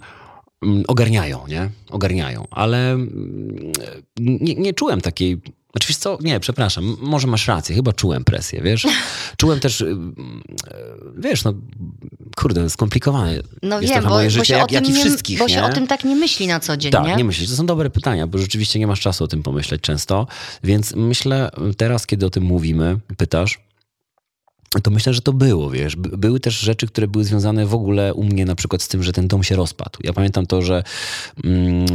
[0.63, 1.71] mm, ogarniają, nie?
[1.91, 3.73] Ogarniają, ale mm,
[4.21, 5.41] nie, nie czułem takiej.
[5.73, 6.19] Znaczy, wiesz co?
[6.21, 8.87] Nie, przepraszam, może masz rację, chyba czułem presję, wiesz?
[9.37, 9.97] Czułem też, y, y,
[11.19, 11.55] wiesz, no,
[12.37, 14.93] kurde, skomplikowane No jest wiem, trochę bo, moje bo, życie, się o jak, jak i
[14.93, 15.65] nie, wszystkich, bo się nie?
[15.65, 17.17] o tym tak nie myśli na co dzień, Tak, nie?
[17.17, 17.51] nie myśleć.
[17.51, 20.27] To są dobre pytania, bo rzeczywiście nie masz czasu o tym pomyśleć często.
[20.65, 23.59] Więc myślę teraz, kiedy o tym mówimy, pytasz,
[24.83, 25.97] to myślę, że to było, wiesz.
[25.97, 29.03] By- Były też rzeczy, które były związane w ogóle u mnie na przykład z tym,
[29.03, 29.99] że ten dom się rozpadł.
[30.05, 30.83] Ja pamiętam to, że
[31.45, 31.87] mm,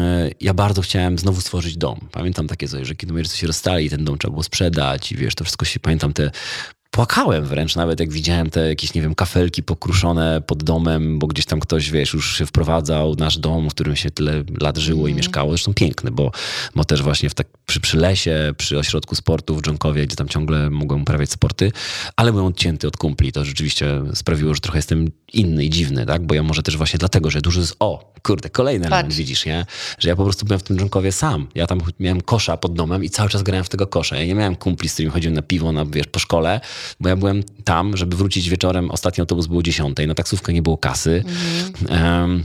[0.42, 2.00] ja bardzo chciałem znowu stworzyć dom.
[2.12, 5.44] Pamiętam takie coś, że kiedy się rozstali, ten dom trzeba było sprzedać i wiesz, to
[5.44, 6.32] wszystko się, pamiętam te
[6.96, 11.46] płakałem wręcz nawet, jak widziałem te jakieś, nie wiem, kafelki pokruszone pod domem, bo gdzieś
[11.46, 15.14] tam ktoś, wiesz, już się wprowadzał, nasz dom, w którym się tyle lat żyło i
[15.14, 15.50] mieszkało.
[15.50, 16.32] Zresztą piękny, bo,
[16.76, 20.28] bo też właśnie w tak, przy, przy lesie, przy ośrodku sportu w Dżonkowie, gdzie tam
[20.28, 21.72] ciągle mogłem uprawiać sporty,
[22.16, 23.32] ale byłem odcięty od kumpli.
[23.32, 26.26] To rzeczywiście sprawiło, że trochę jestem inny i dziwny, tak?
[26.26, 27.76] Bo ja może też właśnie dlatego, że dużo z...
[27.80, 29.66] O, kurde, kolejny element, widzisz, nie?
[30.00, 31.48] Że ja po prostu byłem w tym Dżonkowie sam.
[31.56, 34.16] Ja tam miałem kosza pod domem i cały czas grałem w tego kosza.
[34.18, 36.62] Ja nie miałem kumpli, z którymi chodziłem na piwo, na, wiesz, po szkole,
[37.00, 38.92] bo ja byłem tam, żeby wrócić wieczorem.
[38.92, 41.24] Ostatni autobus był o 10, na taksówkę nie było kasy.
[41.90, 42.44] Em,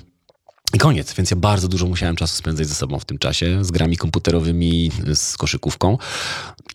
[0.75, 3.71] i koniec, więc ja bardzo dużo musiałem czasu spędzać ze sobą w tym czasie, z
[3.71, 5.99] grami komputerowymi, z koszykówką.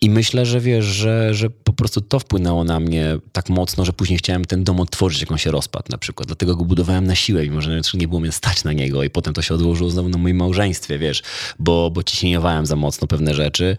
[0.00, 3.92] I myślę, że wiesz, że, że po prostu to wpłynęło na mnie tak mocno, że
[3.92, 6.26] później chciałem ten dom otworzyć, jak on się rozpadł na przykład.
[6.26, 9.02] Dlatego go budowałem na siłę, mimo że nie było mnie stać na niego.
[9.02, 11.22] I potem to się odłożyło znowu na moim małżeństwie, wiesz,
[11.58, 13.76] bo, bo ciśnieniowałem za mocno pewne rzeczy.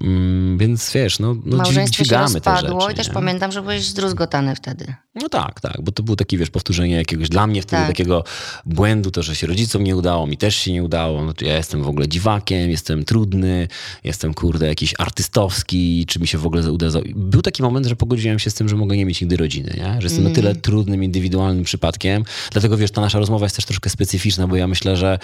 [0.00, 2.92] Mm, więc wiesz, no, no dźwig- Małżeństwo się dźwigamy te rozpadło rzeczy.
[2.92, 3.14] i też nie?
[3.14, 4.94] pamiętam, że byłeś zdruzgotany wtedy.
[5.14, 7.88] No tak, tak, bo to było takie, wiesz, powtórzenie jakiegoś dla mnie wtedy Tak.
[7.88, 8.24] takiego
[8.66, 11.24] błędu, to, że się rodzicom nie udało, mi też się nie udało.
[11.24, 13.68] No, ja jestem w ogóle dziwakiem, jestem trudny,
[14.04, 16.86] jestem, kurde, jakiś artystowski, czy mi się w ogóle uda.
[17.14, 19.96] Był taki moment, że pogodziłem się z tym, że mogę nie mieć nigdy rodziny, nie?
[20.00, 22.24] że jestem na tyle trudnym, indywidualnym przypadkiem.
[22.52, 25.18] Dlatego, wiesz, ta nasza rozmowa jest też troszkę specyficzna, bo ja myślę, że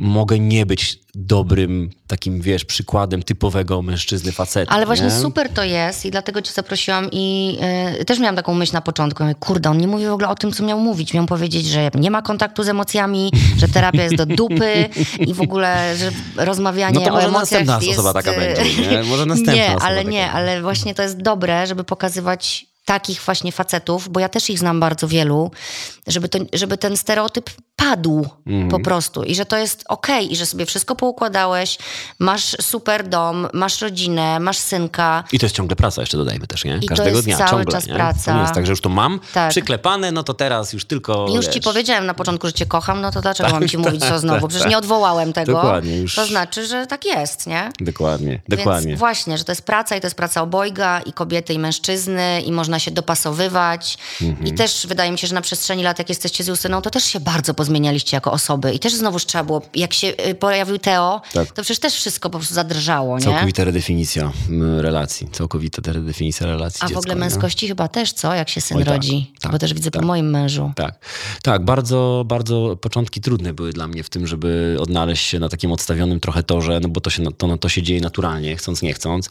[0.00, 4.72] mogę nie być dobrym takim, wiesz, przykładem typowego mężczyzny faceta.
[4.72, 5.20] Ale właśnie nie?
[5.20, 7.58] super to jest i dlatego cię zaprosiłam i
[8.00, 9.22] y, też miałam taką myśl na początku.
[9.22, 11.14] Mówię, Kurde, on nie mówi w ogóle o tym, co miał mówić.
[11.14, 14.88] Miał powiedzieć, że nie ma kontaktu z emocjami, że terapia jest do dupy
[15.18, 17.98] i w ogóle, że rozmawianie No to może o emocjach następna jest...
[17.98, 19.02] osoba taka będzie, nie?
[19.02, 24.08] Może następna Nie, ale nie, ale właśnie to jest dobre, żeby pokazywać takich właśnie facetów,
[24.08, 25.50] bo ja też ich znam bardzo wielu,
[26.06, 27.50] żeby, to, żeby ten stereotyp
[27.80, 28.70] padł Mhm.
[28.70, 31.78] po prostu i że to jest okej i że sobie wszystko poukładałeś,
[32.18, 36.64] masz super dom, masz rodzinę, masz synka, I to jest ciągle praca, jeszcze dodajmy też,
[36.64, 36.80] nie?
[36.80, 37.72] to Każdego jest dnia, cały ciągle.
[37.72, 37.94] czas nie?
[37.94, 38.24] praca.
[38.32, 39.50] To nie jest tak, że już to mam Tak.
[39.50, 41.26] przyklepane, no to teraz już tylko.
[41.28, 43.68] I już ci wiesz, powiedziałem na początku, że cię kocham, no to dlaczego Tak, mam
[43.68, 44.40] ci mówić tak, co znowu?
[44.40, 44.70] tak, Przecież tak.
[44.70, 45.52] nie odwołałem tego.
[45.52, 47.70] Dokładnie, już- To znaczy, że tak jest, nie?
[47.80, 48.88] Dokładnie, dokładnie.
[48.88, 52.40] Więc właśnie, że to jest praca i to jest praca obojga i kobiety i mężczyzny
[52.40, 53.98] i można się dopasowywać.
[54.22, 54.46] Mhm.
[54.46, 57.04] I też wydaje mi się, że na przestrzeni lat, jak jesteście z Justyną, to też
[57.04, 58.72] się bardzo pozmienialiście jako osoby.
[58.72, 61.46] I też znowuż trzeba było, jak się y, pojawił Teo, Tak.
[61.48, 63.24] to przecież też wszystko po prostu zadrżało, nie?
[63.24, 65.28] Całkowita redefinicja mm, relacji.
[65.32, 66.78] Całkowita redefinicja relacji.
[66.82, 67.20] A w dziecko, ogóle nie?
[67.20, 68.34] męskości chyba też, co?
[68.34, 69.32] Jak się syn Oj, tak, rodzi.
[69.40, 70.02] tak, Bo też widzę tak.
[70.02, 70.72] po moim mężu.
[70.76, 70.94] Tak,
[71.42, 75.72] tak, bardzo, bardzo początki trudne były dla mnie w tym, żeby odnaleźć się na takim
[75.72, 79.28] odstawionym trochę torze, no bo to się, to, to się dzieje naturalnie, chcąc, nie chcąc.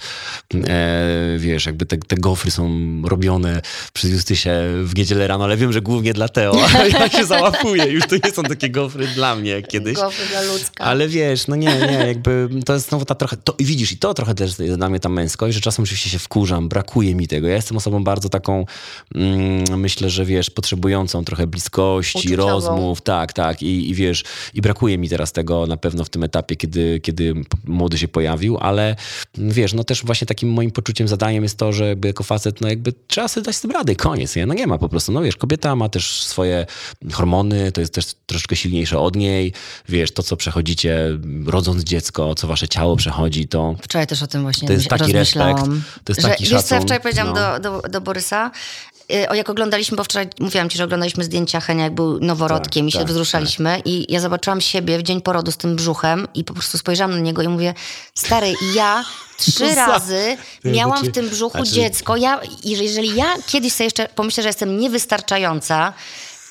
[0.68, 2.70] E, wiesz, jakby te, te gofry są
[3.06, 3.62] robione
[3.94, 4.52] przez Justysię
[4.84, 6.56] w niedzielę rano, ale wiem, że głównie dla Teo,
[7.00, 9.96] ja się załapuję, już to nie są takie gofry dla mnie kiedyś.
[9.96, 10.84] Gofry dla ludzka.
[10.84, 13.98] Ale wiesz, no nie, nie, jakby to jest znowu ta trochę, to, i widzisz, i
[13.98, 17.28] to trochę też jest dla mnie ta męskość, że czasem oczywiście się wkurzam, brakuje mi
[17.28, 17.48] tego.
[17.48, 18.66] Ja jestem osobą bardzo taką,
[19.16, 22.50] mm, myślę, że wiesz, potrzebującą trochę bliskości, Uczuciową.
[22.50, 24.24] rozmów, tak, tak, I, i wiesz,
[24.54, 27.34] i brakuje mi teraz tego na pewno w tym etapie, kiedy, kiedy
[27.66, 28.96] młody się pojawił, ale
[29.38, 32.68] wiesz, no też właśnie takim moim poczuciem, zadaniem jest to, że jakby jako facet, no
[32.68, 34.46] jakby trzeba sobie dać z tym radę, koniec, nie?
[34.46, 36.66] No nie ma po prostu, no wiesz, kobieta ma też swoje
[37.12, 39.54] hormony, to jest też troszeczkę silniejsze od niej,
[39.90, 44.42] wiesz, to co przechodzicie rodząc dziecko, co wasze ciało przechodzi, to Wczoraj też o tym
[44.42, 45.64] właśnie To jest taki respekt,
[46.04, 47.60] to jest że, taki wiesz co szacun, wczoraj powiedziałam no.
[47.60, 48.52] do, do, do Borysa?
[49.14, 52.86] Y, O, jak oglądaliśmy, bo wczoraj mówiłam ci, że oglądaliśmy zdjęcia Henia, jak był noworodkiem
[52.86, 56.28] Tak, i się tak, wzruszaliśmy i ja zobaczyłam siebie w dzień porodu z tym brzuchem
[56.34, 57.74] i po prostu spojrzałam na niego i mówię,
[58.16, 59.04] stary, ja
[59.38, 62.18] trzy No razy miałam w tym brzuchu dziecko.
[62.18, 65.94] Ja, jeżeli ja kiedyś sobie jeszcze pomyślę, że jestem niewystarczająca,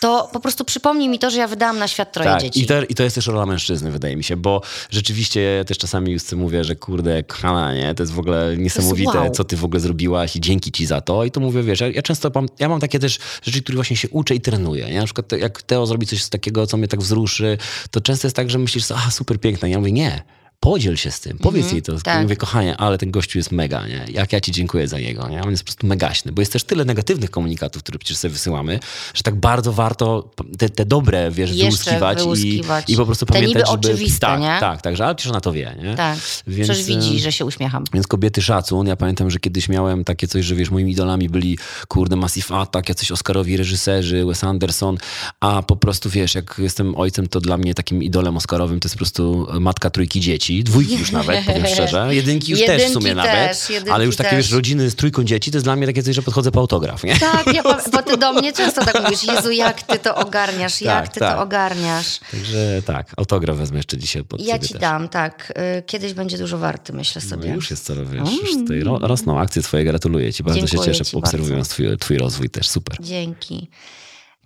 [0.01, 2.63] to po prostu przypomnij mi to, że ja wydałam na świat troje Tak, dzieci.
[2.63, 5.79] i to, i to jest też rola mężczyzny, wydaje mi się, bo rzeczywiście ja też
[5.79, 9.31] czasami już mówię, że kurde, kochana, nie, to jest w ogóle niesamowite, wow.
[9.31, 11.25] co ty w ogóle zrobiłaś i dzięki ci za to.
[11.25, 13.97] I to mówię, wiesz, ja, ja często mam, ja mam takie też rzeczy, które właśnie
[13.97, 14.91] się uczę i trenuję.
[14.91, 14.99] Nie?
[14.99, 17.59] Na przykład jak Teo zrobi coś takiego, co mnie tak wzruszy,
[17.91, 19.71] to często jest tak, że myślisz, a super piękne.
[19.71, 20.23] Ja mówię, nie.
[20.61, 22.01] Podziel się z tym, powiedz jej to.
[22.01, 22.23] tak.
[22.23, 24.05] Mówię, kochanie, ale ten gościu jest mega, nie?
[24.09, 25.43] Jak ja ci dziękuję za niego, nie?
[25.43, 28.81] On jest po prostu megaśny, bo jest też tyle negatywnych komunikatów, które przecież sobie wysyłamy,
[29.15, 32.91] że tak bardzo warto te, te dobre, wiesz, wyłuskiwać, wyłuskiwać.
[32.91, 33.89] I, i po prostu Te pamiętać, niby żeby...
[33.89, 34.57] oczywiste, tak, nie?
[34.61, 35.95] Tak, tak, że ale przecież ona to wie, nie?
[35.97, 37.85] Tak, Więc, przecież widzi, że się uśmiecham.
[37.95, 38.87] Więc kobiety szacun.
[38.87, 42.89] Ja pamiętam, że kiedyś miałem takie coś, że wiesz, moimi idolami byli kurde Massive Attack,
[42.89, 44.99] jacyś Oscarowi reżyserzy, Wes Anderson,
[45.41, 48.95] a po prostu wiesz, jak jestem ojcem, to dla mnie takim idolem Oscarowym to jest
[48.95, 50.48] po prostu matka trójki dzieci.
[50.49, 52.09] Dzieci, dwójki już nawet, powiem szczerze.
[52.11, 53.71] Jedynki już też w Jedynki sumie też, nawet.
[53.71, 54.37] jedynki Ale już takie, też.
[54.39, 57.05] wiesz, rodziny z trójką dzieci, to jest dla mnie takie coś, że podchodzę po autograf,
[57.05, 57.19] nie?
[57.19, 61.05] Tak, ja, bo, ty do mnie często tak mówisz, Jezu, jak ty to ogarniasz, jak
[61.05, 61.37] Tak, ty tak.
[61.37, 62.21] to ogarniasz.
[62.31, 64.81] Także tak, autograf wezmę jeszcze dzisiaj pod Ja ci też.
[64.81, 65.53] dam, tak.
[65.79, 67.49] Y, Kiedyś będzie dużo warty, myślę No sobie.
[67.51, 70.43] już jest co, wiesz, już tutaj ro, rosną akcje twoje, gratuluję ci.
[70.43, 72.97] Bardzo Dziękuję się cieszę, ci obserwując twój, twój rozwój też, super.
[73.01, 73.69] Dzięki.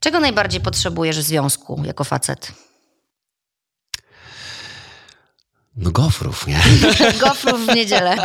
[0.00, 2.52] Czego najbardziej potrzebujesz w związku jako facet?
[5.76, 6.60] No gofrów, nie?
[7.22, 8.16] Gofrów w niedzielę.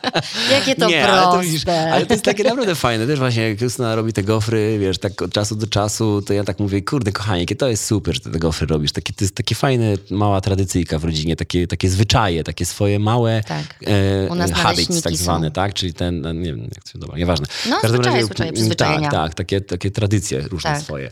[0.52, 1.12] Jakie to nie, proste.
[1.12, 3.06] ale to, widzisz, ale to jest takie naprawdę fajne.
[3.06, 6.44] Też właśnie jak Justyna robi te gofry, wiesz, tak od czasu do czasu, to ja
[6.44, 8.92] tak mówię, kurde kochanie, jakie to jest super, że te gofry robisz.
[8.92, 13.42] Takie, to jest takie fajne, mała tradycyjka w rodzinie, takie, takie zwyczaje, takie swoje małe
[13.48, 13.64] Tak.
[13.86, 15.18] e, habits tak są.
[15.18, 15.74] zwane, tak?
[15.74, 17.46] Czyli ten, no, nie wiem, jak to się dobra, nieważne.
[17.68, 19.10] No, zwyczaje, razie, zwyczaje, przyzwyczajenia.
[19.10, 20.82] Tak, tak, takie, takie tradycje różne Tak.
[20.82, 21.08] swoje.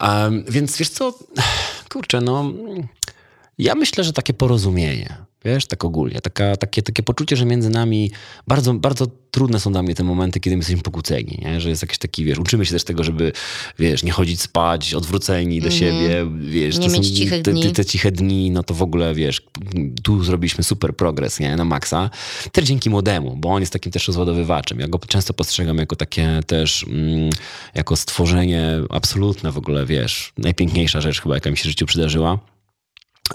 [0.00, 1.14] Um, więc wiesz co,
[1.92, 2.52] kurczę, no
[3.58, 8.10] ja myślę, że takie porozumienie, wiesz, tak ogólnie, taka, takie, takie poczucie, że między nami
[8.48, 11.60] bardzo, bardzo trudne są dla mnie te momenty, kiedy my jesteśmy pokłóceni, nie?
[11.60, 13.32] że jest jakiś taki, wiesz, uczymy się też tego, żeby,
[13.78, 16.78] wiesz, nie chodzić spać, odwróceni do siebie, wiesz.
[16.78, 17.62] Nie mieć cichych te, dni.
[17.62, 19.42] Te, te ciche dni, no to w ogóle, wiesz,
[20.02, 22.10] tu zrobiliśmy super progres, nie, na maksa.
[22.52, 24.80] Też dzięki młodemu, bo on jest takim też rozładowywaczem.
[24.80, 27.30] Ja go często postrzegam jako takie też, mm,
[27.74, 32.51] jako stworzenie absolutne w ogóle, wiesz, najpiękniejsza rzecz chyba, jaka mi się w życiu przydarzyła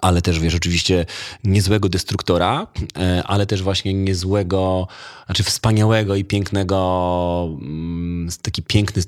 [0.02, 1.06] ale też wiesz, oczywiście
[1.44, 2.68] niezłego destruktora,
[2.98, 4.88] e, ale też właśnie niezłego,
[5.26, 9.04] znaczy wspaniałego i pięknego, mm, taki piękny,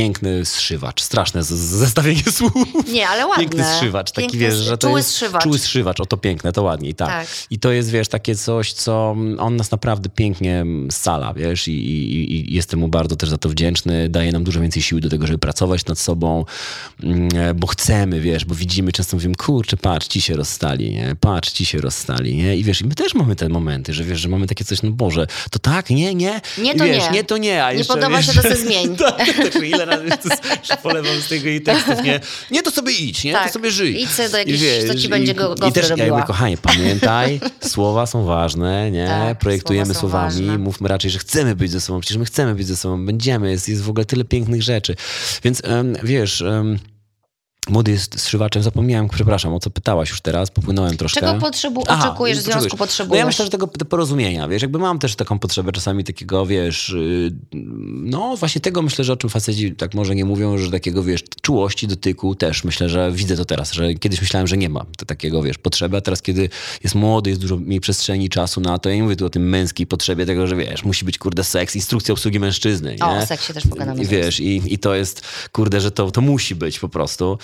[0.00, 1.02] piękny zszywacz.
[1.02, 2.52] Straszne zestawienie słów.
[2.92, 3.44] Nie, ale ładne.
[3.44, 5.42] Piękny zszywacz, taki Piękny wiesz, sz- że to czuły jest zszywacz.
[5.42, 7.08] czuły zszywacz, o to piękne, to ładniej, tak.
[7.08, 7.26] Tak.
[7.50, 12.50] I to jest, wiesz, takie coś, co on nas naprawdę pięknie scala, wiesz, i, i,
[12.50, 15.26] i jestem mu bardzo też za to wdzięczny, daje nam dużo więcej siły do tego,
[15.26, 16.44] żeby pracować nad sobą,
[17.02, 21.50] mm, bo chcemy, wiesz, bo widzimy, często mówimy, kurczę, patrz, ci się rozstali, nie, patrz,
[21.52, 24.28] ci się rozstali, nie, i wiesz, i my też mamy te momenty, że wiesz, że
[24.28, 27.10] mamy takie coś, no Boże, to tak, nie, nie, Nie, I to wiesz, nie.
[27.10, 28.96] nie, to nie, a Nie jeszcze, podoba wiesz, się, to se zmień.
[28.96, 29.16] tak,
[29.52, 32.20] tak, ile razy to jest- polewam z tego i tekstów, nie,
[32.50, 33.46] nie, to sobie idź, nie, Tak.
[33.46, 34.02] to sobie żyj.
[34.02, 36.16] Idź sobie do I jakiejś, co ci będzie go- i, też, ja robiła.
[36.16, 37.40] mówię, kochanie, pamiętaj,
[37.72, 39.06] słowa są ważne, nie?
[39.08, 40.58] Tak, Projektujemy słowami, ważne.
[40.58, 43.68] mówmy raczej, że chcemy być ze sobą, przecież my chcemy być ze sobą, będziemy, jest,
[43.68, 44.94] jest w ogóle tyle pięknych rzeczy.
[45.44, 46.42] Więc em, wiesz...
[46.42, 46.78] em,
[47.68, 51.20] Młody jest zszywaczem, zapomniałem, przepraszam, o co pytałaś już teraz, popłynąłem troszkę.
[51.20, 53.26] Czego potrzebu- Aha, oczekujesz w związku, No ja potrzebujesz?
[53.26, 57.32] myślę, że tego te porozumienia, wiesz, jakby mam też taką potrzebę czasami takiego, wiesz, yy,
[58.02, 61.20] no właśnie tego myślę, że o czym faceci tak może nie mówią, że takiego, wiesz,
[61.42, 65.06] czułości, dotyku też myślę, że widzę to teraz, że kiedyś myślałem, że nie mam to
[65.06, 66.48] takiego, wiesz, potrzeby, a teraz kiedy
[66.84, 69.48] jest młody, jest dużo mniej przestrzeni, czasu na to, ja nie mówię tu o tym
[69.48, 73.04] męskiej potrzebie tego, że wiesz, musi być, kurde, seks, instrukcja obsługi mężczyzny, nie?
[73.06, 76.54] O, o seksie też pogadamy wiesz, i, i to jest, kurde, że to, to musi
[76.54, 77.38] być po prostu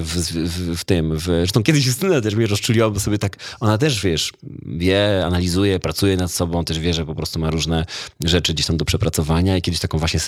[0.00, 1.16] w, w, w tym.
[1.18, 4.32] W, zresztą kiedyś Justyna też mnie rozczuliła, bo sobie tak, ona też, wiesz,
[4.66, 7.86] wie, analizuje, pracuje nad sobą, też wie, że po prostu ma różne
[8.24, 10.20] rzeczy gdzieś tam do przepracowania i kiedyś taką właśnie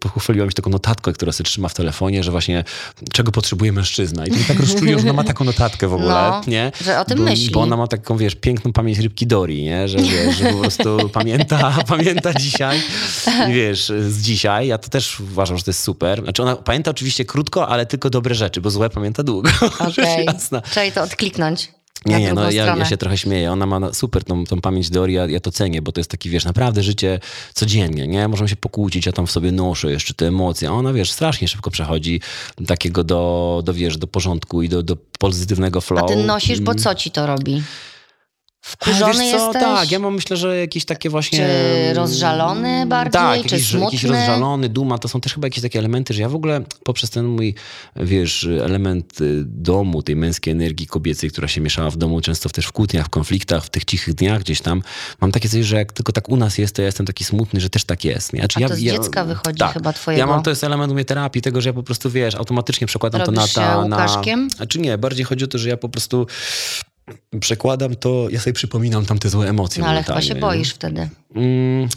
[0.00, 2.64] pochwaliła mi się taką notatkę, która sobie trzyma w telefonie, że właśnie
[3.12, 4.26] czego potrzebuje mężczyzna.
[4.26, 6.72] I to mnie tak rozczuliło, że ona ma taką notatkę w ogóle, No, nie?
[6.84, 7.50] że o tym bo, myśli.
[7.50, 9.88] Bo ona ma taką, wiesz, piękną pamięć rybki Dori, nie?
[9.88, 12.82] Że, wiesz, że po prostu pamięta, pamięta dzisiaj,
[13.48, 14.66] wiesz, z dzisiaj.
[14.68, 16.22] Ja to też uważam, że to jest super.
[16.22, 19.50] Znaczy ona pamięta oczywiście krótko, ale tylko dobre rzeczy, bo złe pamięta długo.
[19.90, 20.60] Okej, jasna.
[20.60, 21.68] trzeba to odkliknąć.
[22.06, 23.52] Nie, nie, no ja, ja się trochę śmieję.
[23.52, 26.30] Ona ma super tą, tą pamięć Dori, ja, ja to cenię, bo to jest taki,
[26.30, 27.20] wiesz, naprawdę życie
[27.54, 28.28] codziennie, nie?
[28.28, 30.68] Możemy się pokłócić, ja tam w sobie noszę jeszcze te emocje.
[30.68, 32.20] A ona, wiesz, strasznie szybko przechodzi
[32.66, 36.04] takiego do, do wiesz, do porządku i do, do pozytywnego flow.
[36.04, 36.82] A ty nosisz, bo Mm.
[36.82, 37.62] co ci to robi?
[38.62, 39.62] Wkurzony wiesz co, jesteś?
[39.62, 41.38] Tak, ja mam myślę, że jakieś takie właśnie...
[41.38, 44.18] Czy rozżalony bardziej, Tak, czy jakiś, jakiś smutny?
[44.18, 47.24] rozżalony, duma, to są też chyba jakieś takie elementy, że ja w ogóle poprzez ten
[47.26, 47.54] mój,
[47.96, 52.66] wiesz, element y, domu, tej męskiej energii kobiecej, która się mieszała w domu, często też
[52.66, 54.82] w kłótniach, w konfliktach, w tych cichych dniach gdzieś tam,
[55.20, 57.60] mam takie coś, że jak tylko tak u nas jest, to ja jestem taki smutny,
[57.60, 58.32] że też tak jest.
[58.32, 58.40] Nie?
[58.40, 60.18] Znaczy, A to z dziecka wychodzi tak, chyba twojego.
[60.20, 62.86] Ja mam, to jest element u mnie terapii, tego, że ja po prostu, wiesz, automatycznie
[62.86, 63.40] przekładam to na...
[63.40, 64.50] Robisz się Ta, na Łukaszkiem?
[64.50, 66.26] Znaczy nie, bardziej chodzi o to, że ja po prostu
[67.40, 71.08] przekładam to, ja sobie przypominam tam te złe emocje No ale chyba się boisz wtedy.
[71.34, 71.88] Mm,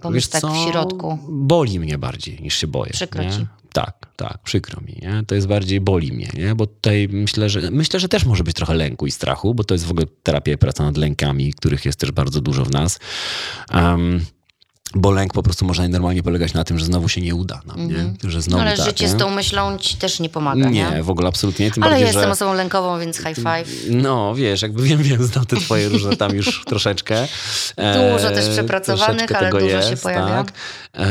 [0.00, 0.48] Pomyśl tak co?
[0.48, 1.18] w środku.
[1.28, 2.92] Boli mnie bardziej niż się boję.
[2.92, 3.30] Przykro nie?
[3.30, 3.46] ci.
[3.72, 4.98] Tak, tak, przykro mi.
[5.02, 5.22] Nie?
[5.26, 6.54] To jest bardziej boli mnie, nie?
[6.54, 9.74] bo tutaj myślę że, myślę, że też może być trochę lęku i strachu, bo to
[9.74, 12.98] jest w ogóle terapia i praca nad lękami, których jest też bardzo dużo w nas.
[13.74, 14.24] Um,
[14.96, 17.88] bo lęk po prostu może najnormalniej polegać na tym, że znowu się nie uda nam,
[17.88, 18.30] nie?
[18.30, 18.68] Że znowu Mhm.
[18.68, 19.10] Ale tak, życie nie?
[19.10, 20.90] z tą myślą ci też nie pomaga, nie?
[20.90, 21.72] Nie, w ogóle absolutnie nie.
[21.72, 22.30] Tym Ale ja bardziej, jestem że...
[22.30, 23.68] osobą lękową, więc high five.
[23.90, 27.28] No, wiesz, jakby wiem, wiem, znam te twoje różne tam już troszeczkę.
[28.12, 30.44] Dużo też przepracowanych, troszeczkę ale dużo jest, się pojawia.
[30.44, 30.52] Tak.
[30.94, 31.06] E,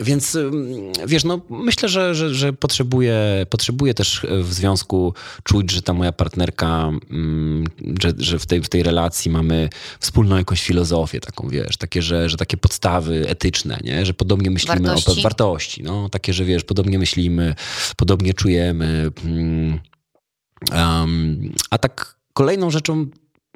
[0.00, 0.38] więc
[1.06, 6.12] wiesz, no myślę, że, że, że potrzebuję, potrzebuję też w związku czuć, że ta moja
[6.12, 7.64] partnerka, ym,
[8.02, 9.68] że, że w, tej, w tej relacji mamy
[10.00, 14.06] wspólną jakąś filozofię taką, wiesz, takie, że, że takie podstawy etyczne, nie?
[14.06, 15.20] że podobnie myślimy Wartości.
[15.20, 17.54] o wartości, no, takie, że wiesz, podobnie myślimy,
[17.96, 19.10] podobnie czujemy.
[20.72, 23.06] Um, a tak kolejną rzeczą,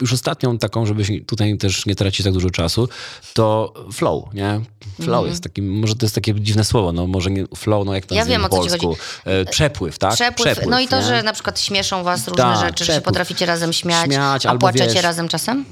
[0.03, 2.89] już ostatnią taką, żeby tutaj też nie tracić tak dużo czasu,
[3.35, 4.61] to flow, nie?
[4.97, 5.27] Flow Mhm.
[5.29, 8.15] jest takim, może to jest takie dziwne słowo, no może nie flow, no jak to
[8.15, 8.97] Ja wiem, po o co ci polsku?
[9.25, 10.15] E, Przepływ, tak?
[10.15, 11.03] Przepływ, no i to, nie?
[11.03, 13.05] że na przykład śmieszą was różne Tak, rzeczy, że się przepływ.
[13.05, 15.65] potraficie razem śmiać, Śmiać, a płaczecie wiesz- razem czasem?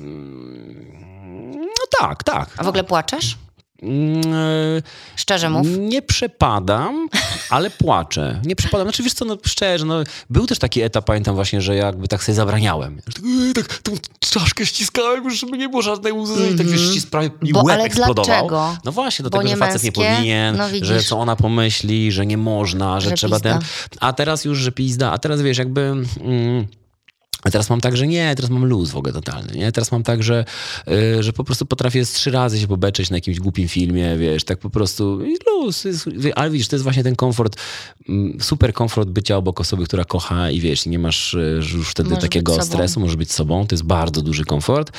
[1.56, 2.50] No tak, tak.
[2.56, 3.36] A w ogóle płaczesz?
[3.82, 4.82] Mm, e,
[5.16, 5.66] Szczerze mów.
[5.78, 7.08] Nie przepadam,
[7.50, 8.40] ale płaczę.
[8.44, 8.86] Nie przepadam.
[8.86, 9.94] Znaczy, wiesz co, no szczerze, no,
[10.30, 13.00] był też taki etap, pamiętam właśnie, że jakby tak sobie zabraniałem.
[13.04, 16.50] Tak, "Ej, tak tą czaszkę ściskałem, już żeby nie było żadnej łzy.
[16.54, 17.52] I tak wiesz, ścisk prawie mi Mhm.
[17.52, 18.24] Bo- łeb ale eksplodował.
[18.24, 18.76] dlaczego?
[18.84, 22.26] No właśnie, Bo dlatego, nie że facet nie powinien, No że co ona pomyśli, że
[22.26, 23.52] nie można, że, Że trzeba pizda.
[23.58, 23.62] ten...
[24.00, 25.12] A teraz już, że pizda.
[25.12, 25.80] A teraz wiesz, jakby...
[25.80, 26.66] Mm,
[27.42, 29.72] a teraz mam tak, że nie, teraz mam luz w ogóle totalny, nie?
[29.72, 30.44] Teraz mam tak, że,
[30.88, 34.44] y, że po prostu potrafię z trzy razy się pobeczeć na jakimś głupim filmie, wiesz,
[34.44, 35.84] tak po prostu i luz.
[35.84, 37.56] Jest, ale widzisz, to jest właśnie ten komfort,
[38.08, 42.08] mm, super komfort bycia obok osoby, która kocha i wiesz, nie masz y, już wtedy
[42.08, 44.92] Możesz takiego stresu, możesz być sobą, to jest bardzo duży komfort,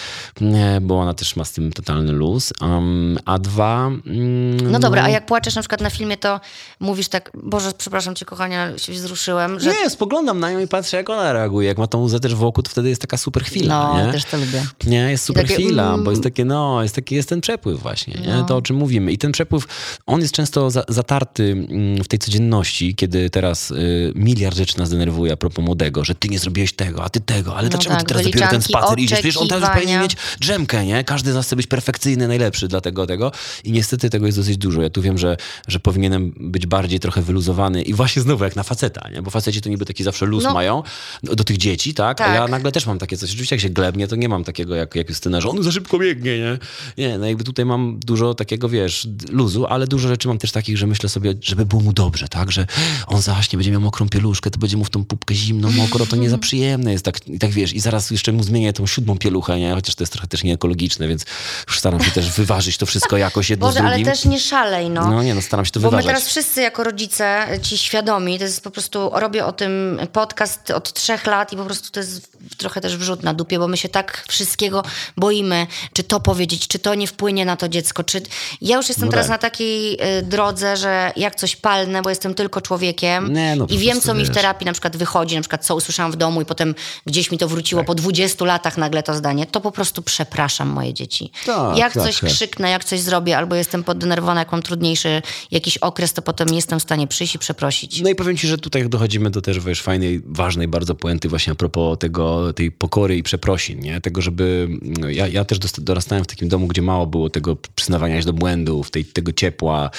[0.82, 2.54] bo ona też ma z tym totalny luz.
[2.62, 3.88] Um, a dwa...
[3.88, 6.40] mm, No dobra, a jak płaczesz na przykład na filmie, to
[6.80, 9.70] mówisz tak, Boże, przepraszam cię kochania, się wzruszyłem, że...
[9.72, 11.68] Nie, spoglądam na nią i patrzę, jak ona reaguje.
[11.68, 14.12] Jak ma tą łzę też wokół, to wtedy jest taka super chwila, No, nie?
[14.12, 14.66] też to lubię.
[14.86, 16.04] Nie, jest super takie, chwila, mm.
[16.04, 18.34] bo jest takie, no, jest taki, jest ten przepływ właśnie, nie?
[18.34, 18.44] No.
[18.44, 19.12] To, o czym mówimy.
[19.12, 19.68] I ten przepływ,
[20.06, 24.90] on jest często za, zatarty mm, w tej codzienności, kiedy teraz y, miliard rzeczy nas
[24.90, 27.96] denerwuje a propos młodego, że ty nie zrobiłeś tego, a ty tego, ale No dlaczego
[27.96, 29.20] tak, ty teraz dopiero ten spacer idziesz?
[29.20, 31.04] Przecież on teraz powinien mieć drzemkę, nie?
[31.04, 33.32] Każdy z nas chce być perfekcyjny, najlepszy dla tego.
[33.64, 34.82] I niestety tego jest dosyć dużo.
[34.82, 38.64] Ja tu wiem, że, że powinienem być bardziej trochę wyluzowany i właśnie znowu jak na
[38.64, 39.22] faceta, nie?
[39.22, 40.54] Bo faceci to niby taki zawsze luz No.
[40.54, 40.84] mają
[41.24, 42.21] do tych dzieci, tak?
[42.26, 42.36] Tak.
[42.36, 43.30] ja nagle też mam takie coś.
[43.30, 46.00] Oczywiście jak się glebnie, to nie mam takiego jak, jak Justyna, że on za szybko
[46.00, 46.58] biegnie, nie?
[46.98, 50.78] Nie, no jakby tutaj mam dużo takiego, wiesz, luzu, ale dużo rzeczy mam też takich,
[50.78, 52.52] że myślę sobie, żeby było mu dobrze, tak?
[52.52, 52.66] Że
[53.08, 56.16] on zaśnie, będzie miał mokrą pieluszkę, to będzie mu w tą pupkę zimno, mokro, to
[56.22, 59.18] nie za przyjemne jest, tak, i tak wiesz, i zaraz jeszcze mu zmienię tą siódmą
[59.18, 59.74] pieluchę, nie?
[59.74, 61.26] Chociaż to jest trochę też nieekologiczne, więc
[61.68, 64.06] już staram się też wyważyć to wszystko jakoś jedno Boże, z ale drugim.
[64.06, 65.10] też nie szalej, no.
[65.10, 66.08] No nie, no staram się to Bo my wyważać.
[66.08, 70.94] teraz wszyscy jako rodzice, ci świadomi, to jest po prostu, robię o tym podcast od
[70.94, 72.11] trzech lat i po prostu to jest
[72.58, 74.84] trochę też wrzut na dupie, bo my się tak wszystkiego
[75.18, 78.22] boimy, czy to powiedzieć, czy to nie wpłynie na to dziecko, czy...
[78.62, 79.32] Ja już jestem No teraz tak.
[79.32, 83.78] na takiej y, drodze, że jak coś palnę, bo jestem tylko człowiekiem Nie, no i
[83.78, 86.46] wiem, co mi w terapii na przykład wychodzi, na przykład co usłyszałam w domu i
[86.46, 90.68] potem gdzieś mi to wróciło po 20 latach nagle to zdanie, to po prostu przepraszam
[90.68, 91.32] moje dzieci.
[91.46, 92.30] Tak, jak tak, coś tak.
[92.30, 96.56] krzyknę, jak coś zrobię, albo jestem poddenerwowana, jak mam trudniejszy jakiś okres, to potem nie
[96.56, 98.02] jestem w stanie przyjść i przeprosić.
[98.02, 101.54] No i powiem ci, że tutaj dochodzimy do też wiesz, fajnej, ważnej bardzo puenty właśnie
[101.54, 104.02] a propos tego, tej pokory i przeprosin, nie?
[104.02, 104.68] Tego, żeby...
[104.82, 108.34] no, Ja, ja też dorastałem w takim domu, gdzie mało było tego przyznawania się do
[108.34, 109.90] błędów, tej, tego ciepła.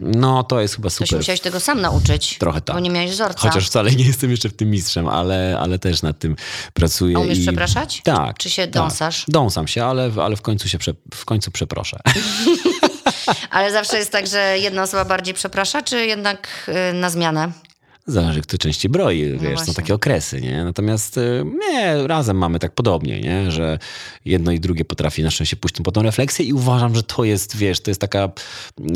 [0.00, 1.18] No, to jest chyba super.
[1.18, 2.38] musiałeś tego sam nauczyć.
[2.38, 2.76] Trochę tak.
[2.76, 3.48] Bo nie miałeś wzorca.
[3.48, 6.36] Chociaż wcale nie jestem jeszcze w tym mistrzem, ale, ale też nad tym
[6.74, 7.16] pracuję.
[7.16, 7.42] A umiesz i...
[7.42, 8.00] przepraszać?
[8.04, 8.38] Tak.
[8.38, 8.70] Czy się tak.
[8.70, 9.24] dąsasz?
[9.28, 12.00] Dąsam się, ale, ale w końcu się prze, w końcu przeproszę.
[13.50, 17.52] Ale zawsze jest tak, że jedna osoba bardziej przeprasza, czy jednak y, na zmianę?
[18.08, 19.74] Zależy, kto częściej broi, wiesz, są No właśnie.
[19.74, 20.64] takie okresy, nie?
[20.64, 23.50] Natomiast y, nie, razem mamy tak podobnie, nie?
[23.50, 23.78] Że
[24.24, 27.56] jedno i drugie potrafi na szczęście pójść po tą refleksję i uważam, że to jest,
[27.56, 28.28] wiesz, to jest taka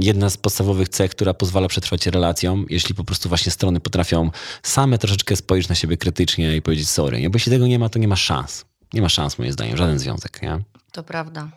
[0.00, 4.30] jedna z podstawowych cech, która pozwala przetrwać relacjom, jeśli po prostu właśnie strony potrafią
[4.62, 7.30] same troszeczkę spojrzeć na siebie krytycznie i powiedzieć sorry, nie?
[7.30, 8.64] Bo jeśli tego nie ma, to nie ma szans.
[8.94, 10.58] Nie ma szans, moim zdaniem, żaden związek, nie?
[10.92, 11.48] To prawda.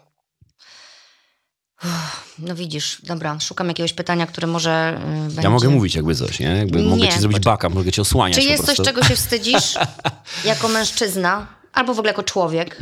[2.40, 5.42] No widzisz, dobra, szukam jakiegoś pytania, które może y, będzie...
[5.42, 6.48] Ja mogę mówić jakby coś, nie?
[6.48, 7.54] Jakby Nie, mogę ci zrobić poczekaj.
[7.54, 9.74] baka, mogę cię osłaniać Czy jest coś, czego się wstydzisz
[10.46, 11.48] jako mężczyzna?
[11.74, 12.82] Albo w ogóle jako człowiek?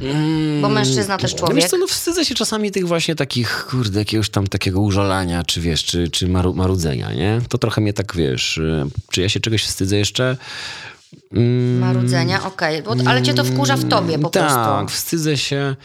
[0.62, 1.56] Bo mężczyzna też No człowiek.
[1.58, 5.62] Wiesz co, no wstydzę się czasami tych właśnie takich, kurde, jakiegoś tam takiego użalania, czy
[5.62, 7.42] wiesz, czy, czy maru, marudzenia, nie?
[7.50, 10.38] To trochę mnie tak, wiesz, y, czy ja się czegoś wstydzę jeszcze?
[11.34, 12.84] Mm, Marudzenia, okej.
[12.84, 14.98] Bo- Ale cię to wkurza w tobie po tak, prostu.
[14.98, 15.76] wstydzę się.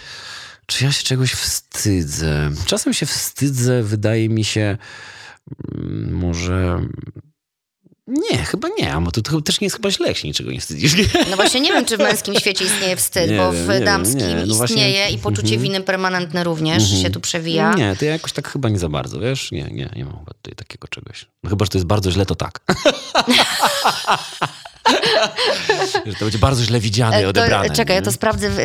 [0.66, 2.50] Czy ja się czegoś wstydzę?
[2.66, 4.78] Czasem się wstydzę, wydaje mi się,
[5.74, 6.80] mm, może...
[8.06, 10.96] Nie, chyba nie, a to, też nie jest chyba źle, jak się niczego nie wstydzisz.
[10.96, 11.04] Nie?
[11.30, 14.28] No właśnie nie wiem, czy w męskim świecie istnieje wstyd, Nie bo w wiem, damskim
[14.28, 14.34] nie.
[14.46, 17.74] No właśnie- istnieje i poczucie winy permanentne również się tu przewija.
[17.74, 19.52] Nie, to ja jakoś tak chyba nie za bardzo, wiesz?
[19.52, 21.26] Nie, nie, nie mam chyba tutaj takiego czegoś.
[21.42, 22.60] No chyba, że to jest bardzo źle, to tak.
[26.06, 27.68] że to będzie bardzo źle widziane i E, odebrane.
[27.68, 28.04] To, czekaj, ja nie?
[28.04, 28.56] to sprawdzę w,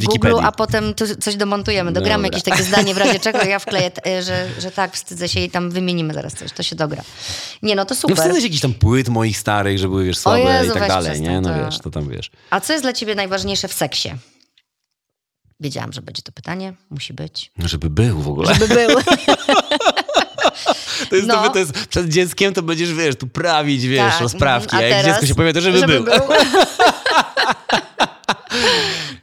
[0.00, 1.92] w Google, a potem tu coś domontujemy.
[1.92, 2.38] Dogramy Dobra.
[2.38, 5.50] jakieś takie zdanie w razie czego ja wkleję, t- że, że tak, wstydzę się i
[5.50, 6.52] tam wymienimy zaraz coś.
[6.52, 7.02] To się dogra.
[7.62, 8.16] Nie, no to No super.
[8.16, 11.20] wstydzę się jakichś tam płyt moich starych, że były, wiesz, słabe Jezu, i tak dalej,
[11.20, 11.40] nie?
[11.40, 12.30] No to- wiesz, to tam wiesz.
[12.50, 14.08] A co jest dla ciebie najważniejsze w seksie?
[15.60, 16.72] Wiedziałam, że będzie to pytanie.
[16.90, 17.52] Musi być.
[17.58, 18.54] No, Żeby był w ogóle.
[18.54, 18.88] By był.
[21.10, 21.42] To jest, No.
[21.42, 24.82] to, to jest przed dzieckiem to będziesz, wiesz, tu prawić, wiesz, Tak, rozprawki, a a
[24.82, 26.04] jak dziecko się powie, to żeby, był.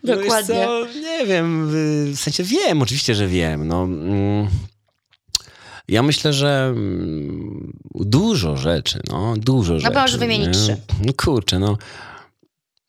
[0.04, 0.56] No wiesz Dokładnie.
[0.56, 3.68] co, nie wiem, w- w sensie wiem, oczywiście, że wiem.
[3.68, 4.48] No, mm,
[5.88, 9.96] ja myślę, że mm, dużo rzeczy, no, dużo rzeczy.
[9.96, 10.54] możesz wymienić nie?
[10.54, 10.78] trzy.
[11.06, 11.78] No kurczę, no.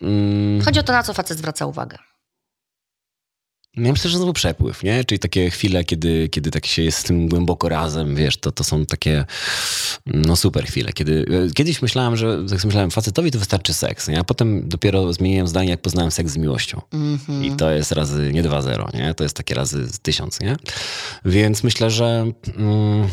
[0.03, 1.99] Mm, Chodzi o to, na co facet zwraca uwagę.
[3.79, 5.05] Ja myślę, że znowu przepływ, nie?
[5.05, 8.65] Czyli takie chwile, kiedy, kiedy tak się jest z tym głęboko razem, wiesz, to, to
[8.65, 9.25] są takie
[10.07, 10.93] no super chwile.
[10.93, 14.21] Kiedy, e, kiedyś myślałem, że jak myślałem, facetowi to wystarczy seks, nie?
[14.21, 16.81] A potem dopiero zmieniłem zdanie, jak poznałem seks z miłością.
[16.93, 17.45] Mhm.
[17.45, 19.15] I to jest razy nie 2-0, nie?
[19.15, 20.57] To jest takie razy tysiąc, nie?
[21.25, 23.09] Więc myślę, że mm,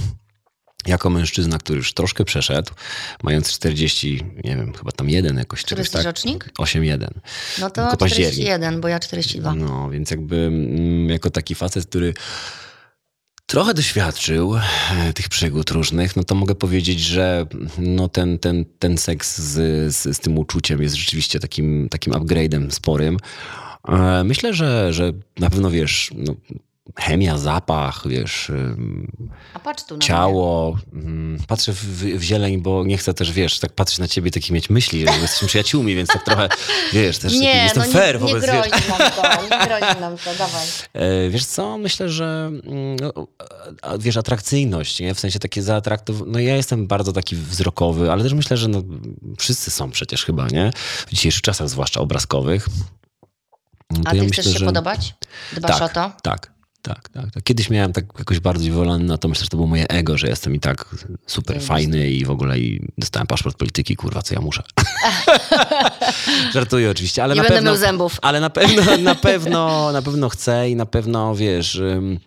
[0.85, 2.71] jako mężczyzna, który już troszkę przeszedł,
[3.23, 6.05] mając 40, nie wiem, chyba tam jeden jakoś Który jesteś tak.
[6.05, 6.49] rocznik?
[6.59, 7.07] 8-1.
[7.59, 8.33] No to Tylko październik.
[8.33, 9.55] 41, bo ja 42.
[9.55, 12.13] No, więc jakby mm, jako taki facet, który
[13.45, 17.45] trochę doświadczył e, tych przygód różnych, no to mogę powiedzieć, że
[17.77, 19.53] no ten, ten, ten seks z,
[19.95, 23.17] z, z tym uczuciem jest rzeczywiście takim, takim upgrade'em sporym.
[23.87, 26.35] E, Myślę, że, że na pewno wiesz, no,
[26.99, 28.51] chemia, zapach, wiesz,
[29.63, 30.77] patrz ciało.
[30.93, 31.77] mm, Patrzę w,
[32.19, 35.19] w zieleń, bo nie chcę też, wiesz, tak patrzeć na ciebie, takich mieć myśli, że
[35.19, 36.49] jesteśmy przyjaciółmi, więc tak trochę,
[36.93, 39.65] wiesz, też Nie, taki, jestem no fair nie, nie wobec, wiesz, grozi nam to, nie
[39.67, 40.65] grozi nam to, dawaj.
[40.93, 43.27] E, Wiesz co, myślę, że mm, no,
[43.99, 45.13] wiesz, atrakcyjność, nie?
[45.15, 46.15] w sensie takie zaatraktow...
[46.27, 48.83] No ja jestem bardzo taki wzrokowy, ale też myślę, że no,
[49.37, 50.71] wszyscy są przecież chyba, nie?
[51.07, 52.67] W dzisiejszych czasach, zwłaszcza obrazkowych.
[53.91, 54.65] No A ty ja chcesz myślę, się że...
[54.65, 55.15] podobać?
[55.53, 56.11] Dbasz tak, o to?
[56.21, 56.51] Tak,
[56.85, 57.43] tak, tak, tak.
[57.43, 60.27] Kiedyś miałem tak jakoś bardziej wolony na to, myślę, że to było moje ego, że
[60.27, 60.95] jestem i tak
[61.27, 64.63] super fajny i w ogóle i dostałem paszport polityki, kurwa, co ja muszę.
[66.53, 67.71] Żartuję oczywiście, ale Nie na będę pewno...
[67.71, 68.17] miał zębów.
[68.21, 71.75] Ale na pewno, na pewno, na pewno chcę i na pewno, wiesz...
[71.75, 72.19] ym,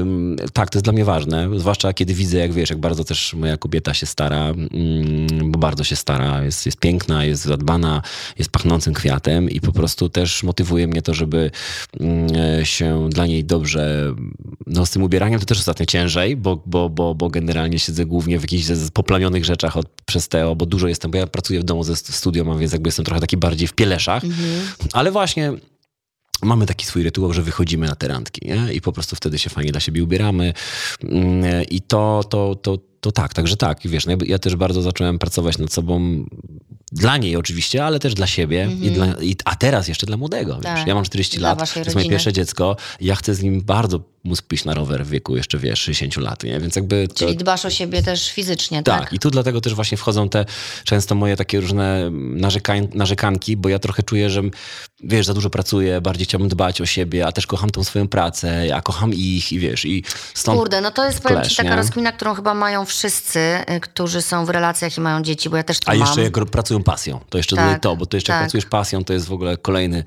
[0.00, 3.34] ym, tak, to jest dla mnie ważne, zwłaszcza kiedy widzę, jak wiesz, jak bardzo też
[3.34, 4.60] moja kobieta się stara, bo
[5.60, 8.02] bardzo się stara, jest, jest piękna, jest zadbana,
[8.38, 11.50] jest pachnącym kwiatem i po prostu też motywuje mnie to, żeby
[12.00, 12.28] ym,
[12.64, 14.14] się dla niej dobrze,
[14.66, 18.38] no z tym ubieraniem to też ostatnio ciężej, bo, bo, bo, bo generalnie siedzę głównie
[18.38, 21.84] w jakichś poplamionych rzeczach od, przez Teo, bo dużo jestem, bo ja pracuję w domu
[21.84, 24.22] ze st- studio, mam, więc jakby jestem trochę taki bardziej w pieleszach,
[24.92, 25.52] ale właśnie
[26.42, 28.72] mamy taki swój rytuał, że wychodzimy na te randki nie?
[28.72, 30.52] i po prostu wtedy się fajnie dla siebie ubieramy.
[31.02, 34.56] Mm, i to, to, to, to tak, także tak, I wiesz, no ja- ja też
[34.56, 36.24] bardzo zacząłem pracować nad sobą
[36.92, 40.54] dla niej oczywiście, ale też dla siebie, i dla, i, a teraz jeszcze dla młodego.
[40.54, 40.62] Wiesz?
[40.64, 40.86] Tak.
[40.86, 42.10] Ja mam 40 Dla lat, to jest moje rodziny.
[42.10, 45.80] pierwsze dziecko, ja chcę z nim bardzo móc pójść na rower w wieku jeszcze, wiesz,
[45.80, 46.60] 60 lat, nie?
[46.60, 47.08] więc jakby...
[47.08, 49.00] To, Czyli dbasz o siebie też fizycznie, tak?
[49.00, 50.44] tak, i tu dlatego też właśnie wchodzą te
[50.84, 54.42] często moje takie różne narzekań, narzekanki, bo ja trochę czuję, że
[55.04, 58.66] wiesz, za dużo pracuję, bardziej chciałbym dbać o siebie, a też kocham tą swoją pracę,
[58.66, 60.58] ja kocham ich i wiesz, i stąd...
[60.58, 63.38] Kurde, no to jest powiem ci taka rozkmina, którą chyba mają wszyscy,
[63.76, 66.00] y, którzy są w relacjach i mają dzieci, bo ja też to A mam.
[66.00, 68.46] jeszcze jak pracują pasją, to jeszcze Tak, to, bo to jeszcze jak tak.
[68.46, 70.04] pracujesz pasją, to jest w ogóle kolejny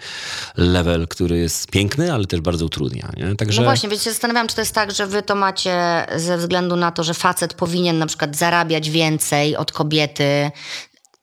[0.57, 3.35] level, który jest piękny, ale też bardzo utrudnia, nie?
[3.35, 3.61] Także...
[3.61, 6.75] No właśnie, więc się zastanawiam, czy to jest tak, że wy to macie ze względu
[6.75, 10.51] na to, że facet powinien na przykład zarabiać więcej od kobiety.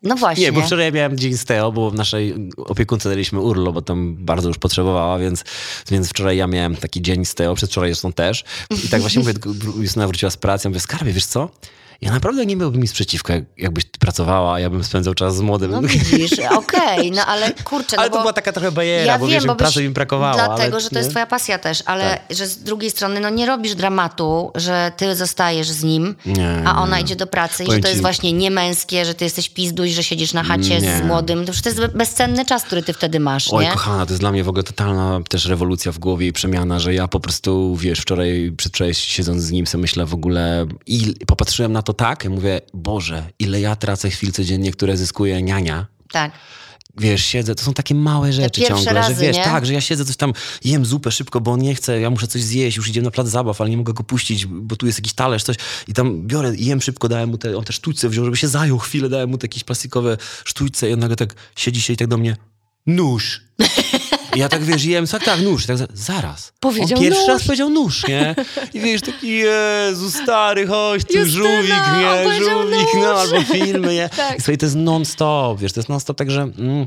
[0.03, 0.45] No właśnie.
[0.45, 4.17] Nie, bo wczoraj miałem dzień z Teo, bo w naszej opiekunce daliśmy urlop, bo tam
[4.19, 5.45] bardzo już potrzebowała, więc,
[5.91, 8.45] więc wczoraj ja miałem taki dzień z Teo, przedwczoraj zresztą też.
[8.85, 9.35] I tak właśnie mówię,
[9.81, 11.49] Justyna wróciła z pracy, ja mówię, skarbie, wiesz co?
[12.03, 15.41] Ja naprawdę nie miałbym nic przeciwko, jak- jakbyś pracowała, a ja bym spędzał czas z
[15.41, 15.71] młodym.
[15.71, 18.21] No widzisz, okej, no ale kurczę, no ale to bo...
[18.23, 20.35] była taka trochę bajera, Ja bo wiem, wiesz, bo że pracy mi brakowało.
[20.35, 21.11] Dlatego, ale, że to jest nie?
[21.11, 22.37] twoja pasja też, ale Tak.
[22.37, 26.83] że z drugiej strony, no nie robisz dramatu, że ty zostajesz z nim, Nie, a
[26.83, 27.03] ona nie.
[27.03, 29.91] idzie do pracy i Powiem że to jest ci- właśnie niemęskie, że ty jesteś pizduś,
[29.91, 30.99] że siedzisz na chacie Nie.
[30.99, 31.47] z młodym.
[31.47, 33.71] To to jest bezcenny czas, który ty wtedy masz, Oj, nie?
[33.73, 36.95] kochana, to jest dla mnie w ogóle totalna też rewolucja w głowie i przemiana, że
[36.95, 41.73] ja po prostu, wiesz, wczoraj, przedwczoraj siedząc z nim sobie myślę w ogóle i popatrzyłem
[41.73, 45.87] na to tak, ja mówię, Boże, ile ja tracę chwil codziennie, które zyskuje niania.
[46.13, 46.33] Tak.
[46.97, 49.45] Wiesz, siedzę, to są takie małe rzeczy ciągle, razy, że wiesz, nie?
[49.45, 50.33] tak, że ja siedzę coś tam,
[50.65, 53.29] jem zupę szybko, bo on nie chce, ja muszę coś zjeść, już idziemy na plac
[53.29, 55.57] zabaw, ale nie mogę go puścić, bo tu jest jakiś talerz, coś
[55.89, 58.49] i tam biorę i jem szybko, dałem mu te, on te sztućce wziął, żeby się
[58.49, 61.97] zajął chwilę, dałem mu te jakieś plastikowe sztućce i on nagle tak siedzi się i
[61.97, 62.37] tak do mnie,
[62.87, 63.41] nóż.
[64.37, 65.67] I ja tak wiesz, jem, tak, tak, nóż.
[65.67, 66.53] Tak, za- zaraz.
[66.61, 67.29] Powiedział On pierwszy nóż.
[67.29, 68.35] raz powiedział nóż, nie?
[68.75, 72.41] I wiesz, taki Jezu, stary, chodź tu, Justyna, żółwik, nie?
[72.45, 73.19] Żółwik, no, nóż.
[73.33, 74.09] albo filmy, nie?
[74.17, 74.39] Tak.
[74.39, 76.43] I słuchaj, to jest non-stop, wiesz, to jest non-stop, także...
[76.43, 76.87] Mm,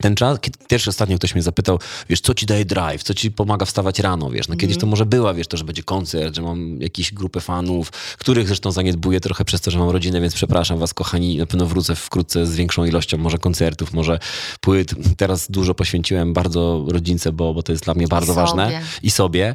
[0.00, 1.78] ten czas, kiedy też ostatnio ktoś mnie zapytał,
[2.08, 5.06] wiesz, co ci daje drive, co ci pomaga wstawać rano, wiesz, no kiedyś to może
[5.06, 9.44] była, wiesz, to, że będzie koncert, że mam jakąś grupę fanów, których zresztą zaniedbuję trochę
[9.44, 12.84] przez to, że mam rodzinę, więc przepraszam was, kochani, na pewno wrócę wkrótce z większą
[12.84, 14.18] ilością może koncertów, może
[14.60, 14.94] płyt.
[15.16, 18.46] Teraz dużo poświęciłem bardzo rodzince, bo, bo to jest dla mnie bardzo sobie.
[18.46, 19.54] ważne i sobie.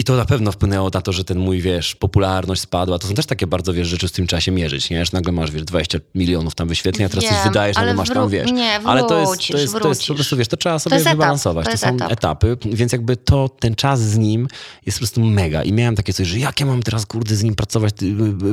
[0.00, 2.98] I to na pewno wpłynęło na to, że ten mój, wiesz, popularność spadła.
[2.98, 5.04] To są też takie bardzo, wiesz, rzeczy z tym trzeba się mierzyć, nie?
[5.04, 8.08] Że nagle masz, wiesz, 20 milionów tam wyświetleń, a teraz coś Wiem, wydajesz, ale masz
[8.08, 8.52] tam, wiesz.
[8.52, 10.14] nie, ale to jest, to, wrócisz, jest, to jest po wrócisz.
[10.14, 11.64] prostu, wiesz, to trzeba sobie etap, wybalansować.
[11.64, 12.12] to To, jest są etap.
[12.12, 14.48] etapy, więc jakby to, ten czas z nim
[14.86, 15.62] jest po prostu mega.
[15.62, 17.94] I miałem takie coś, że jak ja mam teraz, kurde, z nim pracować,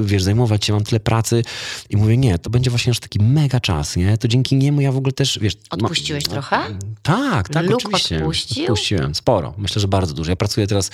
[0.02, 1.44] wiesz, zajmować się, mam tyle pracy.
[1.90, 4.18] I mówię, nie, to będzie właśnie aż taki mega czas, nie?
[4.18, 5.54] To dzięki niemu ja w ogóle też, wiesz...
[5.56, 6.58] ma- Odpuściłeś trochę?
[7.04, 8.18] tak, tak, Luke oczywiście.
[8.18, 8.64] odpuścił?
[8.64, 9.54] Odpuściłem, sporo.
[9.58, 10.30] Myślę, że bardzo dużo.
[10.32, 10.92] Ja pracuję teraz,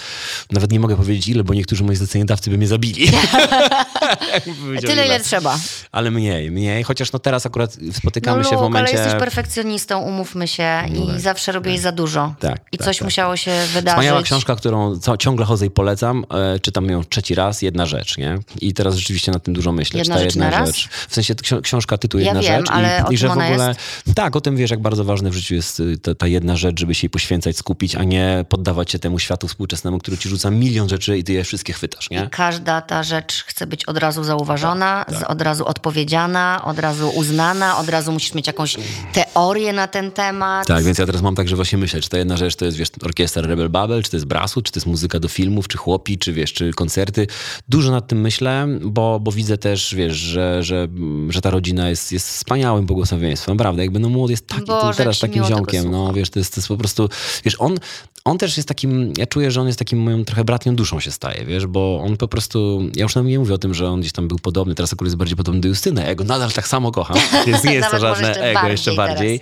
[0.51, 3.07] nawet nie mogę powiedzieć ile, bo niektórzy moi zleceniodawcy by mnie zabili.
[4.87, 5.59] Tyle, ile trzeba.
[5.91, 6.83] Ale mniej, mniej.
[6.83, 8.93] Chociaż no teraz akurat spotykamy no się w Luke, momencie...
[8.93, 12.35] ale jesteś perfekcjonistą, umówmy się i tak, zawsze robiłeś za dużo.
[12.39, 13.89] Tak, I tak, coś tak, musiało się wydarzyć.
[13.89, 16.25] Wspaniała książka, którą ciągle chodzę i polecam.
[16.31, 18.39] E, czytam ją trzeci raz, jedna rzecz, nie?
[18.61, 19.97] I teraz rzeczywiście nad tym dużo myślę.
[19.97, 20.67] Jedna rzecz jedna na raz?
[20.69, 20.89] rzecz.
[21.07, 22.69] W sensie ksi- książka tytuł Ja jedna wiem, rzecz.
[22.69, 23.75] ale i, i że w ogóle.
[24.15, 26.79] Tak, o tym wiesz, jak bardzo ważne w życiu jest y, ta, ta jedna rzecz,
[26.79, 30.51] żeby się jej poświęcać, skupić, a nie poddawać się temu światu współczesnemu, który ci rzuca
[30.51, 32.27] milion rzeczy i ty je wszystkie chwytasz, nie?
[32.31, 37.09] Każda ta rzecz chce być od razu zauważona, Tak, z- od razu odpowiedziana, od razu
[37.15, 38.75] uznana, od razu musisz mieć jakąś
[39.13, 40.67] teorię na ten temat.
[40.67, 42.77] Tak, więc ja teraz mam tak, że właśnie myślę, czy ta jedna rzecz to jest,
[42.77, 45.77] wiesz, orkiestra Rebel Babel, czy to jest brasu, czy to jest muzyka do filmów, czy
[45.77, 47.27] chłopi, czy wiesz, czy koncerty.
[47.69, 50.87] Dużo nad tym myślę, bo, bo widzę też, wiesz, że, że,
[51.29, 53.55] że ta rodzina jest, jest wspaniałym błogosławieństwem.
[53.57, 56.59] Naprawdę, jakby no młody jest taki, Boże, teraz takim ziomkiem, no wiesz, to jest, to
[56.59, 57.09] jest po prostu,
[57.45, 57.77] wiesz, on,
[58.25, 61.11] on też jest takim, ja czuję, że on jest takim moją trochę bratnią duszą się
[61.11, 63.99] staje, wiesz, bo on po prostu, ja już nawet nie mówię o tym, że on
[63.99, 66.67] gdzieś tam był podobny, teraz akurat jest bardziej podobny do Justyny, ja go nadal tak
[66.67, 69.39] samo kocham, więc nie jest to żadne jeszcze ego, jeszcze bardziej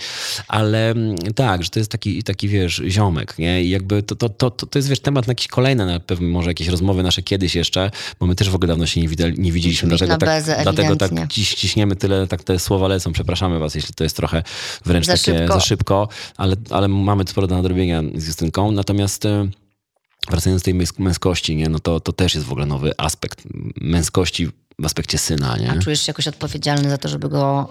[0.47, 3.63] ale mm, tak, że to jest taki, taki wiesz, ziomek, nie?
[3.63, 6.49] I jakby to, to, to, to, jest, wiesz, temat na jakieś kolejne, na pewno może
[6.49, 9.51] jakieś rozmowy nasze kiedyś jeszcze, bo my też w ogóle dawno się nie, widali, nie
[9.51, 13.75] widzieliśmy, być dlatego, tak, dlatego tak dziś ciśniemy tyle, tak te słowa lecą, przepraszamy was,
[13.75, 14.43] jeśli to jest trochę
[14.85, 15.53] wręcz Za takie szybko.
[15.53, 16.07] za szybko,
[16.37, 19.27] ale, ale mamy sporo do nadrobienia z Justynką, natomiast...
[20.29, 21.69] Wracając do tej męs- męskości, nie?
[21.69, 23.43] No to, to też jest w ogóle nowy aspekt
[23.81, 24.47] męskości
[24.79, 25.57] w aspekcie syna.
[25.57, 25.71] Nie?
[25.71, 27.69] A czujesz się jakoś odpowiedzialny za to, żeby go,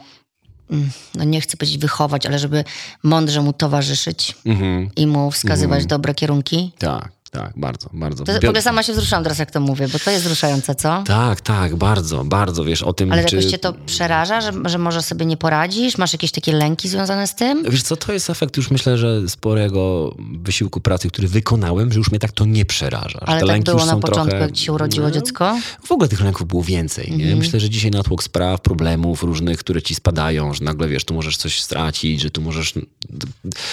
[0.71, 2.65] mm, no nie chcę powiedzieć wychować, ale żeby
[3.03, 4.91] mądrze mu towarzyszyć Mhm.
[4.97, 6.73] i mu wskazywać dobre kierunki?
[6.79, 8.25] Tak, tak, bardzo, bardzo.
[8.25, 11.03] To w ogóle sama się wzruszałam teraz, jak to mówię, bo to jest wzruszające, co?
[11.07, 13.37] Tak, tak, bardzo, bardzo, wiesz, o tym, Ale czy...
[13.37, 15.99] jakoś cię to przeraża, że, że może sobie nie poradzisz?
[15.99, 17.65] Masz jakieś takie lęki związane z tym?
[17.71, 22.11] Wiesz co, to jest efekt już myślę, że sporego wysiłku pracy, który wykonałem, że już
[22.11, 23.21] mnie tak to nie przeraża.
[23.27, 24.39] Ale tak było na początku, trochę...
[24.39, 25.59] jak ci się urodziło No, dziecko?
[25.85, 27.13] W ogóle tych lęków było więcej.
[27.17, 27.37] Nie?
[27.37, 31.37] Myślę, że dzisiaj natłok spraw, problemów różnych, które ci spadają, że nagle wiesz, tu możesz
[31.37, 32.75] coś stracić, że tu możesz.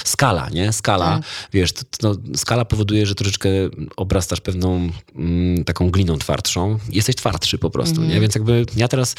[0.03, 0.73] Skala, nie?
[0.73, 1.19] Skala.
[1.53, 3.46] Wiesz, to, to, skala powoduje, że troszeczkę
[3.95, 6.79] obrastasz pewną mm, taką gliną twardszą.
[6.91, 8.21] Jesteś twardszy po prostu, nie?
[8.21, 9.15] Więc jakby ja teraz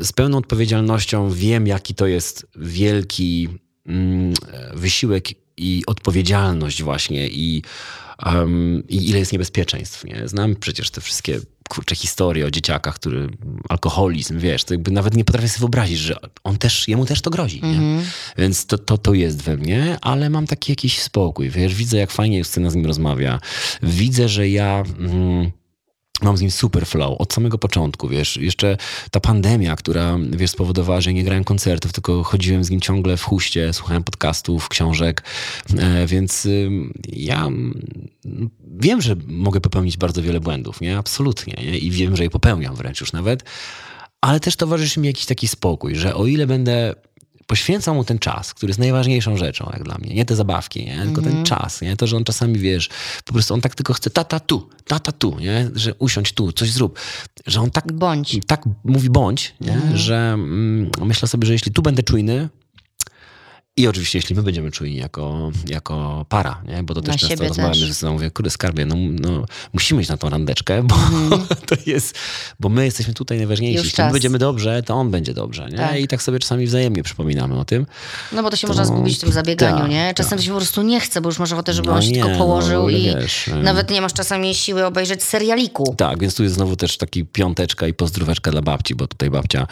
[0.00, 3.48] z pełną odpowiedzialnością wiem, jaki to jest wielki
[3.86, 4.34] mm,
[4.74, 7.62] wysiłek i odpowiedzialność właśnie i,
[8.26, 10.04] um, i ile jest niebezpieczeństw.
[10.04, 10.28] Nie?
[10.28, 13.28] Znam przecież te wszystkie kurcze historie o dzieciakach, który
[13.68, 17.30] alkoholizm, wiesz, to jakby nawet nie potrafię sobie wyobrazić, że on też, jemu też to
[17.30, 17.62] grozi.
[17.62, 18.02] Nie?
[18.38, 22.10] Więc to, to, to jest we mnie, ale mam taki jakiś spokój, wiesz, widzę jak
[22.10, 23.40] fajnie Justyna z nim rozmawia,
[23.82, 24.82] widzę, że ja...
[24.98, 25.50] Mm,
[26.22, 28.36] Mam z nim super flow od samego początku, wiesz.
[28.36, 28.76] Jeszcze
[29.10, 33.22] ta pandemia, która, wiesz, spowodowała, że nie grałem koncertów, tylko chodziłem z nim ciągle w
[33.22, 35.22] huście, słuchałem podcastów, książek,
[35.78, 36.48] e, więc
[37.08, 37.80] ja mm,
[38.80, 40.98] wiem, że mogę popełnić bardzo wiele błędów, nie?
[40.98, 41.78] Absolutnie, nie?
[41.78, 43.44] I wiem, że je popełniam wręcz już nawet,
[44.20, 46.94] ale też towarzyszy mi jakiś taki spokój, że o ile będę
[47.48, 50.14] poświęcał mu ten czas, który jest najważniejszą rzeczą, jak dla mnie.
[50.14, 51.02] Nie te zabawki, nie?
[51.02, 51.80] tylko ten czas.
[51.80, 51.96] Nie?
[51.96, 52.88] To, że on czasami, wiesz,
[53.24, 55.70] po prostu on tak tylko chce tata tu, tata tu, nie?
[55.74, 56.98] że usiądź tu, coś zrób.
[57.46, 58.36] Że on tak, Bądź.
[58.46, 59.80] tak mówi bądź, nie?
[59.94, 62.48] że mm, myślę sobie, że jeśli tu będę czujny,
[63.78, 66.82] i oczywiście, jeśli my będziemy czujni jako, jako para, nie?
[66.82, 67.88] bo to Na też często siebie rozmawiamy też.
[67.88, 70.94] ze sobą, mówię, kurde skarbie, no, no musimy iść na tą randeczkę, bo
[71.68, 72.18] to jest,
[72.60, 73.76] bo my jesteśmy tutaj najważniejsi.
[73.76, 75.76] Już Jeśli my będziemy dobrze, to on będzie dobrze, nie?
[75.76, 76.00] Tak.
[76.00, 77.86] I tak sobie czasami wzajemnie przypominamy o tym.
[78.32, 80.12] No bo to się można zgubić w tym zabieganiu, tak, nie?
[80.16, 82.14] Czasem się po prostu nie chce, bo już masz ochotę, żeby No on się nie,
[82.14, 83.62] tylko no, położył ale i wiesz, em.
[83.62, 85.94] nawet nie masz czasami siły obejrzeć serialiku.
[85.98, 89.66] Tak, więc tu jest znowu też taki piąteczka i pozdróweczka dla babci, bo tutaj babcia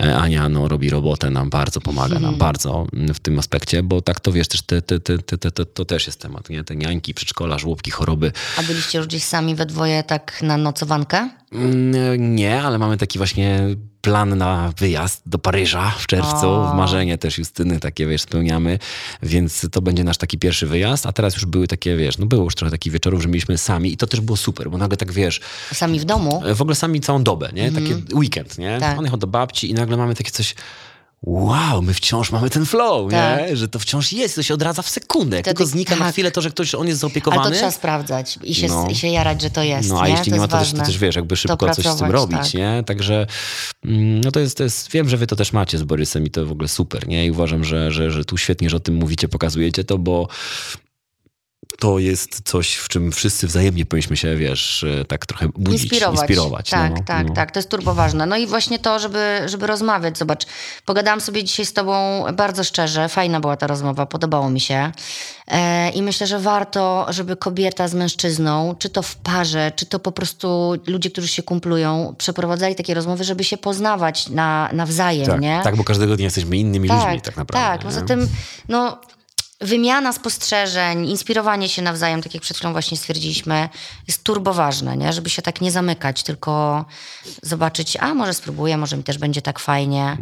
[0.00, 2.22] e, Ania no, robi robotę, nam bardzo pomaga, Mhm.
[2.22, 5.66] nam bardzo w tym aspekcie, bo tak to wiesz, też te, te, te, te, te,
[5.66, 6.64] to też jest temat, nie?
[6.64, 8.32] Te niańki, przedszkola, żłobki, choroby.
[8.58, 11.30] A byliście już gdzieś sami we dwoje tak na nocowankę?
[11.52, 13.60] Mm, Nie, ale mamy taki właśnie
[14.00, 16.50] plan na wyjazd do Paryża w czerwcu.
[16.50, 16.74] O.
[16.74, 18.78] Marzenie też Justyny takie, wiesz, spełniamy,
[19.22, 22.44] więc to będzie nasz taki pierwszy wyjazd, a teraz już były takie, wiesz, no było
[22.44, 25.12] już trochę takich wieczorów, że mieliśmy sami i to też było super, bo nagle tak,
[25.12, 25.40] wiesz,
[25.72, 26.42] Sami w domu?
[26.54, 27.72] w ogóle sami całą dobę, nie?
[27.72, 28.78] Taki weekend, nie?
[28.80, 28.98] Tak.
[28.98, 30.54] On jechał do babci i nagle mamy takie coś
[31.22, 33.48] wow, my wciąż mamy ten flow, Tak.
[33.50, 33.56] nie?
[33.56, 35.36] Że to wciąż jest, to się odradza w sekundę.
[35.36, 36.12] Wtedy- tylko znika na tak.
[36.12, 37.50] chwilę to, że ktoś, on jest Ale zaopiekowany.
[37.50, 38.88] to trzeba sprawdzać i się, No.
[38.90, 39.88] i się jarać, że to jest.
[39.88, 40.10] No a nie?
[40.10, 42.38] jeśli to nie ma, to też, to też wiesz, jakby szybko coś z tym robić,
[42.38, 42.54] tak.
[42.54, 42.82] nie?
[42.86, 43.26] Także
[43.84, 46.30] mm, no to jest, to jest, wiem, że wy to też macie z Borysem i
[46.30, 47.26] to w ogóle super, nie?
[47.26, 50.28] I uważam, że, że, że tu świetnie, że o tym mówicie, pokazujecie to, bo
[51.78, 56.20] to jest coś, w czym wszyscy wzajemnie powinniśmy się, wiesz, e, tak trochę budzić, Inspirować.
[56.20, 56.70] inspirować.
[56.70, 57.34] Tak, no, no, tak, no.
[57.34, 57.50] tak.
[57.50, 58.26] To jest turbo ważne.
[58.26, 60.18] No i właśnie to, żeby, żeby rozmawiać.
[60.18, 60.46] Zobacz,
[60.86, 63.08] pogadałam sobie dzisiaj z tobą bardzo szczerze.
[63.08, 64.92] Fajna była ta rozmowa, podobało mi się.
[65.48, 69.98] E, I myślę, że warto, żeby kobieta z mężczyzną, czy to w parze, czy to
[69.98, 75.40] po prostu ludzie, którzy się kumplują, przeprowadzali takie rozmowy, żeby się poznawać na, nawzajem, Tak,
[75.40, 75.60] nie?
[75.64, 77.68] tak, bo każdego dnia jesteśmy innymi ludźmi tak naprawdę.
[77.68, 77.84] Tak, nie?
[77.86, 78.28] poza tym,
[78.68, 78.98] no,
[79.62, 83.68] wymiana spostrzeżeń, inspirowanie się nawzajem, tak jak przed chwilą właśnie stwierdziliśmy,
[84.08, 85.12] jest turbo ważne, nie?
[85.12, 86.84] żeby się tak nie zamykać, tylko
[87.42, 90.16] zobaczyć, a może spróbuję, może mi też będzie tak fajnie.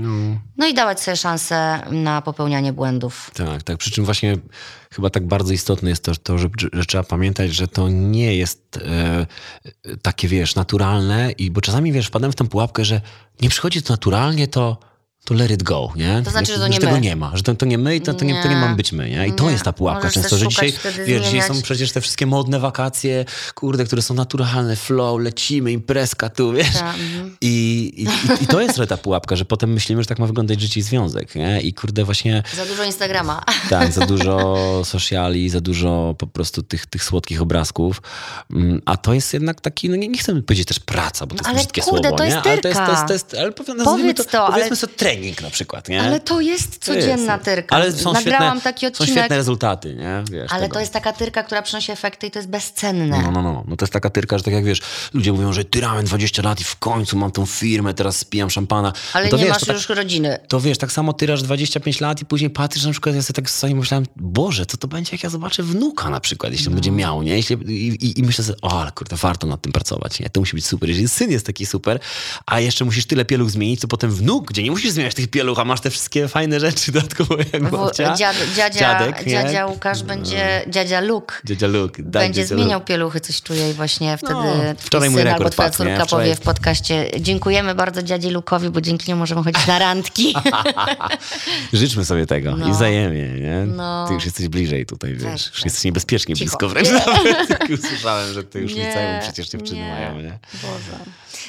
[0.57, 3.31] No, i dawać sobie szansę na popełnianie błędów.
[3.35, 3.79] Tak, tak.
[3.79, 4.37] Przy czym właśnie
[4.95, 8.77] chyba tak bardzo istotne jest to, to że, że trzeba pamiętać, że to nie jest
[8.77, 9.27] e,
[10.03, 13.01] takie, wiesz, naturalne, i bo czasami, wiesz, wpadłem w tę pułapkę, że
[13.41, 14.90] nie przychodzi to naturalnie, to
[15.25, 16.23] to let it go, nie?
[16.25, 17.01] To znaczy, że to nie tego my.
[17.01, 18.93] nie ma, że to, to nie my i to, to, nie, to nie mamy być
[18.93, 19.27] my, nie?
[19.29, 19.53] I to Nie.
[19.53, 20.73] jest ta pułapka Możesz często, że dzisiaj,
[21.07, 23.25] wiesz, dzisiaj są przecież te wszystkie modne wakacje,
[23.55, 26.73] kurde, które są naturalne, flow, lecimy, imprezka tu, wiesz?
[26.73, 26.97] Tak.
[27.41, 27.49] I,
[27.97, 30.81] i, i, I to jest ta pułapka, że potem myślimy, że tak ma wyglądać życie
[30.81, 31.61] i związek, nie?
[31.61, 32.43] I kurde, właśnie...
[32.57, 33.43] Za dużo Instagrama.
[33.71, 38.03] Tak, za dużo sociali, za dużo po prostu tych, tych słodkich obrazków.
[38.51, 41.39] Mm, A to jest jednak taki, no nie, nie chcę powiedzieć też praca, bo to
[41.39, 42.31] jest Ale brzydkie kurde, słowo, to nie?
[42.31, 44.77] jest ale to jest, to jest, to jest, ale powiedzmy, Powiedz to, to, ale- powiedzmy
[44.77, 46.03] sobie trening na przykład, nie?
[46.03, 47.07] Ale to jest To jest.
[47.07, 47.77] codzienna tyrka.
[47.77, 50.23] Ale są Nagrałam świetne, taki Są odcinek, świetne rezultaty, nie?
[50.31, 50.75] Wiesz, ale tego.
[50.75, 53.23] to jest taka tyrka, która przynosi efekty i to jest bezcenne.
[53.23, 53.65] No, no, no.
[53.69, 54.81] No to jest taka tyrka, że tak jak wiesz,
[55.15, 58.93] ludzie mówią, że tyrałem 20 lat i w końcu mam tą firmę, teraz spijam szampana.
[59.13, 60.39] Ale no nie wiesz, masz tak, już rodziny.
[60.49, 63.51] to wiesz, tak samo tyrasz 25 lat i później patrzysz na przykład, ja sobie tak
[63.51, 66.91] sobie myślałem, Boże, co to będzie, jak ja zobaczę wnuka na przykład, jeśli on będzie
[66.91, 67.37] miał, nie?
[67.37, 70.31] Jeśli, i, i, I myślę sobie, o, ale kurde, warto nad tym pracować, nie?
[70.31, 70.89] To musi być super.
[70.89, 72.01] Jeżeli syn jest taki super,
[72.47, 75.59] a jeszcze musisz tyle pieluch zmienić, to potem wnuk, gdzie nie musisz zmieniać tych pieluch,
[75.59, 78.15] a masz te wszystkie fajne rzeczy dodatkowo jak babcia.
[78.17, 82.03] dziad, dziadzia, Dziadek, dziadzia Łukasz będzie, dziadzia Luke Dziadzia Luke.
[82.03, 82.87] daj będzie dziadzia zmieniał Luke.
[82.87, 86.41] pieluchy, coś czuję i właśnie wtedy No, wczoraj mój syn albo twoja córka powie w
[86.41, 90.35] podcaście dziękujemy bardzo dziadzie Lukowi, bo dzięki niemu możemy chodzić na randki.
[91.73, 92.69] Życzmy sobie tego No.
[92.69, 93.65] i wzajemnie, nie?
[93.67, 94.05] No.
[94.09, 95.23] Ty już jesteś bliżej tutaj, wiesz.
[95.25, 95.65] Weź, już weź.
[95.65, 96.45] jesteś niebezpiecznie Cicho.
[96.45, 97.49] blisko wręcz nawet.
[97.85, 99.89] Usłyszałem, że ty już Nie, liceum przecież dziewczyny nie.
[99.89, 100.39] mają, nie?
[100.63, 101.05] Boże.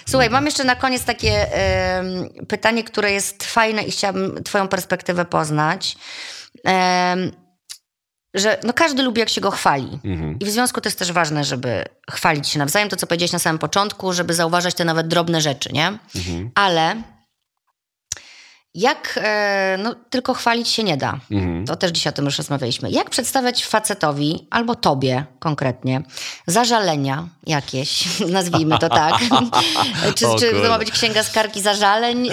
[0.09, 5.25] Słuchaj, mam jeszcze na koniec takie em, pytanie, które jest fajne i chciałabym twoją perspektywę
[5.25, 5.97] poznać.
[6.63, 7.31] Em,
[8.33, 9.99] że no każdy lubi, jak się go chwali.
[10.05, 10.39] Mhm.
[10.39, 13.39] I w związku to jest też ważne, żeby chwalić się nawzajem, to co powiedziałeś na
[13.39, 15.87] samym początku, żeby zauważać te nawet drobne rzeczy, nie?
[16.15, 16.51] Mhm.
[16.55, 17.01] Ale
[18.75, 21.19] jak, e, no tylko chwalić się nie da.
[21.31, 21.65] Mhm.
[21.65, 22.91] To też dzisiaj o tym już rozmawialiśmy.
[22.91, 26.01] Jak przedstawiać facetowi, albo tobie konkretnie,
[26.47, 29.13] zażalenia jakieś, nazwijmy to tak.
[30.15, 32.29] czy, O czy to ma być księga skargi zażaleń,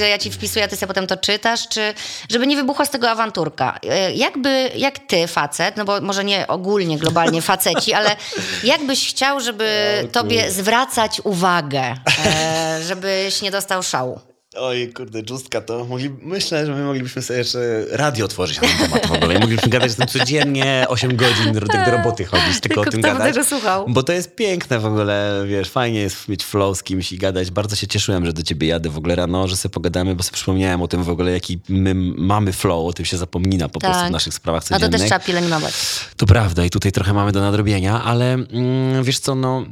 [0.00, 1.94] e, ja ci wpisuję, a ty sobie potem to czytasz, czy
[2.30, 3.78] żeby nie wybuchła z tego awanturka.
[3.88, 8.16] E, Jakby, jak ty, facet, no bo może nie ogólnie, globalnie faceci, ale
[8.64, 9.68] jakbyś chciał, żeby
[10.12, 11.94] tobie zwracać uwagę,
[12.26, 14.20] e, żebyś nie dostał szału?
[14.60, 18.78] Oj, kurde, Justka, to mogli, myślę, że my moglibyśmy sobie jeszcze radio otworzyć na ten
[18.78, 19.38] temat w ogóle.
[19.38, 22.90] Moglibyśmy gadać o tym codziennie 8 godzin do, tak do roboty chodzić, tylko, o Tylko
[22.90, 23.34] tym kto by gadać.
[23.34, 23.84] tego słuchał?
[23.88, 27.50] Bo to jest piękne w ogóle, wiesz, fajnie jest mieć flow z kimś i gadać.
[27.50, 30.34] Bardzo się cieszyłem, że do ciebie jadę w ogóle rano, że sobie pogadamy, bo sobie
[30.34, 34.06] przypomniałem o tym w ogóle, jaki my mamy flow, o tym się zapomina po prostu
[34.06, 35.00] w naszych sprawach A to codziennych.
[35.00, 35.74] też trzeba pielęgnować.
[36.16, 39.64] To prawda i tutaj trochę mamy do nadrobienia, ale mm, wiesz co, no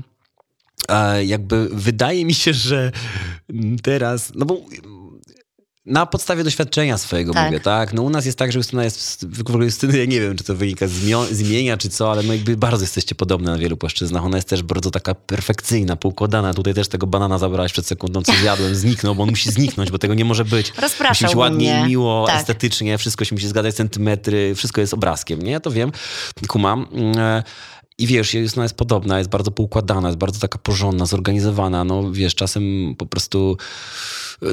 [1.24, 2.92] jakby wydaje mi się, że
[3.82, 4.60] teraz, no bo
[5.86, 7.46] na podstawie doświadczenia swojego Tak.
[7.46, 7.92] mówię, tak?
[7.92, 10.44] No u nas jest tak, że Justyna jest, w ogóle Justyny, ja nie wiem, czy
[10.44, 13.58] to wynika z, mio- z imienia, czy co, ale no jakby bardzo jesteście podobne na
[13.58, 14.24] wielu płaszczyznach.
[14.24, 16.54] Ona jest też bardzo taka perfekcyjna, poukładana.
[16.54, 19.98] Tutaj też tego banana zabrałaś przed sekundą, co zjadłem, zniknął, bo on musi zniknąć, bo
[19.98, 20.68] tego nie może być.
[20.70, 21.88] Musi Rozpraszał być ładnie, mnie.
[21.88, 22.40] miło, Tak.
[22.40, 25.50] estetycznie, wszystko się musi zgadzać, centymetry, wszystko jest obrazkiem, nie?
[25.50, 25.92] Ja to wiem,
[26.48, 26.86] kumam.
[26.92, 27.42] Mm, e,
[27.98, 31.84] I wiesz, jest, ona jest podobna, jest bardzo poukładana, jest bardzo taka porządna, zorganizowana.
[31.84, 33.56] No wiesz, czasem po prostu.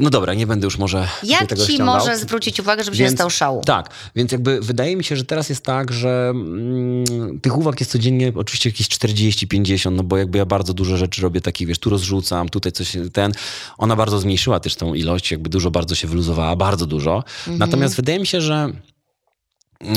[0.02, 1.08] No dobra, nie będę już może.
[1.24, 1.96] Jak tego ci ściągał.
[1.96, 3.62] może zwrócić uwagę, żebyś nie stał szału?
[3.66, 7.92] Tak, więc jakby wydaje mi się, że teraz jest tak, że mm, tych uwag jest
[7.92, 11.90] codziennie oczywiście jakieś 40-50, no bo jakby ja bardzo dużo rzeczy robię takich, wiesz, tu
[11.90, 13.32] rozrzucam, tutaj coś, ten.
[13.78, 17.16] Ona bardzo zmniejszyła też tą ilość, jakby dużo bardzo się wyluzowała, bardzo dużo.
[17.16, 17.58] Mhm.
[17.58, 18.74] Natomiast wydaje mi się, że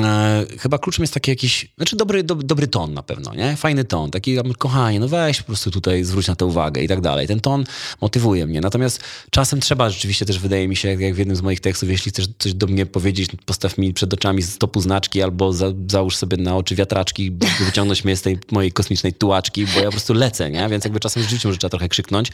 [0.03, 3.57] E, chyba kluczem jest taki jakiś, znaczy dobry, do, dobry ton na pewno, nie?
[3.57, 7.01] Fajny ton, taki kochanie, no weź po prostu tutaj zwróć na to uwagę i tak
[7.01, 7.27] dalej.
[7.27, 7.65] Ten ton
[8.01, 8.61] motywuje mnie.
[8.61, 9.01] Natomiast
[9.31, 12.29] czasem trzeba rzeczywiście też, wydaje mi się, jak w jednym z moich tekstów, jeśli chcesz
[12.39, 16.57] coś do mnie powiedzieć, postaw mi przed oczami stopu znaczki albo za, załóż sobie na
[16.57, 20.51] oczy wiatraczki, by wyciągnąć mnie z tej mojej kosmicznej tułaczki, bo ja po prostu lecę,
[20.51, 20.69] nie?
[20.69, 22.29] Więc jakby czasem rzeczywiście może trzeba trochę krzyknąć.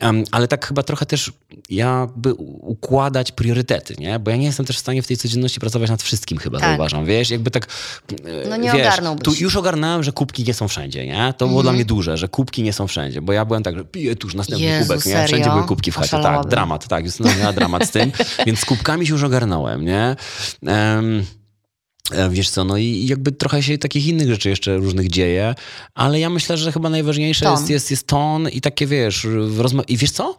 [0.00, 1.32] Em, ale tak chyba trochę też
[1.70, 4.18] jakby u- układać priorytety, nie?
[4.18, 6.69] Bo ja nie jestem też w stanie w tej codzienności pracować nad wszystkim chyba, Tak.
[6.70, 7.30] Zauważam, wiesz?
[7.30, 7.66] Jakby tak,
[8.44, 9.24] e, No nie wiesz, ogarnąłbyś.
[9.24, 11.34] tu już ogarnąłem, że kubki nie są wszędzie, nie?
[11.38, 13.84] To było dla mnie duże, że kubki nie są wszędzie, bo ja byłem tak, że
[13.84, 15.12] piję tuż następny Jezu, kubek, nie?
[15.12, 15.26] serio?
[15.26, 16.50] Wszędzie były kubki w chacie, tak, Oszalałabym.
[16.50, 18.12] dramat, tak, jest no, miała dramat z tym,
[18.46, 20.16] więc z kubkami się już ogarnąłem, nie?
[20.66, 21.24] Em,
[22.12, 25.54] e, Wiesz co, no i jakby trochę się takich innych rzeczy jeszcze różnych dzieje,
[25.94, 27.52] ale ja myślę, że chyba najważniejsze Ton.
[27.58, 29.26] jest, jest, jest ton i takie, wiesz,
[29.58, 30.36] rozma- i wiesz co?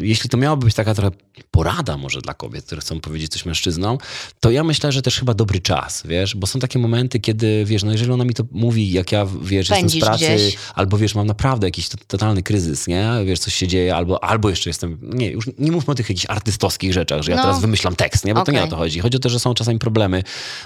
[0.00, 1.10] Jeśli to miałaby być taka trochę
[1.50, 3.98] porada może dla kobiet, które chcą powiedzieć coś mężczyznom,
[4.40, 7.82] to ja myślę, że też chyba dobry czas, wiesz, bo są takie momenty, kiedy, wiesz,
[7.84, 10.56] no jeżeli ona mi to mówi, jak ja, wiesz, Pędzisz jestem z pracy, gdzieś.
[10.74, 13.10] albo wiesz, mam naprawdę jakiś to- totalny kryzys, nie?
[13.26, 16.26] Wiesz, coś się dzieje, albo, albo jeszcze jestem, nie, już nie mówmy o tych jakichś
[16.28, 17.42] artystowskich rzeczach, że ja No.
[17.42, 18.34] teraz wymyślam tekst, nie?
[18.34, 19.00] Bo to nie o to chodzi.
[19.00, 20.22] Chodzi o to, że są czasami problemy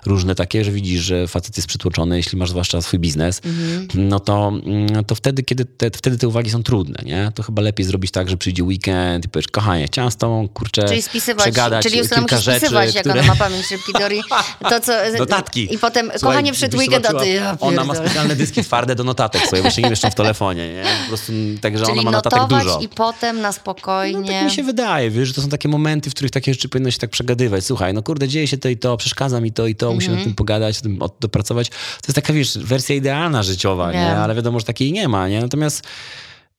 [0.06, 4.08] różne takie, że widzisz, że facet jest przytłoczony, jeśli masz zwłaszcza swój biznes, Mhm.
[4.08, 7.32] no to, mm, to wtedy, kiedy te, wtedy te uwagi są trudne, nie?
[7.34, 10.84] To chyba lepiej zrobić tak, że przyjdzie weekend i powiesz, kochanie, chciałam z tobą, kurczę,
[10.84, 13.20] Czyli spisywać, przegadać czyli kilka rzeczy, spisywać, jak które...
[13.20, 13.66] ona ma pamięć
[13.98, 14.22] teorii.
[14.70, 15.74] To, co, Notatki.
[15.74, 18.94] I potem, Słuchaj, kochanie, przed weekend, a ty, zobaczyła, ja Ona ma specjalne dyski twarde
[18.94, 20.82] do notatek swoje, bo się nie mieszczą w telefonie, nie?
[21.02, 22.78] Po prostu, także Czyli ona ma notatek dużo.
[22.80, 24.32] i potem na No, spokojnie.
[24.32, 26.90] tak mi się wydaje, wiesz, że to są takie momenty, w których takie rzeczy powinno
[26.90, 27.64] się tak przegadywać.
[27.64, 30.22] Słuchaj, no kurde, dzieje się to i to, przeszkadza mi to i to, musimy Mhm.
[30.22, 31.68] o tym pogadać, o tym dopracować.
[31.68, 31.76] To
[32.08, 33.98] jest taka, wiesz, wersja idealna życiowa, nie?
[33.98, 34.18] Wiem.
[34.18, 35.40] Ale wiadomo, że takiej nie ma, nie?
[35.40, 35.82] Natomiast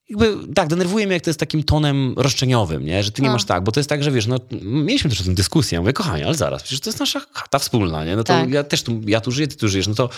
[0.09, 3.03] jakby, tak, denerwuje mnie, jak to jest takim tonem roszczeniowym, nie?
[3.03, 3.33] Że ty nie No.
[3.33, 5.81] masz tak, bo to jest tak, że wiesz, no, mieliśmy też o tym dyskusję, ja
[5.81, 8.15] mówię, kochanie, ale zaraz, przecież to jest nasza chata wspólna, nie?
[8.15, 8.49] No to Tak.
[8.49, 10.09] ja też tu, ja tu żyję, ty tu żyjesz, no to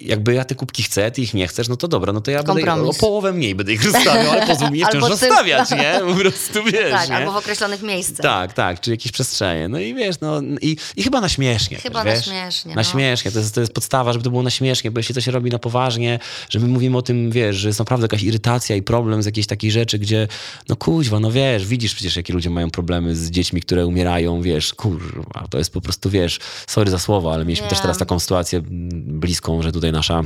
[0.00, 2.42] jakby ja te kubki chcę, ty ich nie chcesz, no to dobra, no to ja
[2.42, 2.98] będę o Kompromis.
[2.98, 6.00] połowę mniej będę ich rozstawiał, ale pozwól mi je wciąż rozstawiać, nie?
[6.08, 7.16] Po prostu, wiesz, tak, nie?
[7.16, 8.16] albo w określonych miejscach.
[8.22, 9.68] Tak, tak, czy jakieś przestrzenie.
[9.68, 11.76] No i wiesz, no i, i chyba na śmiesznie.
[11.78, 12.42] Chyba też, na wiesz?
[12.44, 12.84] śmiesznie, Na no.
[12.84, 15.30] śmiesznie, to jest, to jest podstawa, żeby to było na śmiesznie, bo jeśli to się
[15.30, 16.18] robi na poważnie,
[16.48, 19.46] że my mówimy o tym, wiesz, że jest naprawdę jakaś irytacja i problem z jakiejś
[19.46, 20.28] takiej rzeczy, gdzie
[20.68, 24.74] no kuźwa, no wiesz, widzisz przecież, jakie ludzie mają problemy z dziećmi, które umierają, wiesz,
[24.74, 27.82] kurwa, to jest po prostu, wiesz, sorry za słowo, ale mieliśmy też Wiem.
[27.82, 30.22] teraz taką sytuację bliską, że tutaj nasza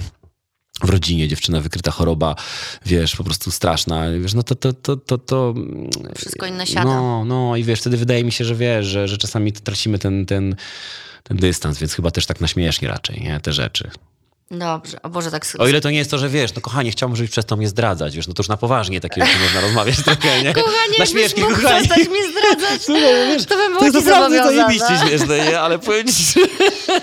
[0.83, 2.37] w rodzinie dziewczyna wykryta choroba,
[2.87, 5.55] wiesz, po prostu straszna, wiesz, no to, to, to, to, to
[6.17, 6.85] Wszystko inne siada.
[6.85, 10.27] no, no i wiesz, wtedy wydaje mi się, że wiesz, że, że czasami tracimy ten,
[10.27, 10.57] ten,
[11.23, 13.91] ten dystans, więc chyba też tak na śmiesznie raczej, nie, te rzeczy.
[14.51, 15.47] Dobrze, o Boże, tak...
[15.59, 18.17] O ile to nie jest to, że wiesz, no kochanie, chciałbym, żebyś przestał mnie zdradzać,
[18.17, 20.53] wiesz, no to już na poważnie takie rzeczy można rozmawiać trochę, nie?
[20.53, 21.81] Kochanie, na śmiesznie, mógł kochanie.
[21.89, 25.61] przestać mnie zdradzać, Słuchaj, wiesz, to bym to była jest naprawdę zajebiście śmieszne, nie?
[25.61, 26.41] Ale powiem ci, że...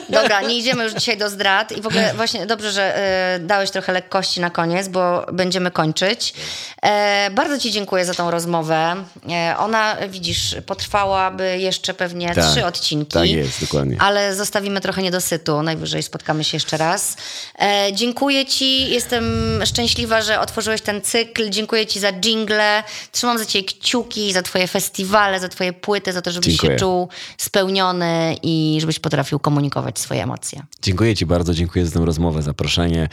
[0.22, 2.96] Dobra, nie idziemy już dzisiaj do zdrad i w ogóle właśnie dobrze, że
[3.36, 6.34] e, dałeś trochę lekkości na koniec, bo będziemy kończyć.
[6.82, 8.96] E, bardzo ci dziękuję za tą rozmowę.
[9.30, 13.12] E, ona, widzisz, potrwałaby jeszcze pewnie Tak, trzy odcinki.
[13.12, 13.98] tak jest, dokładnie.
[14.00, 15.62] Ale zostawimy trochę niedosytu.
[15.62, 17.18] Najwyżej spotkamy się jeszcze raz.
[17.60, 18.90] E, dziękuję ci.
[18.90, 19.26] Jestem
[19.66, 21.50] szczęśliwa, że otworzyłeś ten cykl.
[21.50, 22.84] Dziękuję ci za jingle.
[23.12, 26.72] Trzymam za ciebie kciuki, za twoje festiwale, za twoje płyty, za to, żebyś Dziękuję.
[26.72, 30.64] się czuł spełniony i żebyś potrafił komunikować swoje emocje.
[30.82, 33.10] Dziękuję ci bardzo, dziękuję za tę rozmowę, zaproszenie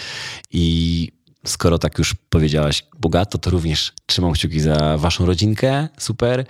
[0.50, 1.17] i
[1.48, 6.44] skoro tak już powiedziałaś bogato, to również trzymam kciuki za waszą rodzinkę, super,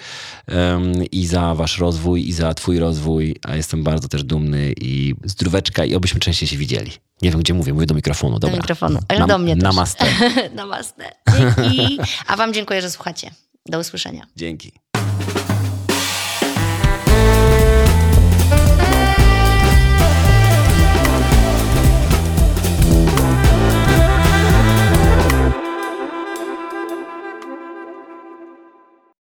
[0.46, 5.14] em, i za wasz rozwój, i za twój rozwój, a jestem bardzo też dumny i
[5.24, 6.92] zdróweczka i obyśmy częściej się widzieli.
[7.22, 8.56] Nie wiem, gdzie mówię, mówię do mikrofonu, dobra.
[8.56, 9.62] mikrofonu, ale Nam- do mnie też.
[9.62, 10.06] Namaste.
[10.54, 11.12] Namaste.
[11.38, 11.98] Dzięki.
[12.26, 13.30] A wam dziękuję, że słuchacie.
[13.66, 14.26] Do usłyszenia.
[14.36, 14.72] Dzięki.